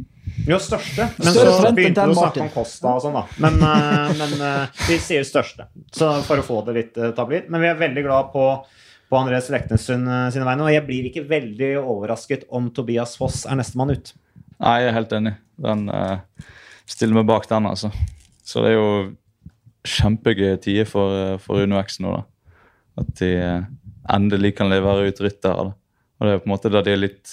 Jo, 0.49 0.57
største. 0.65 1.11
Men 1.19 1.35
Større 1.35 1.57
så 1.59 1.73
begynte 1.77 2.07
du 2.09 2.15
å 2.15 2.21
snakke 2.23 2.45
om 2.47 2.53
Costa 2.55 2.95
og 2.95 3.03
sånn, 3.05 3.19
da. 3.19 3.27
Men, 3.45 3.59
uh, 3.61 4.15
men 4.17 4.37
uh, 4.41 4.79
vi 4.87 4.97
sier 5.03 5.27
største. 5.29 5.69
Så 5.93 6.09
for 6.25 6.41
å 6.41 6.47
få 6.47 6.63
det 6.71 6.77
litt 6.79 6.97
uh, 6.97 7.11
tabloid. 7.17 7.51
Men 7.53 7.67
vi 7.67 7.69
er 7.69 7.83
veldig 7.83 8.07
glad 8.07 8.33
på 8.33 8.47
på 9.11 9.19
Andreas 9.19 9.51
Leknesund 9.51 10.09
eh, 10.09 10.29
sine 10.31 10.47
vegne. 10.47 10.67
Og 10.67 10.75
jeg 10.75 10.87
blir 10.87 11.11
ikke 11.11 11.27
veldig 11.29 11.73
overrasket 11.81 12.47
om 12.55 12.71
Tobias 12.75 13.17
Foss 13.19 13.43
er 13.43 13.59
nestemann 13.59 13.91
ut. 13.97 14.13
Nei, 14.61 14.77
jeg 14.85 14.91
er 14.91 14.97
helt 14.97 15.15
enig. 15.17 15.35
Den 15.61 15.89
uh, 15.91 16.47
stiller 16.89 17.19
meg 17.19 17.27
bak 17.29 17.49
den, 17.51 17.67
altså. 17.67 17.91
Så 18.47 18.63
det 18.63 18.73
er 18.73 18.79
jo 18.79 18.91
kjempegøye 19.87 20.59
tider 20.63 20.89
for, 20.89 21.15
eh, 21.17 21.39
for 21.43 21.65
Uno 21.65 21.81
X 21.81 22.01
nå, 22.03 22.13
da. 22.19 22.25
At 23.01 23.13
de 23.21 23.31
uh, 23.39 23.69
endelig 24.13 24.57
kan 24.59 24.69
levere 24.69 25.09
ut 25.09 25.21
ryttere. 25.23 25.71
Og 26.21 26.27
det 26.27 26.33
er 26.35 26.43
på 26.43 26.49
en 26.49 26.53
måte 26.53 26.73
da 26.73 26.83
de 26.85 26.93
er 26.93 26.99
litt 27.01 27.31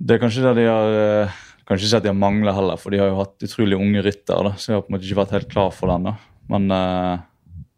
Det 0.00 0.14
er 0.14 0.20
kanskje 0.22 0.44
det 0.46 0.62
de 0.62 0.68
har 0.70 1.34
Kanskje 1.68 1.90
ikke 1.90 1.98
at 1.98 2.06
de 2.06 2.08
har 2.08 2.16
mangla 2.16 2.54
heller, 2.56 2.78
for 2.80 2.94
de 2.94 3.02
har 3.02 3.10
jo 3.10 3.18
hatt 3.18 3.44
utrolig 3.46 3.76
unge 3.76 4.00
ryttere. 4.06 4.54
Så 4.56 4.70
jeg 4.70 4.78
har 4.78 4.86
på 4.86 4.90
en 4.90 4.96
måte 4.96 5.06
ikke 5.06 5.20
vært 5.20 5.34
helt 5.36 5.50
klar 5.50 5.74
for 5.74 5.92
den. 5.92 6.08
da. 6.08 6.14
Men 6.50 6.72
uh, 6.74 7.20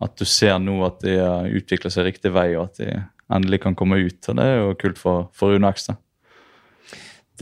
at 0.05 0.15
du 0.17 0.25
ser 0.29 0.57
nå 0.63 0.79
at 0.87 1.03
de 1.05 1.19
utvikler 1.59 1.93
seg 1.93 2.09
riktig 2.09 2.33
vei, 2.33 2.53
og 2.57 2.71
at 2.71 2.81
de 2.81 2.89
endelig 3.33 3.63
kan 3.65 3.77
komme 3.79 4.01
ut. 4.01 4.29
og 4.29 4.39
Det 4.39 4.47
er 4.47 4.57
jo 4.61 4.79
kult 4.81 5.01
for, 5.01 5.29
for 5.37 5.57
Uno 5.57 5.71
X. 5.73 5.91
da. 5.91 5.99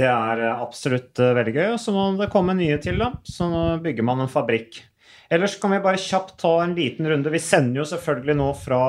Det 0.00 0.06
er 0.06 0.44
eh, 0.46 0.62
absolutt 0.62 1.20
eh, 1.20 1.34
veldig 1.36 1.54
gøy. 1.56 1.66
Og 1.74 1.80
så 1.82 1.94
må 1.94 2.06
det 2.18 2.30
komme 2.32 2.56
nye 2.58 2.78
til, 2.82 3.00
da. 3.02 3.12
Så 3.26 3.48
nå 3.50 3.64
bygger 3.84 4.06
man 4.06 4.24
en 4.24 4.32
fabrikk. 4.32 4.82
Ellers 5.30 5.54
kan 5.62 5.70
vi 5.70 5.78
bare 5.78 5.98
kjapt 6.00 6.32
ta 6.42 6.56
en 6.64 6.72
liten 6.74 7.06
runde. 7.06 7.30
Vi 7.30 7.38
sender 7.38 7.84
jo 7.84 7.86
selvfølgelig 7.86 8.34
nå 8.34 8.48
fra, 8.58 8.80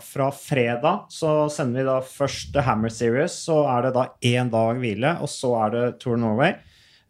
fra 0.00 0.30
fredag. 0.32 1.02
Så 1.12 1.50
sender 1.52 1.82
vi 1.82 1.88
da 1.90 1.98
først 2.00 2.54
The 2.54 2.64
Hammer 2.64 2.88
Series. 2.88 3.36
Så 3.44 3.58
er 3.68 3.84
det 3.84 3.90
da 3.98 4.06
én 4.24 4.48
dag 4.48 4.80
hvile, 4.80 5.18
og 5.20 5.28
så 5.28 5.52
er 5.66 5.74
det 5.74 5.84
Tour 6.00 6.16
Norway. 6.22 6.56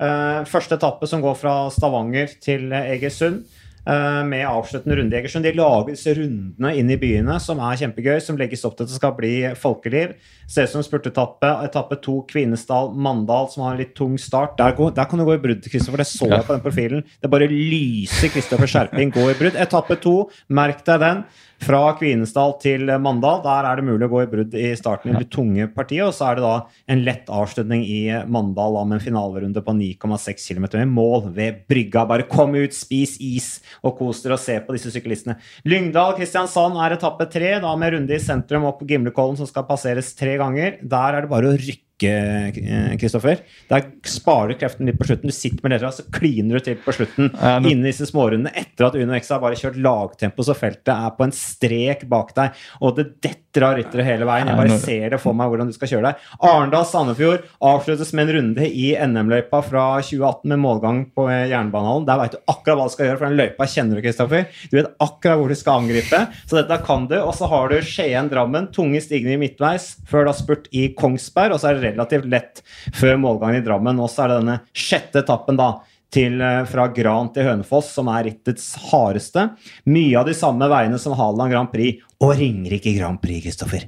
Uh, 0.01 0.43
første 0.49 0.75
etappe 0.75 1.07
som 1.07 1.23
går 1.23 1.39
fra 1.39 1.55
Stavanger 1.71 2.35
til 2.43 2.73
Egersund. 2.75 3.45
Eh, 3.87 4.25
med 4.25 4.47
avsluttende 4.47 4.97
runde 4.97 5.17
i 5.17 5.21
Egersund. 5.21 5.45
De 5.45 5.53
lager 5.57 5.95
disse 5.95 6.13
rundene 6.17 6.75
inn 6.77 6.91
i 6.93 6.99
byene 7.01 7.39
som 7.41 7.63
er 7.65 7.79
kjempegøy, 7.81 8.19
som 8.21 8.37
legges 8.37 8.65
opp 8.69 8.77
til 8.77 8.85
at 8.85 8.93
det 8.93 8.99
skal 8.99 9.15
bli 9.17 9.33
folkeliv. 9.57 10.13
Ser 10.51 10.69
ut 10.69 10.75
som 10.75 10.85
spurtetappe. 10.85 11.49
Etappe 11.65 11.97
to 12.05 12.19
Kvinesdal-Mandal, 12.29 13.49
som 13.53 13.65
har 13.65 13.75
en 13.75 13.81
litt 13.81 13.95
tung 13.97 14.19
start. 14.21 14.59
Der, 14.61 14.77
går, 14.77 14.93
der 14.99 15.09
kan 15.09 15.21
du 15.21 15.25
gå 15.25 15.39
i 15.39 15.43
brudd, 15.43 15.65
Kristoffer. 15.65 16.05
Det 16.05 16.11
så 16.11 16.29
jeg 16.29 16.45
på 16.45 16.57
den 16.57 16.65
profilen. 16.67 17.07
Det 17.23 17.33
bare 17.33 17.49
lyser 17.49 18.35
Kristoffer 18.35 18.69
Skjerping 18.69 19.15
gå 19.17 19.31
i 19.33 19.39
brudd. 19.39 19.57
Etappe 19.57 19.97
to, 20.03 20.17
merk 20.53 20.85
deg 20.85 21.01
den. 21.01 21.25
Fra 21.61 21.81
Kvinesdal 21.99 22.55
til 22.63 22.89
Mandal. 23.05 23.43
Der 23.45 23.67
er 23.69 23.81
det 23.81 23.85
mulig 23.85 24.07
å 24.07 24.13
gå 24.15 24.23
i 24.23 24.29
brudd 24.31 24.55
i 24.57 24.71
starten 24.79 25.13
i 25.13 25.19
det 25.19 25.29
tunge 25.33 25.67
partiet. 25.75 26.07
Og 26.07 26.15
så 26.17 26.31
er 26.31 26.39
det 26.39 26.45
da 26.47 26.55
en 26.95 27.03
lett 27.05 27.29
avslutning 27.29 27.85
i 27.85 28.01
Mandal 28.33 28.79
med 28.81 28.97
en 28.97 29.05
finalerunde 29.05 29.63
på 29.67 29.75
9,6 29.77 30.49
km 30.49 30.71
med 30.79 30.95
mål 30.95 31.29
ved 31.37 31.61
brygga. 31.71 32.07
Bare 32.09 32.29
kom 32.31 32.57
ut, 32.57 32.77
spis 32.77 33.19
is 33.21 33.51
og 33.85 33.99
kos 34.01 34.25
dere 34.25 34.39
og 34.39 34.43
se 34.43 34.57
på 34.65 34.79
disse 34.79 34.95
syklistene. 34.95 35.37
Lyngdal 35.69 36.17
Kristiansand 36.17 36.81
er 36.81 36.97
etappe 36.97 37.29
tre, 37.31 37.59
da 37.61 37.77
med 37.77 37.97
runde 37.97 38.17
i 38.17 38.23
sentrum 38.25 38.65
opp 38.71 38.81
Gimlekollen 38.89 39.37
som 39.41 39.49
skal 39.51 39.69
passeres 39.69 40.15
tre 40.17 40.39
ganger. 40.41 40.81
Der 40.81 41.21
er 41.21 41.27
det 41.27 41.33
bare 41.35 41.53
å 41.53 41.61
rykke 41.61 41.90
Kristoffer. 42.01 43.43
Der 43.71 43.87
sparer 44.09 44.53
du 44.53 44.61
kreften 44.61 44.89
litt 44.89 44.99
på 45.01 45.07
slutten. 45.09 45.31
Du 45.31 45.37
sitter 45.37 45.63
med 45.65 45.75
ledere, 45.75 45.93
så 45.95 46.07
kliner 46.13 46.59
du 46.59 46.65
til 46.65 46.79
på 46.81 46.95
slutten 46.97 47.31
ja, 47.33 47.59
no. 47.61 47.71
inne 47.71 47.91
disse 47.91 48.09
smårundene 48.09 48.53
etter 48.57 48.89
at 48.89 48.97
Uno 48.99 49.17
X 49.19 49.33
har 49.35 49.43
bare 49.43 49.59
kjørt 49.59 49.79
lagtempo 49.81 50.45
så 50.47 50.57
feltet 50.57 50.93
er 50.93 51.15
på 51.17 51.27
en 51.27 51.35
strek 51.35 52.07
bak 52.11 52.33
deg, 52.37 52.57
og 52.81 52.97
det 52.99 53.07
detter 53.25 53.67
av 53.67 53.77
ryttere 53.79 54.07
hele 54.07 54.27
veien. 54.29 54.49
Jeg 54.51 54.61
bare 54.61 54.79
ser 54.83 55.15
det 55.15 55.21
for 55.23 55.37
meg 55.37 55.51
hvordan 55.51 55.71
du 55.71 55.75
skal 55.77 55.91
kjøre 55.91 56.11
deg. 56.11 56.27
Arendal-Sandefjord 56.51 57.47
avsluttes 57.71 58.13
med 58.15 58.29
en 58.29 58.35
runde 58.37 58.69
i 58.69 58.93
NM-løypa 58.95 59.63
fra 59.67 59.87
2018 60.05 60.53
med 60.53 60.63
målgang 60.63 61.03
på 61.17 61.27
Jernbanehallen. 61.29 62.07
Der 62.09 62.21
veit 62.21 62.37
du 62.37 62.41
akkurat 62.45 62.79
hva 62.79 62.89
du 62.89 62.95
skal 62.95 63.09
gjøre, 63.09 63.21
for 63.21 63.29
den 63.29 63.41
løypa 63.41 63.69
kjenner 63.71 63.99
du, 63.99 64.05
Kristoffer. 64.07 64.47
Du 64.71 64.79
vet 64.79 64.93
akkurat 65.03 65.41
hvor 65.41 65.51
du 65.51 65.59
skal 65.59 65.83
angripe, 65.83 66.23
så 66.45 66.61
dette 66.61 66.81
kan 66.87 67.09
du. 67.11 67.17
Og 67.21 67.35
så 67.39 67.51
har 67.51 67.73
du 67.73 67.79
Skien-Drammen, 67.91 68.71
tunge 68.75 69.03
stigninger 69.05 69.41
midtveis, 69.43 69.93
før 70.11 70.27
du 70.27 70.33
har 70.33 70.39
spurt 70.39 70.71
i 70.77 70.89
Kongsberg, 70.99 71.57
og 71.57 71.63
så 71.63 71.71
er 71.71 71.79
det 71.79 71.90
relativt 71.91 72.29
lett 72.31 72.63
før 72.97 73.21
målgangen 73.23 73.61
i 73.61 73.65
Drammen. 73.67 74.01
Og 74.03 74.11
så 74.13 74.25
er 74.25 74.33
det 74.33 74.41
denne 74.43 74.61
sjette 74.73 75.25
etappen 75.25 75.59
da, 75.61 75.73
til, 76.11 76.41
eh, 76.43 76.65
fra 76.67 76.89
Gran 76.89 77.33
til 77.33 77.47
Hønefoss, 77.47 77.93
som 77.95 78.09
er 78.09 78.25
rittets 78.31 78.73
hardeste. 78.91 79.51
Mye 79.87 80.19
av 80.19 80.27
de 80.27 80.35
samme 80.35 80.67
veiene 80.71 80.99
som 80.99 81.15
Hadeland 81.19 81.53
Grand 81.53 81.73
Prix. 81.73 82.03
Og 82.21 82.35
Ringerike 82.37 82.97
Grand 82.99 83.21
Prix, 83.23 83.45
Kristoffer. 83.45 83.87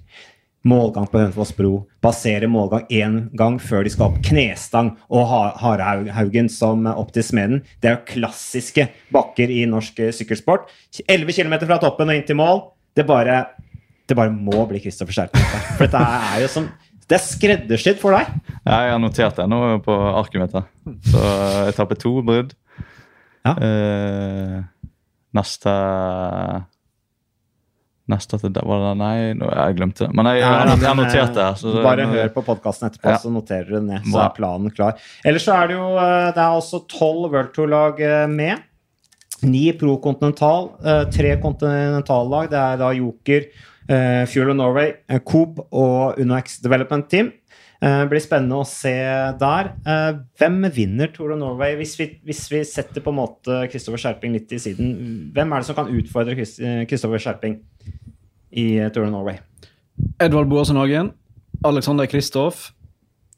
Målgang 0.64 1.08
på 1.10 1.18
Hønefoss 1.18 1.50
bro. 1.56 1.88
Passerer 2.00 2.46
målgang 2.46 2.86
én 2.86 3.16
gang 3.34 3.58
før 3.58 3.82
de 3.82 3.90
skal 3.90 4.12
opp 4.12 4.20
Knestang 4.22 4.92
og 5.10 5.26
Harehaugen 5.58 6.48
som 6.48 6.86
opp 6.86 7.10
til 7.12 7.26
Smeden. 7.26 7.64
Det 7.82 7.90
er 7.90 7.96
jo 7.96 8.12
klassiske 8.12 8.86
bakker 9.12 9.50
i 9.50 9.64
norsk 9.66 9.98
eh, 9.98 10.14
sykkelsport. 10.14 10.70
11 11.08 11.34
km 11.34 11.58
fra 11.66 11.80
toppen 11.82 12.12
og 12.12 12.14
inn 12.14 12.28
til 12.28 12.38
mål. 12.38 12.62
Det 12.94 13.04
bare, 13.08 13.42
det 14.06 14.14
bare 14.14 14.30
må 14.30 14.62
bli 14.70 14.78
Kristoffer 14.84 15.18
Skjerpen. 15.18 15.42
For 15.74 15.88
dette 15.88 15.98
er 15.98 16.44
jo 16.44 16.54
som 16.54 16.70
det 17.10 17.18
er 17.18 17.24
skreddersydd 17.24 17.98
for 18.00 18.16
deg. 18.16 18.28
Ja, 18.62 18.82
jeg 18.86 18.92
har 18.94 19.00
notert 19.02 19.38
det 19.38 19.46
nå 19.50 19.62
på 19.84 19.94
arket 19.94 20.42
mitt. 20.42 20.58
Så 21.10 21.22
etappe 21.68 21.98
to, 21.98 22.14
brudd. 22.26 22.54
Ja. 23.42 23.56
Eh, 23.58 24.60
neste 25.34 25.72
Neste 28.10 28.38
til 28.42 28.50
det, 28.50 28.62
var 28.66 28.80
det 28.82 28.92
Nei, 28.98 29.14
jeg 29.30 29.76
glemte 29.78 30.04
det. 30.04 30.10
Men 30.18 30.28
jeg, 30.32 30.40
jeg, 30.42 30.66
jeg, 30.68 30.80
jeg 30.82 30.98
noterte 30.98 31.36
det. 31.38 31.50
Så 31.60 31.84
bare 31.84 32.06
hør 32.10 32.32
på 32.34 32.42
podkasten 32.48 32.88
etterpå, 32.88 33.12
ja. 33.14 33.20
så 33.22 33.30
noterer 33.30 33.68
du 33.70 33.76
det 33.76 33.84
ned. 33.86 34.08
Så 34.10 34.18
er 34.24 34.34
planen 34.34 34.74
klar. 34.74 34.98
Ellers 35.24 35.46
så 35.46 35.54
er 35.54 35.70
det 35.70 35.76
jo 35.78 35.86
eh, 36.02 36.28
Det 36.34 36.42
er 36.42 36.58
også 36.58 36.82
tolv 36.90 37.28
World 37.30 37.52
Tour-lag 37.54 38.02
eh, 38.02 38.24
med. 38.30 38.66
Ni 39.46 39.64
pro 39.78 39.96
kontinental, 40.02 40.72
eh, 40.82 41.04
tre 41.14 41.36
kontinentallag. 41.42 42.50
Det 42.50 42.58
er 42.58 42.82
da 42.82 42.90
Joker 42.98 43.46
Uh, 43.92 44.24
Fuel 44.30 44.48
of 44.48 44.56
Norway, 44.56 44.94
uh, 45.12 45.18
Coop 45.20 45.58
og 45.68 46.20
UnoX 46.20 46.60
Development 46.64 47.08
Team. 47.10 47.32
Det 47.82 48.06
blir 48.06 48.22
spennende 48.22 48.60
å 48.62 48.66
se 48.68 48.92
der. 49.40 49.72
Uh, 49.82 50.20
hvem 50.38 50.60
vinner 50.70 51.08
Tour 51.10 51.32
of 51.34 51.40
Norway? 51.40 51.74
Hvis 51.80 51.96
vi, 51.98 52.06
hvis 52.22 52.44
vi 52.52 52.60
setter 52.62 53.02
på 53.02 53.10
en 53.10 53.18
måte 53.18 53.56
Kristoffer 53.72 53.98
Skjerping 53.98 54.36
litt 54.36 54.54
i 54.54 54.60
siden, 54.62 54.92
hvem 55.34 55.50
er 55.50 55.64
det 55.64 55.66
som 55.66 55.76
kan 55.80 55.90
utfordre 55.90 56.36
Kristoffer 56.38 57.24
Skjerping 57.24 57.58
i 58.54 58.66
Tour 58.94 59.08
of 59.08 59.12
Norway? 59.16 59.42
Edvald 60.22 60.46
Boasen 60.52 60.78
Hagen, 60.78 61.10
Alexander 61.66 62.06
Kristoff 62.06 62.68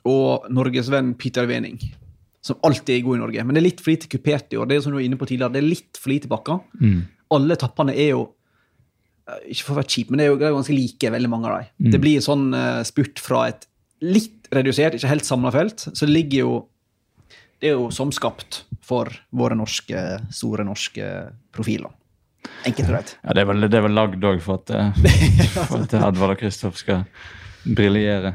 og 0.05 0.45
Norges 0.53 0.93
venn 0.93 1.15
Peter 1.17 1.49
Wening. 1.49 1.81
Som 2.45 2.61
alltid 2.69 2.99
er 2.99 3.09
god 3.09 3.17
i 3.17 3.25
Norge. 3.25 3.49
Men 3.49 3.57
det 3.57 3.63
er 3.63 3.69
litt 3.71 3.81
for 3.81 3.95
lite 3.95 4.13
kupert 4.13 4.53
i 4.53 4.61
år. 4.61 4.69
Det 4.69 4.77
er 4.77 4.85
som 4.85 4.93
du 4.93 5.01
var 5.01 5.09
inne 5.09 5.17
på 5.17 5.33
tidligere, 5.33 5.57
det 5.57 5.65
er 5.65 5.71
litt 5.73 5.97
for 5.97 6.13
lite 6.13 6.29
bakker. 6.29 6.61
Mm. 6.85 7.01
Alle 7.33 7.57
tappene 7.65 7.97
er 7.97 8.13
jo 8.13 8.27
Eh, 8.29 8.44
ikke 9.25 9.65
for 9.65 9.75
å 9.75 9.79
være 9.81 9.91
kjip, 9.95 10.11
men 10.11 10.21
det 10.21 10.27
er 10.27 10.33
jo 10.35 10.41
ganske 10.43 10.75
like, 10.77 11.11
veldig 11.15 11.31
mange 11.33 11.49
av 11.49 11.57
dem. 11.57 11.73
Mm. 11.81 11.91
Det 11.95 12.01
blir 12.03 12.25
sånn 12.25 12.47
uh, 12.53 12.83
spurt 12.87 13.23
fra 13.23 13.47
et 13.53 13.67
litt 14.05 14.49
redusert, 14.55 14.97
ikke 14.99 15.11
helt 15.11 15.29
samla 15.29 15.53
felt. 15.55 15.87
Så 15.91 16.05
det 16.05 16.13
ligger 16.13 16.45
jo 16.45 16.55
Det 17.63 17.71
er 17.71 17.79
jo 17.79 17.87
som 17.95 18.11
skapt 18.13 18.65
for 18.85 19.09
våre 19.33 19.57
norske, 19.57 20.01
store 20.35 20.67
norske 20.67 21.07
profiler. 21.55 21.93
Enkelt 22.69 22.91
og 22.91 22.93
greit. 22.93 23.13
Ja, 23.23 23.37
det 23.37 23.41
er 23.41 23.49
vel, 23.49 23.69
det 23.73 23.79
er 23.79 23.85
vel 23.87 23.97
lagd 23.97 24.27
òg 24.29 24.43
for 24.45 24.61
at, 24.61 24.75
uh, 24.75 24.93
for 25.71 25.87
at 25.87 25.95
Edvard 25.97 26.35
og 26.35 26.43
Kristoff 26.43 26.77
skal 26.77 27.07
briljere. 27.65 28.35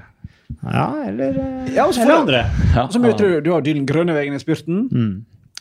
Ja, 0.63 0.87
eller, 1.05 1.37
ja, 1.69 1.85
eller 1.85 2.15
andre. 2.15 2.39
Ja. 2.73 2.87
Så 2.89 3.01
møter 3.03 3.27
du, 3.27 3.41
du 3.45 3.51
har 3.53 3.61
Dylan 3.61 3.85
Grønnevegen 3.85 4.33
i 4.33 4.41
spurten. 4.41 4.87
Mm. 4.89 5.11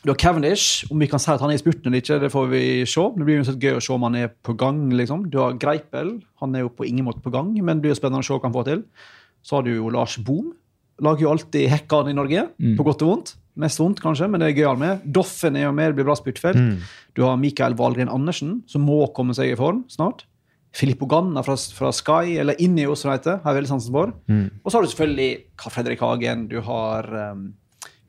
Du 0.05 0.13
har 0.13 0.19
Cavendish. 0.21 0.87
Om 0.93 1.03
vi 1.03 1.09
kan 1.11 1.21
si 1.23 1.31
at 1.33 1.43
han 1.43 1.51
er 1.51 1.59
i 1.59 1.63
spurten 1.63 1.91
eller 1.91 2.03
ikke, 2.03 2.21
det 2.23 2.31
får 2.33 2.47
vi 2.53 2.63
se. 2.87 3.05
Det 3.17 3.27
blir 3.27 3.41
uansett 3.41 3.63
gøy 3.63 3.79
å 3.79 3.83
se 3.83 3.93
om 3.95 4.07
han 4.07 4.19
er 4.21 4.31
på 4.47 4.55
gang. 4.59 4.85
liksom. 4.95 5.27
Du 5.33 5.41
har 5.43 5.59
Greipel. 5.59 6.19
Han 6.43 6.55
er 6.55 6.67
jo 6.67 6.73
på 6.75 6.87
ingen 6.87 7.07
måte 7.09 7.25
på 7.25 7.33
gang, 7.35 7.51
men 7.57 7.79
det 7.79 7.89
blir 7.89 7.99
spennende 7.99 8.23
å 8.23 8.29
se 8.29 8.37
hva 8.37 8.47
han 8.47 8.55
får 8.55 8.71
til. 8.71 8.87
Så 9.43 9.59
har 9.59 9.67
du 9.67 9.75
jo 9.75 9.91
Lars 9.95 10.19
Boom. 10.23 10.53
Lager 11.03 11.27
jo 11.27 11.35
alltid 11.35 11.69
hekkene 11.71 12.11
i 12.11 12.17
Norge, 12.17 12.49
mm. 12.59 12.73
på 12.79 12.87
godt 12.87 13.05
og 13.07 13.13
vondt. 13.13 13.37
mest 13.59 13.79
vondt, 13.79 14.01
kanskje, 14.03 14.29
men 14.31 14.43
det 14.43 14.49
er 14.49 14.57
gøyalt 14.57 14.79
med. 14.79 15.05
Doffen 15.05 15.57
er 15.59 15.65
jo 15.67 15.75
med, 15.75 15.91
det 15.91 15.99
blir 15.99 16.07
bra 16.07 16.15
spurtfelt. 16.19 16.59
Mm. 16.59 16.83
Du 17.15 17.25
har 17.27 17.39
Mikael 17.39 17.75
Valgren 17.79 18.11
Andersen, 18.11 18.61
som 18.71 18.85
må 18.87 19.05
komme 19.15 19.35
seg 19.35 19.53
i 19.53 19.59
form 19.59 19.85
snart. 19.91 20.25
Filippo 20.75 21.09
Ganna 21.11 21.43
fra, 21.43 21.57
fra 21.75 21.91
Sky, 21.95 22.37
eller 22.39 22.59
Innio, 22.63 22.95
som 22.95 23.11
det 23.11 23.19
heter. 23.19 23.41
Har 23.43 23.57
veldig 23.57 23.71
sansen 23.71 23.95
for. 23.95 24.13
Mm. 24.31 24.45
Og 24.63 24.71
så 24.71 24.79
har 24.79 24.85
du 24.85 24.91
selvfølgelig 24.93 25.31
Fredrik 25.75 26.05
Hagen, 26.05 26.47
du 26.51 26.61
har 26.67 27.09
um, 27.33 27.49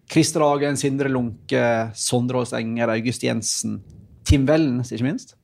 Christer 0.10 0.41
Hagen, 0.41 0.78
Sindre 0.80 1.10
Lunke, 1.12 1.63
Sondre 1.98 2.41
Aas 2.41 2.54
Enger, 2.58 2.89
August 2.95 3.24
Jensen, 3.26 3.80
Tim 4.26 4.48
Wellens, 4.50 4.91
ikke 4.93 5.06
minst. 5.06 5.36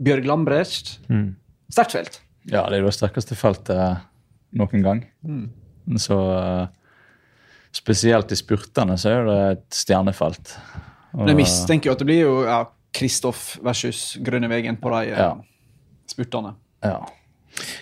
Bjørg 0.00 0.24
Lambrecht. 0.28 0.94
Mm. 1.12 1.34
Sterkt 1.72 1.92
felt. 1.96 2.20
Ja, 2.48 2.64
det 2.68 2.78
er 2.80 2.86
det 2.86 2.94
sterkeste 2.96 3.36
feltet 3.38 4.00
noen 4.56 4.82
gang. 4.84 5.02
Så 6.00 6.16
eh, 6.34 6.66
spesielt 7.74 8.32
i 8.32 8.38
spurtene 8.38 8.96
så 9.00 9.12
er 9.12 9.28
det 9.28 9.38
et 9.54 9.78
stjernefelt. 9.82 10.54
Og, 11.14 11.24
Men 11.24 11.34
jeg 11.34 11.40
mistenker 11.44 11.90
jo 11.90 11.94
at 11.96 12.02
det 12.02 12.08
blir 12.08 12.22
jo 12.24 12.34
ja, 12.46 12.62
Kristoff 12.94 13.54
versus 13.64 14.14
Grønnevegen 14.24 14.80
på 14.82 14.92
de 14.96 15.12
eh, 15.12 15.20
Ja. 15.20 15.34
spurtene. 16.10 16.56
ja. 16.84 16.98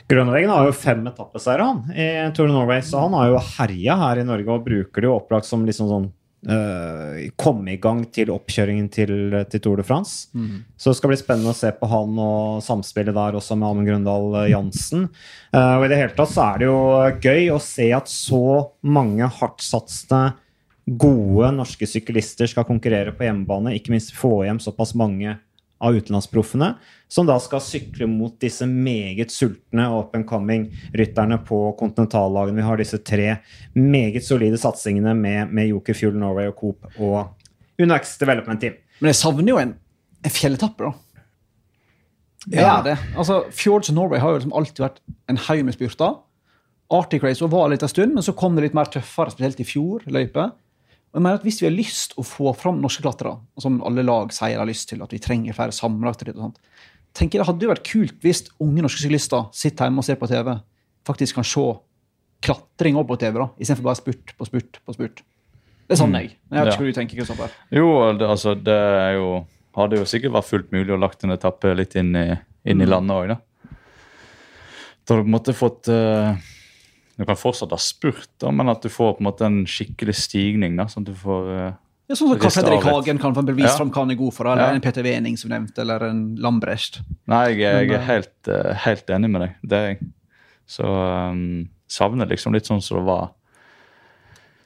Grønnevegen 0.05 0.51
har 0.53 0.67
jo 0.69 0.73
fem 0.77 1.07
etappeseiere 1.09 1.65
han, 1.65 1.79
i 1.97 2.07
Tour 2.37 2.51
de 2.51 2.53
Norway, 2.53 2.83
så 2.85 3.07
han 3.07 3.15
har 3.17 3.31
jo 3.31 3.39
herja 3.55 3.95
her 4.03 4.19
i 4.21 4.25
Norge 4.29 4.53
og 4.53 4.67
bruker 4.67 5.01
det 5.01 5.09
jo 5.09 5.15
opplagt 5.17 5.49
som 5.49 5.63
liksom 5.65 5.89
sånn 5.89 6.11
øh, 6.49 7.31
komme 7.39 7.75
i 7.75 7.81
gang 7.83 8.03
til 8.15 8.33
oppkjøringen 8.35 8.89
til, 8.93 9.13
til 9.53 9.63
Tour 9.63 9.81
de 9.81 9.87
France. 9.87 10.29
Så 10.77 10.91
det 10.91 10.99
skal 10.99 11.13
bli 11.13 11.21
spennende 11.21 11.53
å 11.55 11.59
se 11.59 11.71
på 11.77 11.89
han 11.91 12.19
og 12.19 12.63
samspillet 12.65 13.15
der 13.17 13.39
også 13.39 13.57
med 13.59 13.69
Amund 13.69 13.91
Grøndal 13.91 14.51
Jansen. 14.51 15.09
Uh, 15.55 15.79
og 15.79 15.87
i 15.87 15.93
det 15.93 16.01
hele 16.01 16.17
tatt 16.17 16.33
så 16.33 16.47
er 16.49 16.63
det 16.63 16.71
jo 16.71 16.81
gøy 17.23 17.51
å 17.53 17.61
se 17.63 17.89
at 17.95 18.11
så 18.11 18.45
mange 18.83 19.29
hardtsatsende, 19.41 20.39
gode 20.83 21.53
norske 21.55 21.87
syklister 21.87 22.49
skal 22.51 22.67
konkurrere 22.67 23.13
på 23.15 23.23
hjemmebane. 23.23 23.77
Ikke 23.79 23.93
minst 23.95 24.11
få 24.19 24.41
hjem 24.43 24.59
såpass 24.59 24.97
mange 24.99 25.37
av 25.83 25.97
utenlandsproffene, 25.99 26.69
som 27.11 27.27
da 27.29 27.35
skal 27.43 27.61
sykle 27.65 28.07
mot 28.09 28.37
disse 28.41 28.65
meget 28.71 29.33
sultne 29.35 29.89
up 29.99 30.15
and 30.17 30.25
coming-rytterne 30.31 31.41
på 31.49 31.59
kontinentallagene. 31.81 32.57
Vi 32.61 32.67
har 32.69 32.79
disse 32.81 33.01
tre 33.03 33.37
meget 33.75 34.23
solide 34.25 34.61
satsingene 34.63 35.15
med, 35.19 35.51
med 35.53 35.73
Joker 35.73 35.99
Fuel 35.99 36.15
Norway 36.23 36.47
og 36.53 36.57
Coop 36.61 36.87
og 37.03 37.83
Unax 37.83 38.15
Development 38.21 38.61
Team. 38.63 38.79
Men 39.01 39.11
jeg 39.11 39.19
savner 39.19 39.51
jo 39.51 39.59
en, 39.59 39.75
en 40.23 40.31
fjelletappe, 40.39 40.87
da. 40.87 40.93
Jeg 42.53 42.63
Ja. 42.63 42.79
er 42.79 42.83
det. 42.83 42.97
Altså, 43.17 43.43
Fjords 43.55 43.91
Norway 43.95 44.19
har 44.19 44.31
jo 44.33 44.39
liksom 44.41 44.53
alltid 44.59 44.83
vært 44.83 45.01
en 45.31 45.37
haug 45.49 45.65
med 45.67 45.75
spurter. 45.77 46.17
Arctic 46.93 47.23
Race 47.23 47.47
var 47.49 47.69
litt 47.71 47.83
en 47.83 47.89
stund, 47.91 48.15
men 48.15 48.23
så 48.23 48.35
kom 48.37 48.55
det 48.57 48.65
litt 48.67 48.75
mer 48.75 48.91
tøffere, 48.91 49.31
spesielt 49.31 49.61
i 49.63 49.65
fjor. 49.67 50.03
løype. 50.07 50.51
Og 51.13 51.19
jeg 51.21 51.23
mener 51.27 51.37
at 51.37 51.45
Hvis 51.45 51.61
vi 51.61 51.67
har 51.69 51.75
lyst 51.77 52.15
å 52.17 52.25
få 52.25 52.55
fram 52.57 52.79
norske 52.81 53.03
klatrere, 53.05 53.37
som 53.61 53.81
alle 53.85 54.05
lag 54.07 54.33
sier 54.33 54.59
har 54.59 54.67
lyst 54.69 54.89
til, 54.89 55.03
at 55.05 55.13
vi 55.13 55.19
trenger 55.21 55.53
flere 55.57 55.75
sammenlagte 55.77 56.25
ritt 56.29 56.39
og 56.39 56.47
sånt, 56.49 56.61
tenker 57.13 57.39
jeg 57.39 57.45
Det 57.45 57.49
hadde 57.51 57.67
jo 57.67 57.73
vært 57.75 57.89
kult 57.91 58.23
hvis 58.25 58.45
unge 58.63 58.83
norske 58.87 59.03
syklister 59.05 59.51
sitter 59.53 59.85
hjemme 59.91 60.01
og 60.01 60.07
ser 60.09 60.17
på 60.21 60.29
TV, 60.31 60.55
faktisk 61.05 61.37
kan 61.37 61.45
se 61.45 61.67
klatring 62.43 62.97
opp 62.99 63.07
på 63.13 63.19
TV, 63.21 63.37
da, 63.39 63.49
istedenfor 63.61 63.85
bare 63.87 64.01
spurt 64.01 64.33
på 64.39 64.47
spurt 64.49 64.81
på 64.83 64.95
spurt. 64.97 65.21
Det 65.87 65.95
er 65.95 66.01
sånn 66.01 66.15
jeg. 66.17 66.33
Jeg 66.33 66.57
vet 66.57 66.67
Ja. 66.67 66.73
ikke 66.73 66.83
hva 66.83 66.89
du 66.89 66.97
tenker, 66.97 67.17
Kristoffer. 67.21 67.51
Jo, 67.71 67.89
det, 68.19 68.27
altså, 68.29 68.55
det 68.57 68.79
er 68.79 69.13
jo 69.21 69.47
Hadde 69.75 69.97
jo 69.97 70.05
sikkert 70.05 70.35
vært 70.35 70.45
fullt 70.51 70.73
mulig 70.75 70.93
å 70.93 70.99
lagt 71.01 71.23
en 71.25 71.31
etappe 71.33 71.71
litt 71.75 71.95
inn 71.97 72.11
i, 72.15 72.27
inn 72.69 72.83
i 72.83 72.85
landet 72.85 73.15
òg, 73.17 73.29
da. 73.31 73.37
Da 75.09 75.15
hadde 75.15 75.23
du 75.23 75.25
på 75.25 75.31
en 75.31 75.33
måte 75.33 75.55
fått 75.57 75.89
eh, 75.89 76.37
Du 77.23 77.27
kan 77.29 77.39
fortsatt 77.39 77.71
ha 77.71 77.79
spurt, 77.79 78.27
da, 78.43 78.51
men 78.51 78.69
at 78.73 78.83
du 78.83 78.89
får 78.91 79.15
på 79.15 79.23
en 79.23 79.29
måte 79.29 79.47
en 79.47 79.61
skikkelig 79.71 80.15
stigning. 80.19 80.75
da, 80.81 80.89
sånn 80.91 81.05
at 81.07 81.13
du 81.13 81.19
får 81.21 81.51
eh, 81.55 81.73
Ja, 82.11 82.17
sånn 82.19 82.33
som 82.33 82.41
Karl 82.43 82.51
Fredrik. 82.57 82.83
Hagen 82.89 83.21
kan 83.23 83.35
få 83.37 83.45
bevist 83.47 83.71
Ja. 83.71 83.77
fram 83.79 83.93
hva 83.95 84.03
han 84.03 84.11
er 84.11 84.19
god 84.19 84.35
for, 84.35 84.49
eller 84.51 84.73
Ja. 84.73 84.75
en 84.75 84.83
Peter 84.83 85.03
Wening 85.07 85.37
som 85.39 85.51
nevnt, 85.55 85.79
eller 85.79 86.03
en 86.09 86.35
Lambrecht. 86.37 86.99
Nei, 87.31 87.45
jeg, 87.55 87.61
jeg 87.63 87.89
Men, 87.89 88.01
er 88.01 88.05
helt, 88.09 88.49
uh, 88.49 88.73
helt 88.75 89.07
enig 89.15 89.31
med 89.31 89.41
deg. 89.47 89.55
Det 89.63 89.79
er 89.79 89.87
jeg. 89.93 90.01
Så 90.67 90.83
um, 91.31 91.69
savner 91.89 92.27
liksom 92.27 92.53
litt 92.55 92.67
sånn 92.67 92.83
som 92.83 92.99
det 92.99 93.07
var 93.07 93.31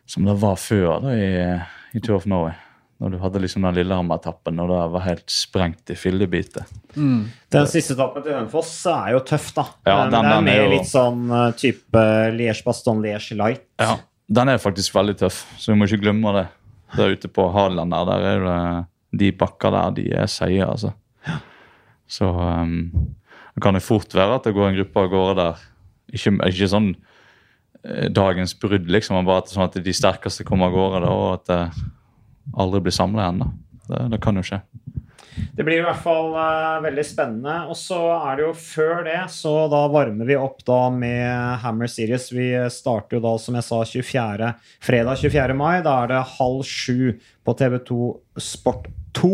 Som 0.07 0.25
det 0.25 0.37
var 0.41 0.57
før 0.57 1.01
da 1.03 1.13
i, 1.13 1.61
i 1.99 2.01
Tour 2.01 2.17
of 2.17 2.27
Norway. 2.27 2.55
Når 2.97 3.11
du 3.13 3.17
hadde 3.21 3.41
liksom 3.43 3.65
den 3.67 3.75
Lillehammer-etappen 3.77 4.61
og 4.63 4.71
det 4.73 4.77
var 4.95 5.03
helt 5.05 5.29
sprengt 5.29 5.91
i 5.93 5.97
fillebiter. 6.01 6.65
Den 6.97 7.67
siste 7.69 7.93
etappen 7.93 8.25
til 8.25 8.33
Hønefoss 8.33 8.71
er 8.89 9.11
jo 9.13 9.19
tøff, 9.29 9.51
da. 9.59 9.67
Ja, 9.85 9.97
den, 10.07 10.15
den- 10.15 10.25
er 10.25 10.31
den 10.31 10.37
er 10.39 10.47
mer 10.47 10.63
jo- 10.63 10.71
litt 10.73 10.89
sånn 10.89 11.27
uh, 11.29 11.51
type 11.61 12.05
Liège-Baston-Liège 12.39 13.37
light. 13.37 13.67
Ja, 13.83 13.99
Den 14.33 14.49
er 14.49 14.59
faktisk 14.59 14.95
veldig 14.97 15.19
tøff, 15.21 15.43
så 15.61 15.71
vi 15.73 15.77
må 15.79 15.87
ikke 15.87 16.01
glemme 16.03 16.33
det. 16.39 16.47
Der 16.97 17.13
ute 17.13 17.29
på 17.29 17.45
Hadeland 17.53 17.93
der, 17.93 18.05
der 18.09 18.25
er 18.31 18.47
det 18.47 19.19
de 19.21 19.29
bakker 19.33 19.71
der, 19.77 19.91
de 19.99 20.07
er 20.17 20.27
seige, 20.27 20.65
altså. 20.67 20.95
Så 22.09 22.27
um, 22.33 22.73
det 23.55 23.63
kan 23.63 23.75
jo 23.77 23.81
fort 23.85 24.13
være 24.15 24.37
at 24.39 24.45
det 24.49 24.55
går 24.57 24.69
en 24.71 24.77
gruppe 24.81 25.05
av 25.05 25.11
gårde 25.13 25.37
der. 25.43 25.63
Ikke, 26.17 26.33
ikke 26.49 26.69
sånn 26.71 26.89
eh, 27.85 28.09
dagens 28.15 28.55
brudd, 28.63 28.89
liksom, 28.93 29.17
men 29.19 29.27
bare 29.29 29.43
at, 29.45 29.53
sånn 29.53 29.65
at 29.69 29.79
de 29.83 29.95
sterkeste 29.97 30.45
kommer 30.47 30.69
av 30.71 30.77
gårde, 30.77 31.01
da, 31.05 31.13
og 31.13 31.33
at 31.35 31.47
det 31.51 31.61
aldri 32.55 32.85
blir 32.87 32.95
samla 32.95 33.27
igjen. 33.27 33.47
Det, 33.87 34.03
det 34.13 34.21
kan 34.23 34.39
jo 34.39 34.45
skje. 34.47 34.61
Det 35.57 35.65
blir 35.65 35.81
i 35.81 35.85
hvert 35.85 36.01
fall 36.01 36.31
uh, 36.33 36.83
veldig 36.85 37.05
spennende. 37.05 37.57
Og 37.71 37.77
så 37.79 37.99
er 38.17 38.39
det 38.39 38.47
jo 38.47 38.53
før 38.61 39.03
det, 39.07 39.19
så 39.33 39.55
da 39.73 39.83
varmer 39.93 40.29
vi 40.29 40.39
opp 40.41 40.63
da 40.69 40.79
med 40.93 41.61
Hammer 41.65 41.91
Series. 41.91 42.31
Vi 42.33 42.51
starter 42.73 43.19
jo 43.19 43.25
da, 43.25 43.35
som 43.41 43.59
jeg 43.59 43.67
sa, 43.69 43.83
24. 43.85 44.53
fredag 44.85 45.25
24. 45.25 45.59
mai. 45.59 45.75
Da 45.85 45.99
er 46.03 46.13
det 46.15 46.25
halv 46.37 46.65
sju 46.69 47.17
på 47.45 47.57
TV2 47.61 48.01
Sport 48.43 48.91
2. 49.19 49.33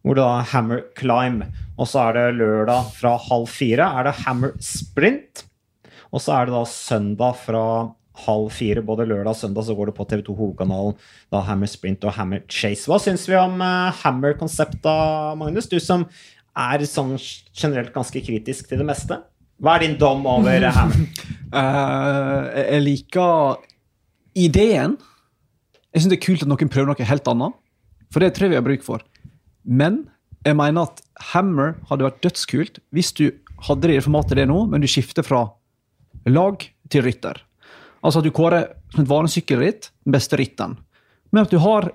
Hvor 0.00 0.16
det 0.16 0.24
da 0.24 0.38
er 0.38 0.50
Hammer 0.54 0.84
Climb. 0.96 1.44
Og 1.76 1.88
så 1.88 2.06
er 2.06 2.16
det 2.16 2.38
lørdag 2.40 2.92
fra 2.96 3.16
halv 3.28 3.50
fire 3.52 3.88
er 3.98 4.08
det 4.08 4.18
Hammer 4.22 4.54
Sprint. 4.64 5.44
Og 6.10 6.22
så 6.22 6.34
er 6.36 6.48
det 6.48 6.56
da 6.56 6.62
søndag 6.66 7.36
fra 7.44 7.64
halv 8.26 8.50
fire, 8.52 8.82
både 8.84 9.06
lørdag 9.08 9.32
og 9.32 9.38
søndag, 9.38 9.64
så 9.66 9.74
går 9.76 9.90
det 9.90 9.96
på 9.96 10.06
TV2 10.10 10.34
Hovedkanalen. 10.36 10.96
Da 11.32 11.42
Hammer 11.46 11.70
Sprint 11.70 12.04
og 12.04 12.14
Hammer 12.16 12.42
Chase. 12.50 12.88
Hva 12.90 12.98
syns 13.02 13.26
vi 13.30 13.38
om 13.38 13.60
uh, 13.62 13.90
Hammer-konseptet, 14.02 15.38
Magnus? 15.40 15.70
Du 15.70 15.78
som 15.82 16.06
er 16.58 16.84
sånn 16.88 17.14
generelt 17.16 17.92
ganske 17.94 18.22
kritisk 18.26 18.68
til 18.68 18.82
det 18.82 18.88
meste. 18.88 19.20
Hva 19.60 19.76
er 19.76 19.84
din 19.84 19.98
dom 20.00 20.24
over 20.28 20.56
eh, 20.56 20.74
Hammer? 20.74 21.26
uh, 21.58 22.50
jeg 22.58 22.84
liker 22.86 23.60
ideen. 24.38 24.96
Jeg 25.90 26.02
syns 26.02 26.14
det 26.14 26.20
er 26.20 26.26
kult 26.26 26.46
at 26.46 26.50
noen 26.50 26.72
prøver 26.72 26.90
noe 26.90 27.10
helt 27.12 27.30
annet, 27.30 27.60
for 28.10 28.22
det 28.22 28.34
tror 28.34 28.48
jeg 28.48 28.54
vi 28.54 28.60
har 28.60 28.66
bruk 28.66 28.86
for. 28.86 29.04
Men 29.62 30.04
jeg 30.46 30.56
mener 30.56 30.88
at 30.88 31.02
Hammer 31.34 31.76
hadde 31.90 32.06
vært 32.06 32.22
dødskult 32.24 32.80
hvis 32.96 33.12
du 33.18 33.28
hadde 33.66 33.90
det 33.90 33.98
i 33.98 34.02
formatet 34.02 34.38
det 34.40 34.48
nå, 34.48 34.64
men 34.70 34.82
du 34.82 34.88
skifter 34.88 35.26
fra 35.26 35.44
lag 36.28 36.64
til 36.90 37.04
rytter. 37.04 37.42
Altså 38.02 38.22
at 38.22 38.24
du 38.24 38.32
kårer 38.34 38.68
som 38.94 39.04
et 39.04 39.10
vanlig 39.10 39.34
sykkelritt 39.36 39.90
den 40.06 40.14
beste 40.16 40.38
rytteren. 40.40 40.76
Men 41.32 41.44
at 41.46 41.52
du 41.52 41.58
har 41.62 41.90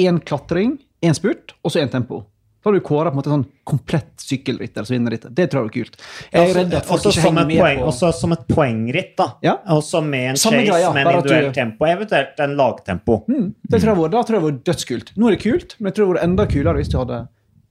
én 0.00 0.20
klatring, 0.24 0.78
én 1.04 1.14
spurt 1.16 1.54
og 1.62 1.72
så 1.74 1.82
én 1.82 1.90
tempo. 1.92 2.24
Da 2.60 2.68
har 2.68 2.76
du 2.76 2.82
kåra 2.84 3.08
en 3.08 3.24
sånn 3.24 3.44
komplett 3.64 4.20
sykkelrytter 4.20 4.84
som 4.84 4.92
vinner 4.92 5.14
rittet. 5.14 5.32
Det 5.32 5.46
tror 5.48 5.64
jeg 5.64 5.70
er 5.70 5.74
kult. 5.78 5.94
Jeg 6.32 6.50
er 6.50 6.58
redd 6.58 6.74
at 6.76 6.84
folk 6.88 7.00
også, 7.00 7.12
ikke 7.14 7.22
henger 7.24 7.46
med 7.48 7.60
poeng, 7.62 7.78
på 7.80 7.86
også 7.88 8.10
som 8.18 8.34
et 8.36 8.42
poengritt, 8.50 9.14
da. 9.16 9.26
Ja. 9.46 9.54
Også 9.72 10.02
med 10.04 10.26
en 10.34 10.40
Samme 10.40 10.60
chase 10.60 10.74
greia, 10.74 10.90
med 10.92 11.06
en 11.06 11.12
individuell 11.14 11.48
du- 11.48 11.56
tempo, 11.56 11.88
eventuelt 11.88 12.42
en 12.44 12.56
lagtempo. 12.58 13.16
Mm, 13.32 13.46
det 13.64 13.80
tror 13.80 13.92
jeg 13.94 14.00
var, 14.02 14.08
da 14.12 14.22
tror 14.28 14.36
jeg 14.36 14.44
var 14.44 14.58
dødskult. 14.68 15.12
Nå 15.16 15.26
er 15.30 15.36
det 15.36 15.40
kult, 15.46 15.74
men 15.78 15.88
jeg 15.88 15.96
tror 15.96 16.04
det 16.06 16.14
var 16.18 16.24
enda 16.28 16.46
kulere 16.52 16.76
hvis 16.82 16.92
du 16.92 16.98
hadde 17.00 17.22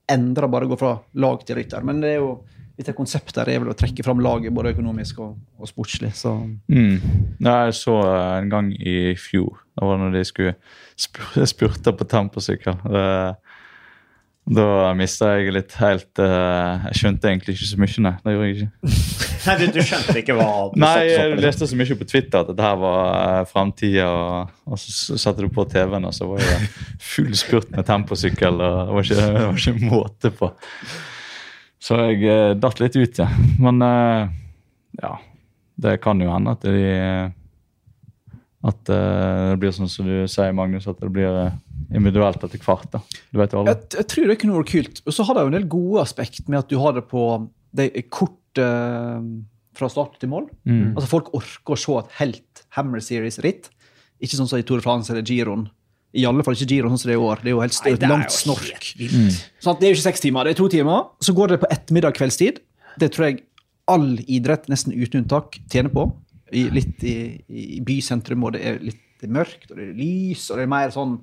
endra 0.10 0.50
bare 0.50 0.66
å 0.66 0.72
gå 0.74 0.80
fra 0.82 0.96
lag 1.22 1.46
til 1.46 1.56
rytter. 1.62 1.86
Men 1.86 2.02
det 2.02 2.16
er 2.16 2.20
jo 2.24 2.32
dette 2.80 2.96
konseptet 2.96 3.44
er 3.44 3.60
vel 3.60 3.74
å 3.74 3.78
trekke 3.78 4.06
fram 4.06 4.22
laget 4.24 4.56
både 4.56 4.72
økonomisk 4.72 5.20
og, 5.26 5.36
og 5.60 5.68
sportslig. 5.70 6.14
Så 6.16 6.38
Mm. 6.70 7.02
Ja, 7.44 7.66
jeg 7.68 7.76
så 7.76 7.98
eh, 8.06 8.38
en 8.40 8.50
gang 8.50 8.72
i 8.74 9.16
fjor. 9.20 9.60
Det 9.76 9.88
var 9.88 10.00
når 10.00 10.16
de 10.16 10.26
skulle 10.28 10.56
spur 11.00 11.46
spurte 11.54 11.94
på 11.96 12.08
temposykkel. 12.08 12.80
Da 14.50 14.94
mista 14.98 15.36
jeg 15.38 15.52
litt 15.54 15.76
helt 15.78 16.22
uh, 16.24 16.82
Jeg 16.88 16.98
skjønte 16.98 17.30
egentlig 17.30 17.54
ikke 17.54 17.68
så 17.70 17.82
mye, 17.82 18.04
nei. 18.06 18.14
Det 18.24 18.34
gjorde 18.34 18.48
jeg 18.48 18.56
ikke. 18.56 18.94
Nei, 19.46 19.54
du, 19.60 19.66
du 19.72 19.80
skjønte 19.86 20.16
ikke 20.20 20.36
hva 20.36 20.48
du 20.72 20.80
Nei, 20.82 20.96
jeg 21.06 21.38
leste 21.40 21.68
så 21.70 21.78
mye 21.80 21.96
på 22.00 22.08
Twitter 22.10 22.42
at 22.42 22.50
dette 22.50 22.66
her 22.66 22.80
var 22.82 23.04
uh, 23.14 23.46
framtida, 23.48 24.08
og, 24.10 24.58
og 24.66 24.82
så 24.82 25.20
satte 25.22 25.46
du 25.46 25.54
på 25.54 25.64
TV-en, 25.70 26.10
og 26.10 26.16
så 26.16 26.28
var 26.32 26.42
det 26.44 26.58
full 27.12 27.32
spurt 27.38 27.70
med 27.76 27.86
temposykkel, 27.88 28.58
og 28.58 28.90
det 28.90 28.98
var 28.98 29.08
ikke, 29.08 29.30
det 29.38 29.46
var 29.46 29.62
ikke 29.62 29.94
måte 29.94 30.34
på. 30.42 30.52
Så 31.80 31.96
jeg 31.96 32.24
uh, 32.28 32.54
datt 32.60 32.82
litt 32.84 32.98
ut, 33.00 33.22
ja. 33.22 33.28
Men 33.62 33.82
eh, 33.86 34.32
ja, 35.00 35.14
det 35.80 36.00
kan 36.04 36.20
jo 36.22 36.32
hende 36.32 36.56
at 36.58 36.66
de 36.66 36.80
At 38.68 38.92
eh, 38.92 39.44
det 39.54 39.60
blir 39.62 39.72
sånn 39.72 39.92
som 39.92 40.08
du 40.08 40.26
sier, 40.28 40.52
Magnus, 40.56 40.90
at 40.92 41.00
det 41.00 41.12
blir 41.16 41.32
eh, 41.46 41.54
individuelt 41.96 42.44
etter 42.44 42.60
hvert. 42.60 42.90
da. 42.92 43.00
Du 43.32 43.40
vet 43.40 43.56
jo 43.56 43.62
alle. 43.62 43.78
jeg, 43.78 43.88
jeg 44.02 44.10
tror 44.12 44.28
det 44.28 44.38
kunne 44.42 44.58
vært 44.58 44.74
kult. 44.74 45.02
Og 45.06 45.16
så 45.16 45.26
har 45.28 45.38
det 45.38 45.46
jo 45.46 45.52
en 45.54 45.56
del 45.56 45.70
gode 45.72 46.04
aspekt 46.04 46.52
med 46.52 46.60
at 46.60 46.72
du 46.72 46.76
har 46.82 46.98
det 46.98 47.06
på 47.08 47.24
det 47.80 47.88
kort 48.12 48.60
eh, 48.60 49.24
fra 49.80 49.90
start 49.92 50.20
til 50.20 50.34
mål. 50.34 50.50
Mm. 50.68 50.98
Altså 50.98 51.08
Folk 51.08 51.32
orker 51.40 51.78
å 51.78 51.80
se 51.80 51.98
et 52.02 52.16
helt 52.20 52.64
Hammer 52.76 53.04
Series-ritt. 53.04 53.72
Ikke 54.20 54.36
sånn 54.36 54.50
som 54.52 54.60
i 54.60 54.68
Tour 54.68 54.82
de 54.82 54.84
France 54.84 55.14
eller 55.14 55.24
Giron, 55.24 55.70
I 56.18 56.24
alle 56.26 56.44
fall 56.46 56.56
ikke 56.58 56.70
Giro 56.72 56.90
sånn 56.90 57.02
som 57.02 57.12
det 57.12 57.16
er 57.16 57.20
i 57.20 57.26
år. 57.28 57.42
Det 57.44 57.52
er 57.52 57.54
jo 57.54 57.62
helt 57.62 57.76
Nei, 57.84 57.92
et 57.92 58.00
det 58.02 58.08
er 58.08 58.14
langt 58.14 58.32
jo 58.32 58.38
snork. 58.38 58.88
Mm. 58.98 59.28
Sånn 59.62 59.76
at 59.76 59.82
det 59.82 59.88
er 59.88 59.92
jo 59.92 59.98
ikke 60.00 60.08
seks 60.08 60.24
timer, 60.24 60.48
det 60.48 60.56
er 60.56 60.60
to 60.60 60.70
timer. 60.74 61.04
Så 61.22 61.36
går 61.38 61.54
det 61.54 61.60
på 61.62 61.70
ettermiddag 61.76 62.18
kveldstid. 62.18 62.64
Det 63.00 63.12
tror 63.14 63.28
jeg 63.28 63.44
all 63.90 64.08
idrett, 64.26 64.66
nesten 64.72 64.96
uten 64.96 65.24
unntak, 65.24 65.60
tjener 65.70 65.94
på. 65.94 66.08
I, 66.50 66.66
litt 66.74 67.04
i, 67.06 67.18
i 67.46 67.78
bysentrum, 67.86 68.48
og 68.48 68.56
det 68.56 68.64
er 68.66 68.82
litt 68.82 69.28
mørkt, 69.30 69.70
og 69.70 69.78
det 69.78 69.92
er 69.92 69.98
lys, 70.00 70.48
og 70.50 70.58
det 70.58 70.66
er 70.66 70.72
mer 70.72 70.94
sånn 70.94 71.14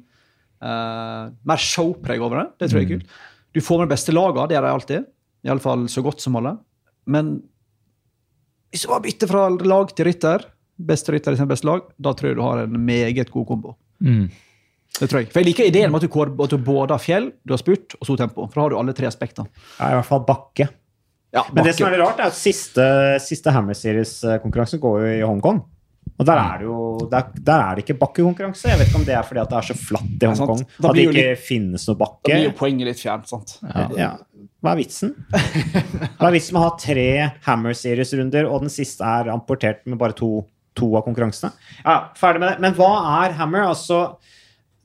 uh, 0.62 1.32
Mer 1.50 1.62
showpreg 1.62 2.22
over 2.22 2.42
det. 2.42 2.46
Det 2.60 2.70
tror 2.70 2.82
jeg 2.82 2.86
er 2.86 2.92
kult. 2.94 3.18
Du 3.56 3.62
får 3.64 3.80
med 3.80 3.88
de 3.88 3.94
beste 3.96 4.14
lagene, 4.14 4.46
det 4.46 4.56
gjør 4.56 4.66
de 4.66 4.72
alltid. 4.76 5.10
Iallfall 5.46 5.86
så 5.90 6.02
godt 6.04 6.22
som 6.22 6.38
alle. 6.38 6.56
Men 7.10 7.38
hvis 8.70 8.84
du 8.84 8.90
bare 8.90 9.06
bytter 9.06 9.30
fra 9.30 9.46
lag 9.50 9.92
til 9.96 10.10
rytter, 10.10 10.46
beste 10.76 11.14
rytter 11.14 11.34
i 11.34 11.40
sin 11.40 11.48
beste 11.50 11.66
lag, 11.68 11.86
da 11.96 12.12
tror 12.14 12.30
jeg 12.30 12.38
du 12.38 12.44
har 12.44 12.62
en 12.62 12.78
meget 12.86 13.30
god 13.32 13.46
kombo. 13.48 13.74
Mm. 14.04 14.26
Det 14.96 15.10
tror 15.10 15.20
jeg. 15.20 15.28
For 15.32 15.42
jeg 15.42 15.50
liker 15.50 15.68
ideen 15.68 15.92
med 15.92 16.02
at 16.02 16.08
du, 16.08 16.42
at 16.46 16.54
du 16.54 16.58
både 16.64 16.96
har 16.96 17.02
fjell, 17.02 17.30
du 17.44 17.52
har 17.52 17.60
spurt, 17.60 17.96
og 18.00 18.08
så 18.08 18.16
tempo. 18.18 18.46
For 18.48 18.56
da 18.56 18.64
har 18.64 18.74
du 18.74 18.80
alle 18.80 18.96
tre 18.96 19.08
aspektene. 19.10 19.50
Ja, 19.76 19.92
I 19.92 19.98
hvert 19.98 20.08
fall 20.08 20.24
bakke. 20.28 20.68
Ja, 21.34 21.42
bakke. 21.42 21.56
Men 21.58 21.68
det 21.68 21.74
som 21.76 21.88
er 21.88 21.96
litt 21.96 22.04
rart, 22.04 22.20
er 22.22 22.30
at 22.32 22.38
siste, 22.38 22.84
siste 23.24 23.52
Hammer 23.52 23.76
Series-konkurranse 23.76 24.80
går 24.82 25.02
jo 25.02 25.16
i 25.18 25.24
Hongkong. 25.26 25.64
Og 26.16 26.24
der 26.24 26.38
er 26.40 26.60
det 26.62 26.64
jo 26.64 27.08
der, 27.12 27.26
der 27.44 27.60
er 27.62 27.76
det 27.76 27.82
ikke 27.84 27.98
bakkekonkurranse. 28.00 28.70
Jeg 28.70 28.80
vet 28.80 28.88
ikke 28.88 29.00
om 29.02 29.04
det 29.04 29.16
er 29.18 29.26
fordi 29.26 29.40
at 29.42 29.50
det 29.52 29.58
er 29.58 29.66
så 29.68 29.76
flatt 29.76 30.14
i. 30.14 30.28
Hongkong. 30.30 30.62
Da 30.78 30.88
At 30.88 30.96
det 30.96 31.04
ikke 31.10 31.16
litt, 31.18 31.42
finnes 31.44 31.84
noe 31.90 32.00
bakke. 32.00 32.30
Da 32.30 32.32
blir 32.38 32.46
jo 32.46 32.54
poenget 32.56 32.88
litt 32.88 33.02
fjernt, 33.02 33.28
sant? 33.28 33.56
Ja. 33.98 34.12
Hva 34.64 34.72
er 34.72 34.80
vitsen? 34.80 35.12
Hva 36.16 36.30
er 36.30 36.36
vitsen 36.38 36.56
med 36.56 36.62
å 36.62 36.64
ha 36.64 36.70
tre 36.80 37.08
Hammer 37.44 37.76
Series-runder, 37.76 38.48
og 38.48 38.64
den 38.64 38.72
siste 38.72 39.04
er 39.04 39.28
amportert 39.34 39.84
med 39.84 40.00
bare 40.00 40.16
to, 40.16 40.30
to 40.78 40.88
av 40.96 41.04
konkurransene? 41.04 41.52
Ja, 41.82 41.98
ferdig 42.16 42.40
med 42.42 42.54
det. 42.54 42.56
Men 42.64 42.78
hva 42.78 42.90
er 43.26 43.36
Hammer? 43.36 43.68
Altså, 43.74 44.00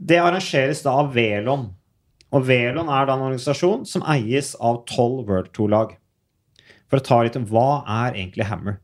det 0.01 0.17
arrangeres 0.17 0.81
da 0.85 0.95
av 1.03 1.13
Velon. 1.13 1.69
Og 2.31 2.45
Velon 2.47 2.89
er 2.89 3.07
da 3.07 3.15
en 3.15 3.25
organisasjon 3.27 3.83
som 3.87 4.05
eies 4.09 4.53
av 4.57 4.81
tolv 4.89 5.27
World 5.29 5.51
Tour-lag. 5.55 5.97
For 6.89 6.99
å 6.99 7.05
ta 7.05 7.19
litt 7.23 7.37
om 7.39 7.45
hva 7.47 7.83
er 8.03 8.17
egentlig 8.17 8.47
Hammer. 8.49 8.79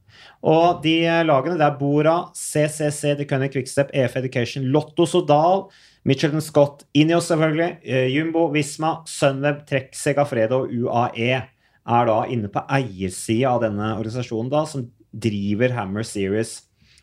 Og 0.46 0.84
de 0.84 1.02
lagene 1.26 1.58
der 1.60 1.76
bor 1.80 2.04
Bora, 2.04 2.16
CCC, 2.36 3.16
The 3.18 3.26
Cunning 3.28 3.52
Quickstep, 3.52 3.92
EF 3.94 4.16
Education, 4.20 4.70
Lotto 4.74 5.06
Sodal, 5.10 5.68
Mitchelton 6.08 6.44
Scott, 6.44 6.86
Ineos 6.96 7.28
selvfølgelig, 7.28 7.78
eh, 7.84 8.08
Jumbo, 8.14 8.48
Visma, 8.54 9.02
Sunweb, 9.06 9.66
Trek, 9.68 9.92
Segafredo 9.94 10.64
og 10.64 10.72
UAE 10.72 11.42
er 11.88 12.08
da 12.08 12.20
inne 12.32 12.52
på 12.52 12.64
eiersida 12.78 13.56
av 13.56 13.64
denne 13.66 13.94
organisasjonen 13.96 14.52
da, 14.52 14.64
som 14.68 14.88
driver 15.12 15.74
Hammer 15.76 16.04
Series. 16.08 16.62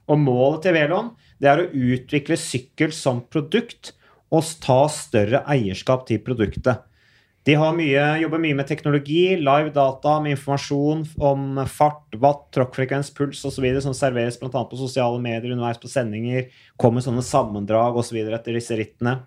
Og 0.08 0.20
målet 0.20 0.64
til 0.64 0.76
Velon 0.76 1.12
det 1.40 1.50
er 1.50 1.62
å 1.62 1.68
utvikle 1.68 2.36
sykkel 2.40 2.92
som 2.92 3.22
produkt 3.32 3.94
og 4.32 4.50
ta 4.64 4.84
større 4.92 5.44
eierskap 5.50 6.06
til 6.08 6.22
produktet. 6.24 6.84
De 7.44 7.52
har 7.60 7.74
mye, 7.76 8.04
jobber 8.22 8.40
mye 8.40 8.56
med 8.56 8.68
teknologi, 8.70 9.34
live 9.36 9.68
data, 9.74 10.14
med 10.24 10.38
informasjon 10.38 11.02
om 11.28 11.58
fart, 11.68 12.06
watt, 12.16 12.46
tråkkfrekvens, 12.56 13.10
puls 13.16 13.42
osv. 13.44 13.66
som 13.84 13.92
serveres 13.96 14.38
bl.a. 14.40 14.48
på 14.48 14.78
sosiale 14.80 15.20
medier 15.20 15.52
underveis 15.52 15.80
på 15.82 15.90
sendinger. 15.92 16.48
Kommer 16.80 17.04
sånne 17.04 17.24
sammendrag 17.26 17.98
osv. 18.00 18.16
etter 18.24 18.56
disse 18.56 18.78
rittene. 18.80 19.18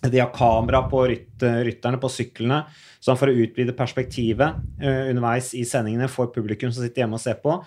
De 0.00 0.22
har 0.22 0.32
kamera 0.32 0.86
på 0.88 1.02
rytt, 1.10 1.44
rytterne 1.68 2.00
på 2.00 2.08
syklene, 2.08 2.62
sånn 3.04 3.20
for 3.20 3.28
å 3.28 3.36
utvide 3.36 3.76
perspektivet 3.76 4.56
uh, 4.80 5.10
underveis 5.10 5.52
i 5.52 5.66
sendingene 5.68 6.08
for 6.08 6.32
publikum 6.32 6.72
som 6.72 6.86
sitter 6.86 7.04
hjemme 7.04 7.20
og 7.20 7.24
ser 7.26 7.36
på. 7.44 7.58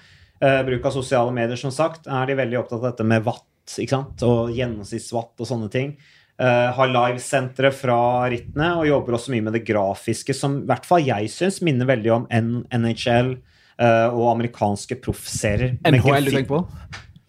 Uh, 0.41 0.63
bruk 0.65 0.89
av 0.89 0.97
sosiale 0.97 1.35
medier, 1.35 1.59
som 1.59 1.73
sagt, 1.75 2.09
er 2.09 2.25
de 2.25 2.39
veldig 2.41 2.63
opptatt 2.63 2.81
av 2.81 2.89
dette 2.89 3.05
med 3.05 3.21
watt 3.29 3.77
ikke 3.77 3.93
sant? 3.93 4.25
og 4.25 4.57
gjennomsnittswatt 4.57 5.37
og 5.37 5.47
sånne 5.53 5.69
ting. 5.71 5.93
Eh, 6.41 6.69
har 6.73 6.89
livesentre 6.89 7.69
fra 7.77 8.25
rittene 8.31 8.71
og 8.79 8.87
jobber 8.89 9.19
også 9.19 9.33
mye 9.35 9.45
med 9.45 9.53
det 9.53 9.61
grafiske, 9.67 10.33
som 10.33 10.63
i 10.63 10.67
hvert 10.69 10.87
fall 10.87 11.05
jeg 11.05 11.29
syns 11.29 11.59
minner 11.61 11.85
veldig 11.85 12.13
om 12.15 12.25
NHL 12.33 13.35
eh, 13.37 14.07
og 14.09 14.31
amerikanske 14.31 14.97
proffserier. 15.03 15.75
NHL 15.85 16.25
du 16.25 16.31
tenker 16.33 16.49
på? 16.55 16.63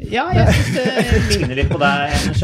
Ja, 0.08 0.24
jeg 0.34 0.54
syns 0.56 0.72
det 0.74 1.34
ligner 1.34 1.60
litt 1.60 1.68
på 1.70 1.82
det. 1.82 1.92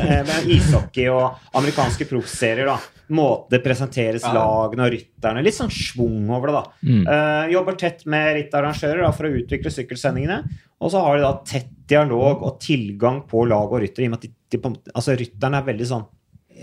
eh, 0.04 0.34
Ishockey 0.52 1.08
og 1.08 1.40
amerikanske 1.56 2.06
proffserier. 2.12 2.68
da. 2.68 2.76
Måten 3.10 3.56
det 3.56 3.62
presenteres 3.64 4.28
lagene 4.28 4.84
og 4.84 4.92
rytterne. 4.94 5.42
Litt 5.42 5.56
sånn 5.56 5.72
schwung 5.72 6.28
over 6.28 6.52
det. 6.52 6.60
da. 6.60 7.00
Eh, 7.16 7.56
jobber 7.56 7.80
tett 7.80 8.04
med 8.04 8.34
rittarrangører 8.36 9.00
da, 9.08 9.10
for 9.16 9.26
å 9.26 9.32
utvikle 9.40 9.72
sykkelsendingene. 9.72 10.42
Og 10.84 10.92
så 10.92 11.00
har 11.08 11.16
de 11.16 11.24
da 11.24 11.34
tett 11.56 11.72
dialog 11.90 12.44
og 12.46 12.60
tilgang 12.62 13.24
på 13.26 13.48
lag 13.48 13.72
og 13.72 13.80
ryttere. 13.80 14.04
i 14.04 14.12
og 14.12 14.14
med 14.14 14.20
at 14.22 14.28
de, 14.28 14.34
de, 14.60 14.94
altså 14.94 15.16
Rytterne 15.16 15.58
er 15.58 15.70
veldig 15.72 15.88
sånn 15.96 16.08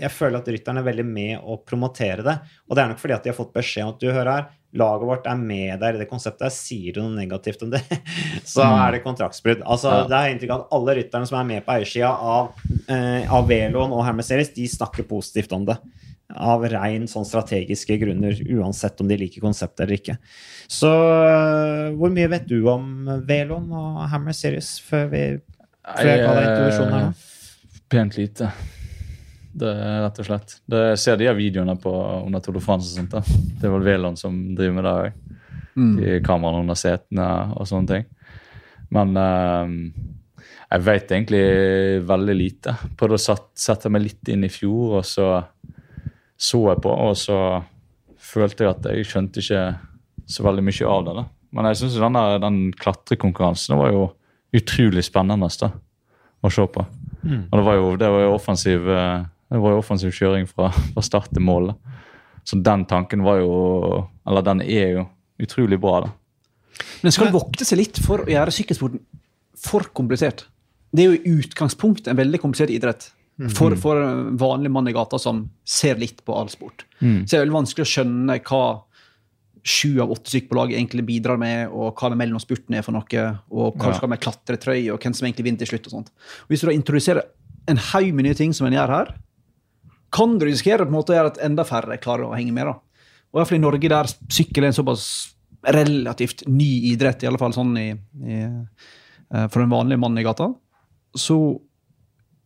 jeg 0.00 0.12
føler 0.14 0.38
at 0.40 0.48
rytterne 0.48 0.80
er 0.82 0.86
veldig 0.86 1.04
med 1.06 1.42
å 1.42 1.56
promotere 1.66 2.24
det. 2.26 2.36
Og 2.68 2.76
det 2.76 2.82
er 2.84 2.88
nok 2.92 3.00
fordi 3.02 3.14
at 3.16 3.26
de 3.26 3.30
har 3.32 3.36
fått 3.38 3.52
beskjed 3.56 3.84
om 3.84 3.92
at 3.94 4.00
du 4.02 4.08
hører 4.08 4.30
her, 4.32 4.48
laget 4.78 5.08
vårt 5.08 5.26
er 5.30 5.38
med 5.40 5.80
der 5.80 5.96
i 5.96 6.00
det 6.02 6.08
konseptet. 6.10 6.44
her, 6.44 6.52
Sier 6.52 6.92
du 6.96 7.00
noe 7.02 7.14
negativt 7.16 7.62
om 7.64 7.70
det, 7.72 7.80
så 8.52 8.66
er 8.68 8.96
det 8.96 9.04
kontraktsbrudd. 9.06 9.62
Altså, 9.64 9.92
Ja. 9.94 10.08
Det 10.10 10.18
er 10.18 10.34
inntrykk 10.34 10.52
av 10.54 10.64
at 10.66 10.74
alle 10.76 10.96
rytterne 11.00 11.30
som 11.30 11.38
er 11.40 11.48
med 11.48 11.64
på 11.66 11.72
eiersida 11.76 12.10
av, 12.12 12.50
eh, 12.88 13.24
av 13.32 13.48
Veloen 13.48 13.94
og 13.96 14.04
Hammer 14.04 14.26
Series, 14.26 14.52
de 14.56 14.68
snakker 14.68 15.08
positivt 15.08 15.52
om 15.56 15.64
det. 15.68 15.78
Av 16.36 16.60
rein 16.68 17.06
sånn 17.08 17.24
strategiske 17.24 17.96
grunner, 18.02 18.36
uansett 18.58 19.00
om 19.00 19.08
de 19.08 19.16
liker 19.16 19.40
konseptet 19.40 19.86
eller 19.86 19.96
ikke. 19.96 20.18
Så 20.68 20.90
øh, 20.92 21.94
hvor 21.96 22.12
mye 22.12 22.28
vet 22.28 22.44
du 22.50 22.58
om 22.68 23.08
Veloen 23.24 23.70
og 23.72 24.02
Hammer 24.12 24.36
Series 24.36 24.74
før 24.84 25.08
vi 25.14 25.22
før 25.88 26.10
jeg 26.12 26.26
kaller 26.26 26.44
introduksjonen 26.50 26.92
her 26.98 27.06
nå? 27.06 27.14
eh, 27.14 27.80
Pent 27.88 28.18
lite. 28.20 28.52
Det 29.58 29.70
er 29.70 30.02
rett 30.04 30.20
og 30.22 30.28
slett. 30.28 30.58
Det, 30.70 30.82
jeg 30.92 31.00
ser 31.02 31.18
de 31.18 31.28
her 31.28 31.38
videoene 31.38 31.74
på 31.80 31.92
under 32.24 32.42
Tour 32.44 32.58
de 32.58 32.62
France. 32.64 32.92
og 32.92 33.00
sånt 33.00 33.16
da. 33.16 33.22
Det 33.58 33.66
er 33.66 33.74
vel 33.74 33.86
Veland 33.86 34.20
som 34.20 34.36
driver 34.58 34.76
med 34.76 34.86
det 34.88 34.94
òg. 35.00 35.24
De 35.98 36.14
kameraene 36.26 36.64
under 36.64 36.78
setene 36.78 37.26
og 37.54 37.66
sånne 37.70 37.92
ting. 37.92 38.06
Men 38.94 39.12
eh, 39.20 39.74
jeg 40.68 40.84
vet 40.86 41.12
egentlig 41.14 41.42
veldig 42.08 42.36
lite. 42.36 42.74
Prøvde 42.98 43.18
å 43.18 43.22
satt, 43.22 43.50
sette 43.58 43.90
meg 43.92 44.06
litt 44.06 44.32
inn 44.32 44.46
i 44.46 44.52
fjor, 44.52 44.98
og 45.00 45.06
så 45.06 45.28
så 46.38 46.60
jeg 46.70 46.82
på, 46.84 46.92
og 46.92 47.16
så 47.18 47.38
følte 48.22 48.64
jeg 48.64 48.70
at 48.70 48.86
jeg 48.92 49.06
skjønte 49.10 49.42
ikke 49.42 49.62
så 50.30 50.44
veldig 50.46 50.64
mye 50.68 50.86
av 50.86 51.06
det. 51.06 51.14
da. 51.18 51.24
Men 51.56 51.68
jeg 51.70 51.80
syns 51.80 51.96
den, 51.98 52.18
den 52.44 52.58
klatrekonkurransen 52.78 53.78
var 53.80 53.90
jo 53.90 54.04
utrolig 54.54 55.02
spennende 55.06 55.48
da, 55.60 55.72
å 56.44 56.52
se 56.52 56.66
på. 56.70 56.84
Og 57.24 57.56
det 57.58 57.64
var 57.66 57.78
jo, 57.80 57.88
det 57.98 58.10
var 58.14 58.22
jo 58.22 58.36
offensiv, 58.36 58.86
eh, 58.86 59.26
det 59.50 59.60
var 59.62 59.72
jo 59.74 59.78
offensiv 59.82 60.12
kjøring 60.12 60.46
fra, 60.50 60.70
fra 60.94 61.02
start 61.04 61.30
til 61.32 61.42
mål. 61.42 61.70
da. 61.72 61.96
Så 62.44 62.58
den 62.64 62.84
tanken 62.88 63.22
var 63.24 63.38
jo 63.42 64.08
Eller 64.26 64.42
den 64.42 64.60
er 64.62 64.88
jo 64.94 65.06
utrolig 65.40 65.78
bra, 65.80 66.00
da. 66.06 66.10
Men 67.02 67.12
skal 67.12 67.32
vokte 67.32 67.64
seg 67.66 67.78
litt 67.78 67.98
for 68.04 68.22
å 68.24 68.28
gjøre 68.30 68.52
sykkelsporten 68.54 69.00
for 69.58 69.88
komplisert. 69.94 70.44
Det 70.94 71.04
er 71.04 71.08
jo 71.12 71.18
i 71.18 71.32
utgangspunktet 71.42 72.08
en 72.12 72.16
veldig 72.18 72.40
komplisert 72.42 72.70
idrett. 72.70 73.10
For, 73.54 73.74
for 73.78 74.00
en 74.02 74.36
vanlig 74.38 74.70
mann 74.74 74.88
i 74.90 74.92
gata 74.92 75.18
som 75.22 75.44
ser 75.64 75.94
litt 76.00 76.24
på 76.26 76.34
all 76.34 76.48
sport. 76.50 76.84
Så 76.98 77.30
det 77.30 77.36
er 77.38 77.44
veldig 77.44 77.54
vanskelig 77.60 77.84
å 77.86 77.90
skjønne 77.92 78.38
hva 78.42 78.62
sju 79.68 80.00
av 80.02 80.10
åtte 80.14 80.30
stykker 80.32 80.48
på 80.50 80.56
laget 80.58 80.78
egentlig 80.78 81.04
bidrar 81.06 81.38
med, 81.38 81.68
og 81.70 81.94
hva 81.98 82.10
det 82.10 82.18
mellom 82.18 82.40
spurten 82.42 82.74
er 82.78 82.82
for 82.86 82.94
noe, 82.96 83.24
og 83.50 83.76
hva 83.78 83.92
Ja. 83.92 83.98
skal 83.98 84.08
med 84.10 84.20
klatretrøye, 84.22 84.90
og 84.94 84.98
hvem 85.02 85.14
som 85.14 85.26
egentlig 85.28 85.44
vinner 85.44 85.58
til 85.58 85.70
slutt. 85.70 85.86
og 85.86 85.92
sånt. 85.92 86.10
Og 86.42 86.48
Hvis 86.50 86.60
du 86.62 86.66
da 86.66 86.72
introduserer 86.72 87.22
en 87.68 87.76
haug 87.76 88.12
med 88.14 88.24
nye 88.24 88.34
ting 88.34 88.52
som 88.52 88.66
en 88.66 88.72
gjør 88.72 88.88
her, 88.88 89.14
kan 90.14 90.38
du 90.38 90.46
risikere 90.48 90.86
på 90.86 90.92
en 90.92 90.96
måte 90.98 91.14
å 91.14 91.18
gjøre 91.18 91.32
at 91.34 91.40
enda 91.44 91.64
færre 91.68 91.98
klarer 92.00 92.28
å 92.28 92.36
henge 92.36 92.54
med. 92.56 92.70
da. 92.70 92.78
Og 93.28 93.36
i 93.36 93.40
hvert 93.40 93.50
fall 93.50 93.60
i 93.60 93.64
Norge, 93.64 93.90
der 93.92 94.10
sykkel 94.32 94.64
er 94.64 94.72
en 94.72 94.78
såpass 94.78 95.04
relativt 95.74 96.46
ny 96.48 96.92
idrett, 96.92 97.22
i 97.22 97.28
alle 97.28 97.40
fall 97.40 97.54
sånn 97.56 97.74
i, 97.80 97.88
i, 98.24 98.42
eh, 98.42 99.48
for 99.52 99.64
en 99.64 99.72
vanlig 99.72 99.98
mann 100.00 100.18
i 100.18 100.24
gata, 100.24 100.52
så 101.18 101.38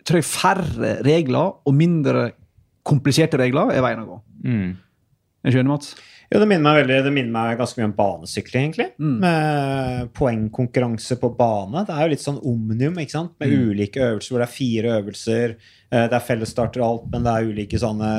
tror 0.02 0.18
jeg 0.18 0.26
færre 0.26 0.94
regler 1.06 1.60
og 1.62 1.76
mindre 1.76 2.30
kompliserte 2.86 3.38
regler 3.38 3.70
er 3.74 3.84
veien 3.84 4.02
å 4.02 4.08
gå. 4.08 4.16
Mm. 4.48 4.72
Jeg 5.42 5.54
skjønner, 5.54 5.70
Mats? 5.70 5.92
Jo, 6.32 6.40
det 6.40 6.46
minner 6.48 6.64
meg 6.64 6.78
veldig, 6.80 6.98
det 7.04 7.12
minner 7.12 7.34
meg 7.34 7.58
ganske 7.60 7.78
mye 7.78 7.90
om 7.90 7.94
banesykling, 7.96 8.66
egentlig. 8.70 8.86
Mm. 8.96 9.16
Med 9.20 10.12
poengkonkurranse 10.16 11.18
på 11.20 11.30
bane. 11.36 11.82
Det 11.84 11.94
er 11.94 12.06
jo 12.06 12.12
litt 12.14 12.24
sånn 12.24 12.40
omnium, 12.48 12.96
ikke 13.02 13.14
sant? 13.14 13.34
Med 13.42 13.52
ulike 13.52 14.00
øvelser 14.06 14.32
hvor 14.32 14.40
det 14.40 14.46
er 14.46 14.54
fire 14.54 14.94
øvelser. 15.00 15.56
Eh, 15.93 16.07
Det 16.09 16.16
er 16.16 16.24
fellesstarter 16.24 16.80
og 16.80 16.86
alt, 16.88 17.09
men 17.12 17.26
det 17.26 17.32
er 17.32 17.49
ulike 17.53 17.80
sånne 17.80 18.11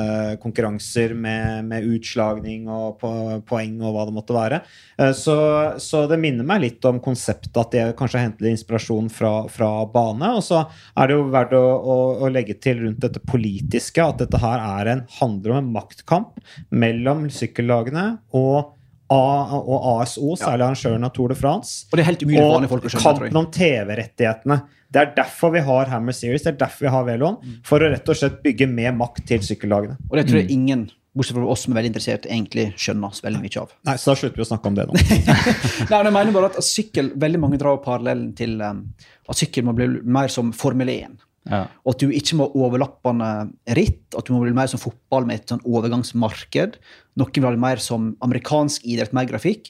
konkurranser 0.42 1.14
med, 1.18 1.64
med 1.66 1.88
utslagning 1.90 2.68
og 2.70 3.00
po 3.00 3.10
poeng 3.48 3.80
og 3.82 3.96
hva 3.96 4.04
det 4.06 4.14
måtte 4.14 4.36
være. 4.36 4.60
Eh, 4.98 5.10
Så, 5.12 5.34
så 5.82 6.04
det 6.10 6.20
minner 6.22 6.46
meg 6.46 6.62
litt 6.62 6.86
om 6.86 7.00
konseptet 7.02 7.56
at 7.60 7.74
de 7.74 7.84
kanskje 7.98 8.22
henter 8.22 8.50
inspirasjon 8.50 9.10
fra, 9.10 9.32
fra 9.50 9.72
bane. 9.90 10.30
Og 10.38 10.44
så 10.46 10.62
er 10.96 11.10
det 11.10 11.18
jo 11.18 11.26
verdt 11.34 11.56
å, 11.58 11.64
å, 11.64 11.98
å 12.22 12.30
legge 12.32 12.54
til 12.62 12.84
rundt 12.84 13.02
dette 13.02 13.22
politiske 13.26 14.04
at 14.04 14.22
dette 14.22 14.38
her 14.38 14.62
er 14.62 14.92
en, 14.94 15.04
handler 15.18 15.56
om 15.56 15.60
en 15.64 15.74
maktkamp 15.74 16.40
mellom 16.70 17.26
sykkellagene 17.32 18.06
og 18.36 18.74
A 19.12 19.58
og 19.58 20.00
ASO, 20.00 20.32
særlig 20.40 20.64
arrangøren 20.64 21.04
av 21.04 21.12
Tour 21.12 21.32
de 21.32 21.36
France. 21.36 21.84
Og 21.90 21.98
det 21.98 22.04
er 22.04 22.08
helt 22.08 22.24
umulig 22.24 22.40
for 22.40 22.54
vanlige 22.54 22.72
folk 22.72 22.86
å 22.86 22.92
skjønne, 22.94 23.02
tror 23.04 23.26
jeg. 23.26 23.34
kampen 23.34 23.40
om 23.42 23.48
TV-rettighetene. 23.52 24.58
Det 24.94 25.00
er 25.02 25.14
derfor 25.16 25.52
vi 25.52 25.62
har 25.66 25.90
Hammer 25.90 26.14
Series, 26.16 26.44
det 26.44 26.54
er 26.54 26.60
derfor 26.64 26.86
vi 26.86 26.92
har 26.94 27.06
Veloen. 27.08 27.40
Mm. 27.42 27.56
For 27.66 27.82
å 27.82 27.90
rett 27.90 28.08
og 28.08 28.18
slett 28.18 28.38
bygge 28.44 28.68
mer 28.70 28.94
makt 28.96 29.24
til 29.28 29.42
sykkellagene. 29.44 29.98
Og 30.08 30.16
det 30.18 30.24
tror 30.28 30.40
jeg 30.40 30.54
ingen, 30.54 30.86
bortsett 31.14 31.36
fra 31.36 31.50
oss 31.50 31.66
som 31.66 31.74
er 31.74 31.80
veldig 31.80 31.92
interessert, 31.92 32.28
egentlig 32.30 32.68
skjønner 32.80 33.12
så 33.16 33.26
veldig 33.26 33.42
mye 33.42 33.60
av. 33.64 33.74
Nei, 33.90 33.96
Så 34.00 34.12
da 34.12 34.16
slutter 34.22 34.40
vi 34.40 34.46
å 34.46 34.48
snakke 34.52 34.70
om 34.70 34.78
det 34.78 34.86
nå. 34.88 34.96
Nei, 35.90 35.98
men 35.98 36.08
jeg 36.08 36.16
mener 36.16 36.36
bare 36.38 36.52
at 36.52 36.64
sykkel, 36.64 37.12
Veldig 37.26 37.42
mange 37.42 37.60
drar 37.60 37.82
parallellen 37.84 38.32
til 38.38 38.56
um, 38.62 38.84
at 39.28 39.40
sykkel 39.40 39.66
må 39.66 39.76
bli 39.76 39.90
mer 40.04 40.32
som 40.32 40.54
Formel 40.56 40.94
1. 40.94 41.18
Ja. 41.50 41.66
Og 41.84 41.94
at 41.94 42.00
du 42.00 42.12
ikke 42.14 42.38
må 42.38 42.48
ha 42.48 42.64
overlappende 42.66 43.30
ritt, 43.76 44.06
at 44.16 44.26
du 44.26 44.32
må 44.32 44.42
bli 44.44 44.54
mer 44.56 44.70
som 44.70 44.80
fotball 44.80 45.26
med 45.28 45.42
et 45.42 45.52
sånn 45.52 45.64
overgangsmarked. 45.68 46.78
Noen 47.20 47.34
vil 47.36 47.48
ha 47.48 47.52
det 47.52 47.64
mer 47.66 47.82
som 47.84 48.14
amerikansk 48.24 48.86
idrett, 48.88 49.12
mer 49.16 49.28
grafikk. 49.28 49.68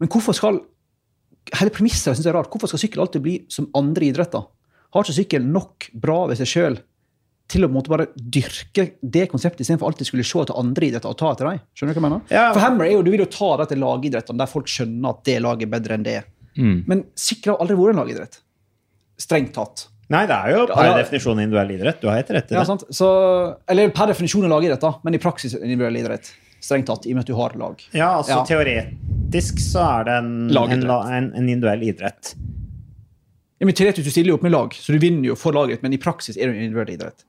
Men 0.00 0.10
hvorfor 0.12 0.36
skal 0.36 0.62
hele 1.58 1.72
premisset 1.74 2.14
synes 2.14 2.24
jeg 2.24 2.32
er 2.32 2.38
rart, 2.38 2.50
hvorfor 2.52 2.70
skal 2.70 2.82
sykkel 2.82 3.04
alltid 3.04 3.24
bli 3.24 3.36
som 3.52 3.68
andre 3.76 4.08
idretter? 4.08 4.46
Har 4.94 5.04
ikke 5.04 5.20
sykkel 5.20 5.44
nok 5.46 5.90
bra 6.02 6.24
ved 6.30 6.40
seg 6.40 6.50
sjøl 6.50 6.80
til 7.50 7.66
å 7.66 7.68
på 7.68 7.72
en 7.72 7.76
måte 7.80 7.90
bare 7.90 8.06
dyrke 8.14 8.84
det 9.02 9.24
konseptet 9.30 9.64
istedenfor 9.64 9.90
alltid 9.90 10.06
skulle 10.06 10.26
se 10.26 10.42
etter 10.42 10.58
andre 10.58 10.86
idretter 10.86 11.10
og 11.10 11.18
ta 11.18 11.32
etter 11.34 11.48
dem? 11.50 11.62
Skjønner 11.74 11.96
du 11.96 11.98
hva 11.98 12.02
jeg 12.02 12.08
mener? 12.08 12.34
Ja. 12.34 12.44
For 12.54 12.62
Hammer 12.62 12.86
er 12.86 12.94
jo, 12.94 13.02
Du 13.06 13.10
vil 13.10 13.24
jo 13.24 13.30
ta 13.30 13.50
det 13.60 13.70
til 13.72 13.82
lagidrettene, 13.82 14.40
der 14.40 14.50
folk 14.50 14.70
skjønner 14.70 15.10
at 15.10 15.24
det 15.26 15.38
laget 15.42 15.66
er 15.66 15.72
bedre 15.74 15.98
enn 15.98 16.06
det. 16.06 16.20
Mm. 16.56 16.76
Men 16.90 17.04
sykkel 17.18 17.54
har 17.54 17.62
aldri 17.62 17.78
vært 17.78 17.96
en 17.96 18.02
lagidrett. 18.04 18.40
Strengt 19.20 19.52
tatt. 19.58 19.89
Nei, 20.10 20.24
det 20.26 20.34
er 20.36 20.50
jo 20.56 20.66
per 20.66 20.84
Ja, 20.84 20.90
ja. 20.90 20.98
definisjon 21.04 21.38
individuell 21.38 21.70
idrett. 21.76 22.00
Du 22.02 22.08
har 22.10 22.16
helt 22.18 22.30
rett 22.34 22.50
i 22.50 22.54
Ja, 22.56 22.60
det. 22.64 22.66
sant? 22.66 22.82
Så, 22.90 23.08
eller 23.70 23.90
per 23.94 24.10
definisjon 24.10 24.44
er 24.44 24.50
lagidrett, 24.50 24.80
da, 24.82 24.94
men 25.06 25.14
i 25.14 25.18
praksis 25.22 25.54
individuell 25.54 25.96
idrett. 26.00 26.32
Strengt 26.60 26.86
tatt, 26.90 27.06
i 27.06 27.12
og 27.14 27.20
med 27.20 27.22
at 27.24 27.30
du 27.30 27.34
har 27.38 27.54
lag. 27.56 27.84
Ja, 27.94 28.08
altså 28.18 28.40
Ja. 28.40 28.44
teoretisk 28.44 29.60
så 29.62 29.84
er 30.00 30.04
det 30.04 30.16
en, 30.18 30.32
en, 30.50 30.90
en, 30.90 31.32
en 31.34 31.48
individuell 31.48 31.82
idrett. 31.88 32.34
Ja, 33.60 33.66
men 33.68 33.74
teoretisk 33.76 34.04
du 34.04 34.10
stiller 34.10 34.32
jo 34.34 34.38
opp 34.40 34.42
med 34.42 34.52
lag, 34.52 34.72
så 34.74 34.92
du 34.92 34.98
vinner 34.98 35.28
jo 35.30 35.36
for 35.36 35.52
laget, 35.52 35.82
men 35.84 35.92
i 35.92 35.98
praksis 36.00 36.36
er 36.36 36.48
det 36.50 36.56
en 36.56 36.62
individuell 36.68 36.94
idrett. 36.96 37.24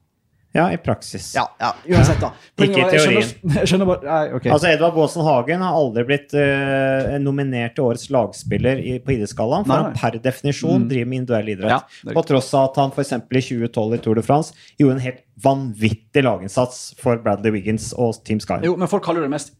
Ja, 0.53 0.65
i 0.73 0.77
praksis. 0.83 1.29
Ja, 1.35 1.45
ja, 1.61 1.69
uansett, 1.87 2.19
da. 2.19 2.33
Ikke 2.65 2.81
i 2.81 2.87
teorien. 2.91 3.21
skjønner- 3.27 3.67
skjønner 3.69 3.87
bare 3.87 4.03
Nei, 4.07 4.33
okay. 4.35 4.51
Altså, 4.51 4.67
Edvard 4.73 4.97
Baasen 4.97 5.23
Hagen 5.23 5.63
har 5.63 5.77
aldri 5.79 6.03
blitt 6.09 6.33
uh, 6.35 7.13
nominert 7.23 7.77
til 7.77 7.85
årets 7.87 8.09
lagspiller 8.11 8.81
i, 8.83 8.97
på 8.99 9.13
idrettsgallaen, 9.15 9.63
for 9.63 9.71
Nei, 9.71 9.85
han 9.87 9.95
per 10.01 10.17
definisjon 10.25 10.89
driver 10.91 11.07
med 11.13 11.21
individuell 11.21 11.53
idrett. 11.53 11.71
Ja, 12.03 12.15
på 12.17 12.25
tross 12.27 12.49
av 12.59 12.67
at 12.71 12.81
han 12.83 12.91
f.eks. 12.91 13.13
i 13.15 13.43
2012 13.47 13.95
i 13.95 14.01
Tour 14.03 14.19
de 14.19 14.25
France 14.27 14.51
gjorde 14.81 14.97
en 14.99 15.05
helt 15.05 15.23
vanvittig 15.41 16.25
laginnsats 16.27 16.81
for 16.99 17.21
Bradley 17.23 17.55
Wiggins 17.55 17.91
og 17.95 18.19
Team 18.27 18.43
Sky. 18.43 18.59
Jo, 18.67 18.75
men 18.77 18.91
folk 18.91 19.05
kaller 19.07 19.23
det 19.23 19.31
mest, 19.31 19.55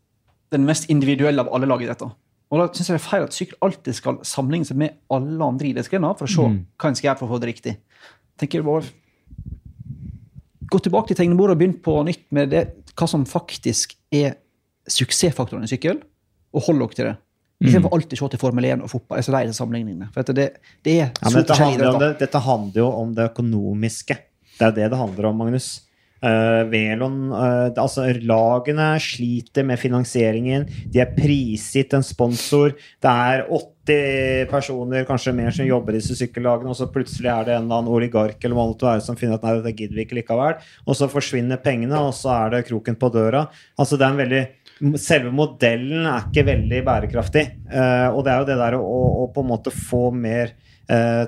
den 0.51 0.67
mest 0.67 0.91
individuelle 0.91 1.45
av 1.45 1.53
alle 1.55 1.71
lagidretter. 1.71 2.11
Og 2.51 2.59
da 2.59 2.65
syns 2.75 2.89
jeg 2.91 2.97
det 2.97 2.99
er 2.99 3.07
feil 3.07 3.23
at 3.29 3.35
sykkel 3.37 3.61
alltid 3.63 3.95
skal 3.95 4.17
sammenligne 4.27 4.67
seg 4.67 4.75
med 4.81 4.97
alle 5.15 5.45
andre 5.53 5.69
idrettsgrener 5.71 6.17
for 6.19 6.27
å 6.27 6.33
se 6.35 6.43
hva 6.51 6.89
en 6.91 6.97
skal 6.99 7.07
gjøre 7.13 7.21
for 7.21 7.29
å 7.29 7.37
få 7.37 7.39
det 7.45 7.53
riktig. 7.53 7.77
Tenker 8.41 8.59
du 8.59 8.67
bare 8.67 8.89
Gå 10.71 10.79
tilbake 10.79 11.11
til 11.11 11.19
tegnebordet 11.19 11.55
og 11.55 11.59
begynne 11.59 11.83
på 11.83 11.97
nytt 12.07 12.23
med 12.35 12.53
det, 12.53 12.63
hva 12.95 13.07
som 13.09 13.25
faktisk 13.27 13.97
er 14.15 14.37
suksessfaktoren 14.89 15.67
i 15.67 15.69
sykkel, 15.71 15.99
og 16.55 16.65
hold 16.67 16.81
dere 16.81 16.95
til 16.95 17.09
det. 17.09 17.17
Istedenfor 17.61 17.93
alltid 17.93 18.17
å 18.17 18.23
se 18.23 18.33
til 18.33 18.41
Formel 18.41 18.65
1 18.65 18.81
og 18.81 18.89
fotball. 18.89 19.19
Jeg 19.19 19.21
er 19.21 19.27
så 19.27 19.33
lei 19.35 19.41
av 19.45 19.53
sammenligningene. 19.53 20.07
For 20.09 20.23
dette 20.23 20.33
det, 20.37 20.47
det 20.81 20.95
er 20.97 21.03
Ja, 21.11 21.29
så 21.29 21.43
dette, 21.43 21.57
handler 21.59 21.91
om 21.91 21.99
det, 22.01 22.09
dette 22.23 22.41
handler 22.41 22.81
jo 22.81 22.87
om 23.03 23.11
det 23.17 23.27
økonomiske. 23.29 24.17
Det 24.57 24.65
er 24.65 24.73
det 24.79 24.87
det 24.93 24.97
handler 24.97 25.27
om, 25.29 25.43
Magnus. 25.43 25.67
Uh, 26.21 26.67
Velon, 26.69 27.31
uh, 27.33 27.71
altså 27.81 28.03
Lagene 28.21 28.91
sliter 29.01 29.65
med 29.65 29.79
finansieringen. 29.81 30.67
De 30.93 31.01
er 31.01 31.15
prisgitt 31.15 31.95
en 31.97 32.05
sponsor. 32.05 32.75
Det 33.01 33.09
er 33.09 33.47
80 33.49 34.45
personer, 34.51 35.07
kanskje 35.09 35.33
mer, 35.33 35.49
som 35.55 35.65
jobber 35.65 35.97
i 35.97 36.01
disse 36.01 36.19
sykkellagene, 36.19 36.69
og 36.69 36.77
så 36.77 36.91
plutselig 36.93 37.31
er 37.33 37.47
det 37.47 37.55
en 37.55 37.65
eller 37.65 37.81
annen 37.81 37.93
oligark 37.95 38.45
eller 38.45 38.59
hva 38.59 38.67
det 38.69 39.05
som 39.07 39.17
finner 39.17 39.39
at 39.39 39.47
nei, 39.47 39.57
det 39.65 39.73
gidder 39.73 39.97
vi 39.97 40.05
ikke 40.05 40.19
likevel. 40.19 40.61
Og 40.85 40.99
så 40.99 41.09
forsvinner 41.09 41.61
pengene, 41.65 41.97
og 41.97 42.13
så 42.13 42.35
er 42.37 42.53
det 42.53 42.67
kroken 42.69 43.01
på 43.01 43.09
døra. 43.13 43.47
Altså 43.81 43.97
det 43.97 44.07
er 44.07 44.13
en 44.13 44.25
veldig 44.25 44.47
Selve 44.97 45.29
modellen 45.29 46.07
er 46.09 46.23
ikke 46.25 46.41
veldig 46.47 46.79
bærekraftig. 46.87 47.43
Uh, 47.69 48.09
og 48.15 48.23
det 48.25 48.31
er 48.31 48.39
jo 48.39 48.47
det 48.47 48.55
der 48.57 48.77
å, 48.79 48.95
å 49.21 49.27
på 49.29 49.43
en 49.43 49.51
måte 49.51 49.73
få 49.73 50.07
mer 50.09 50.55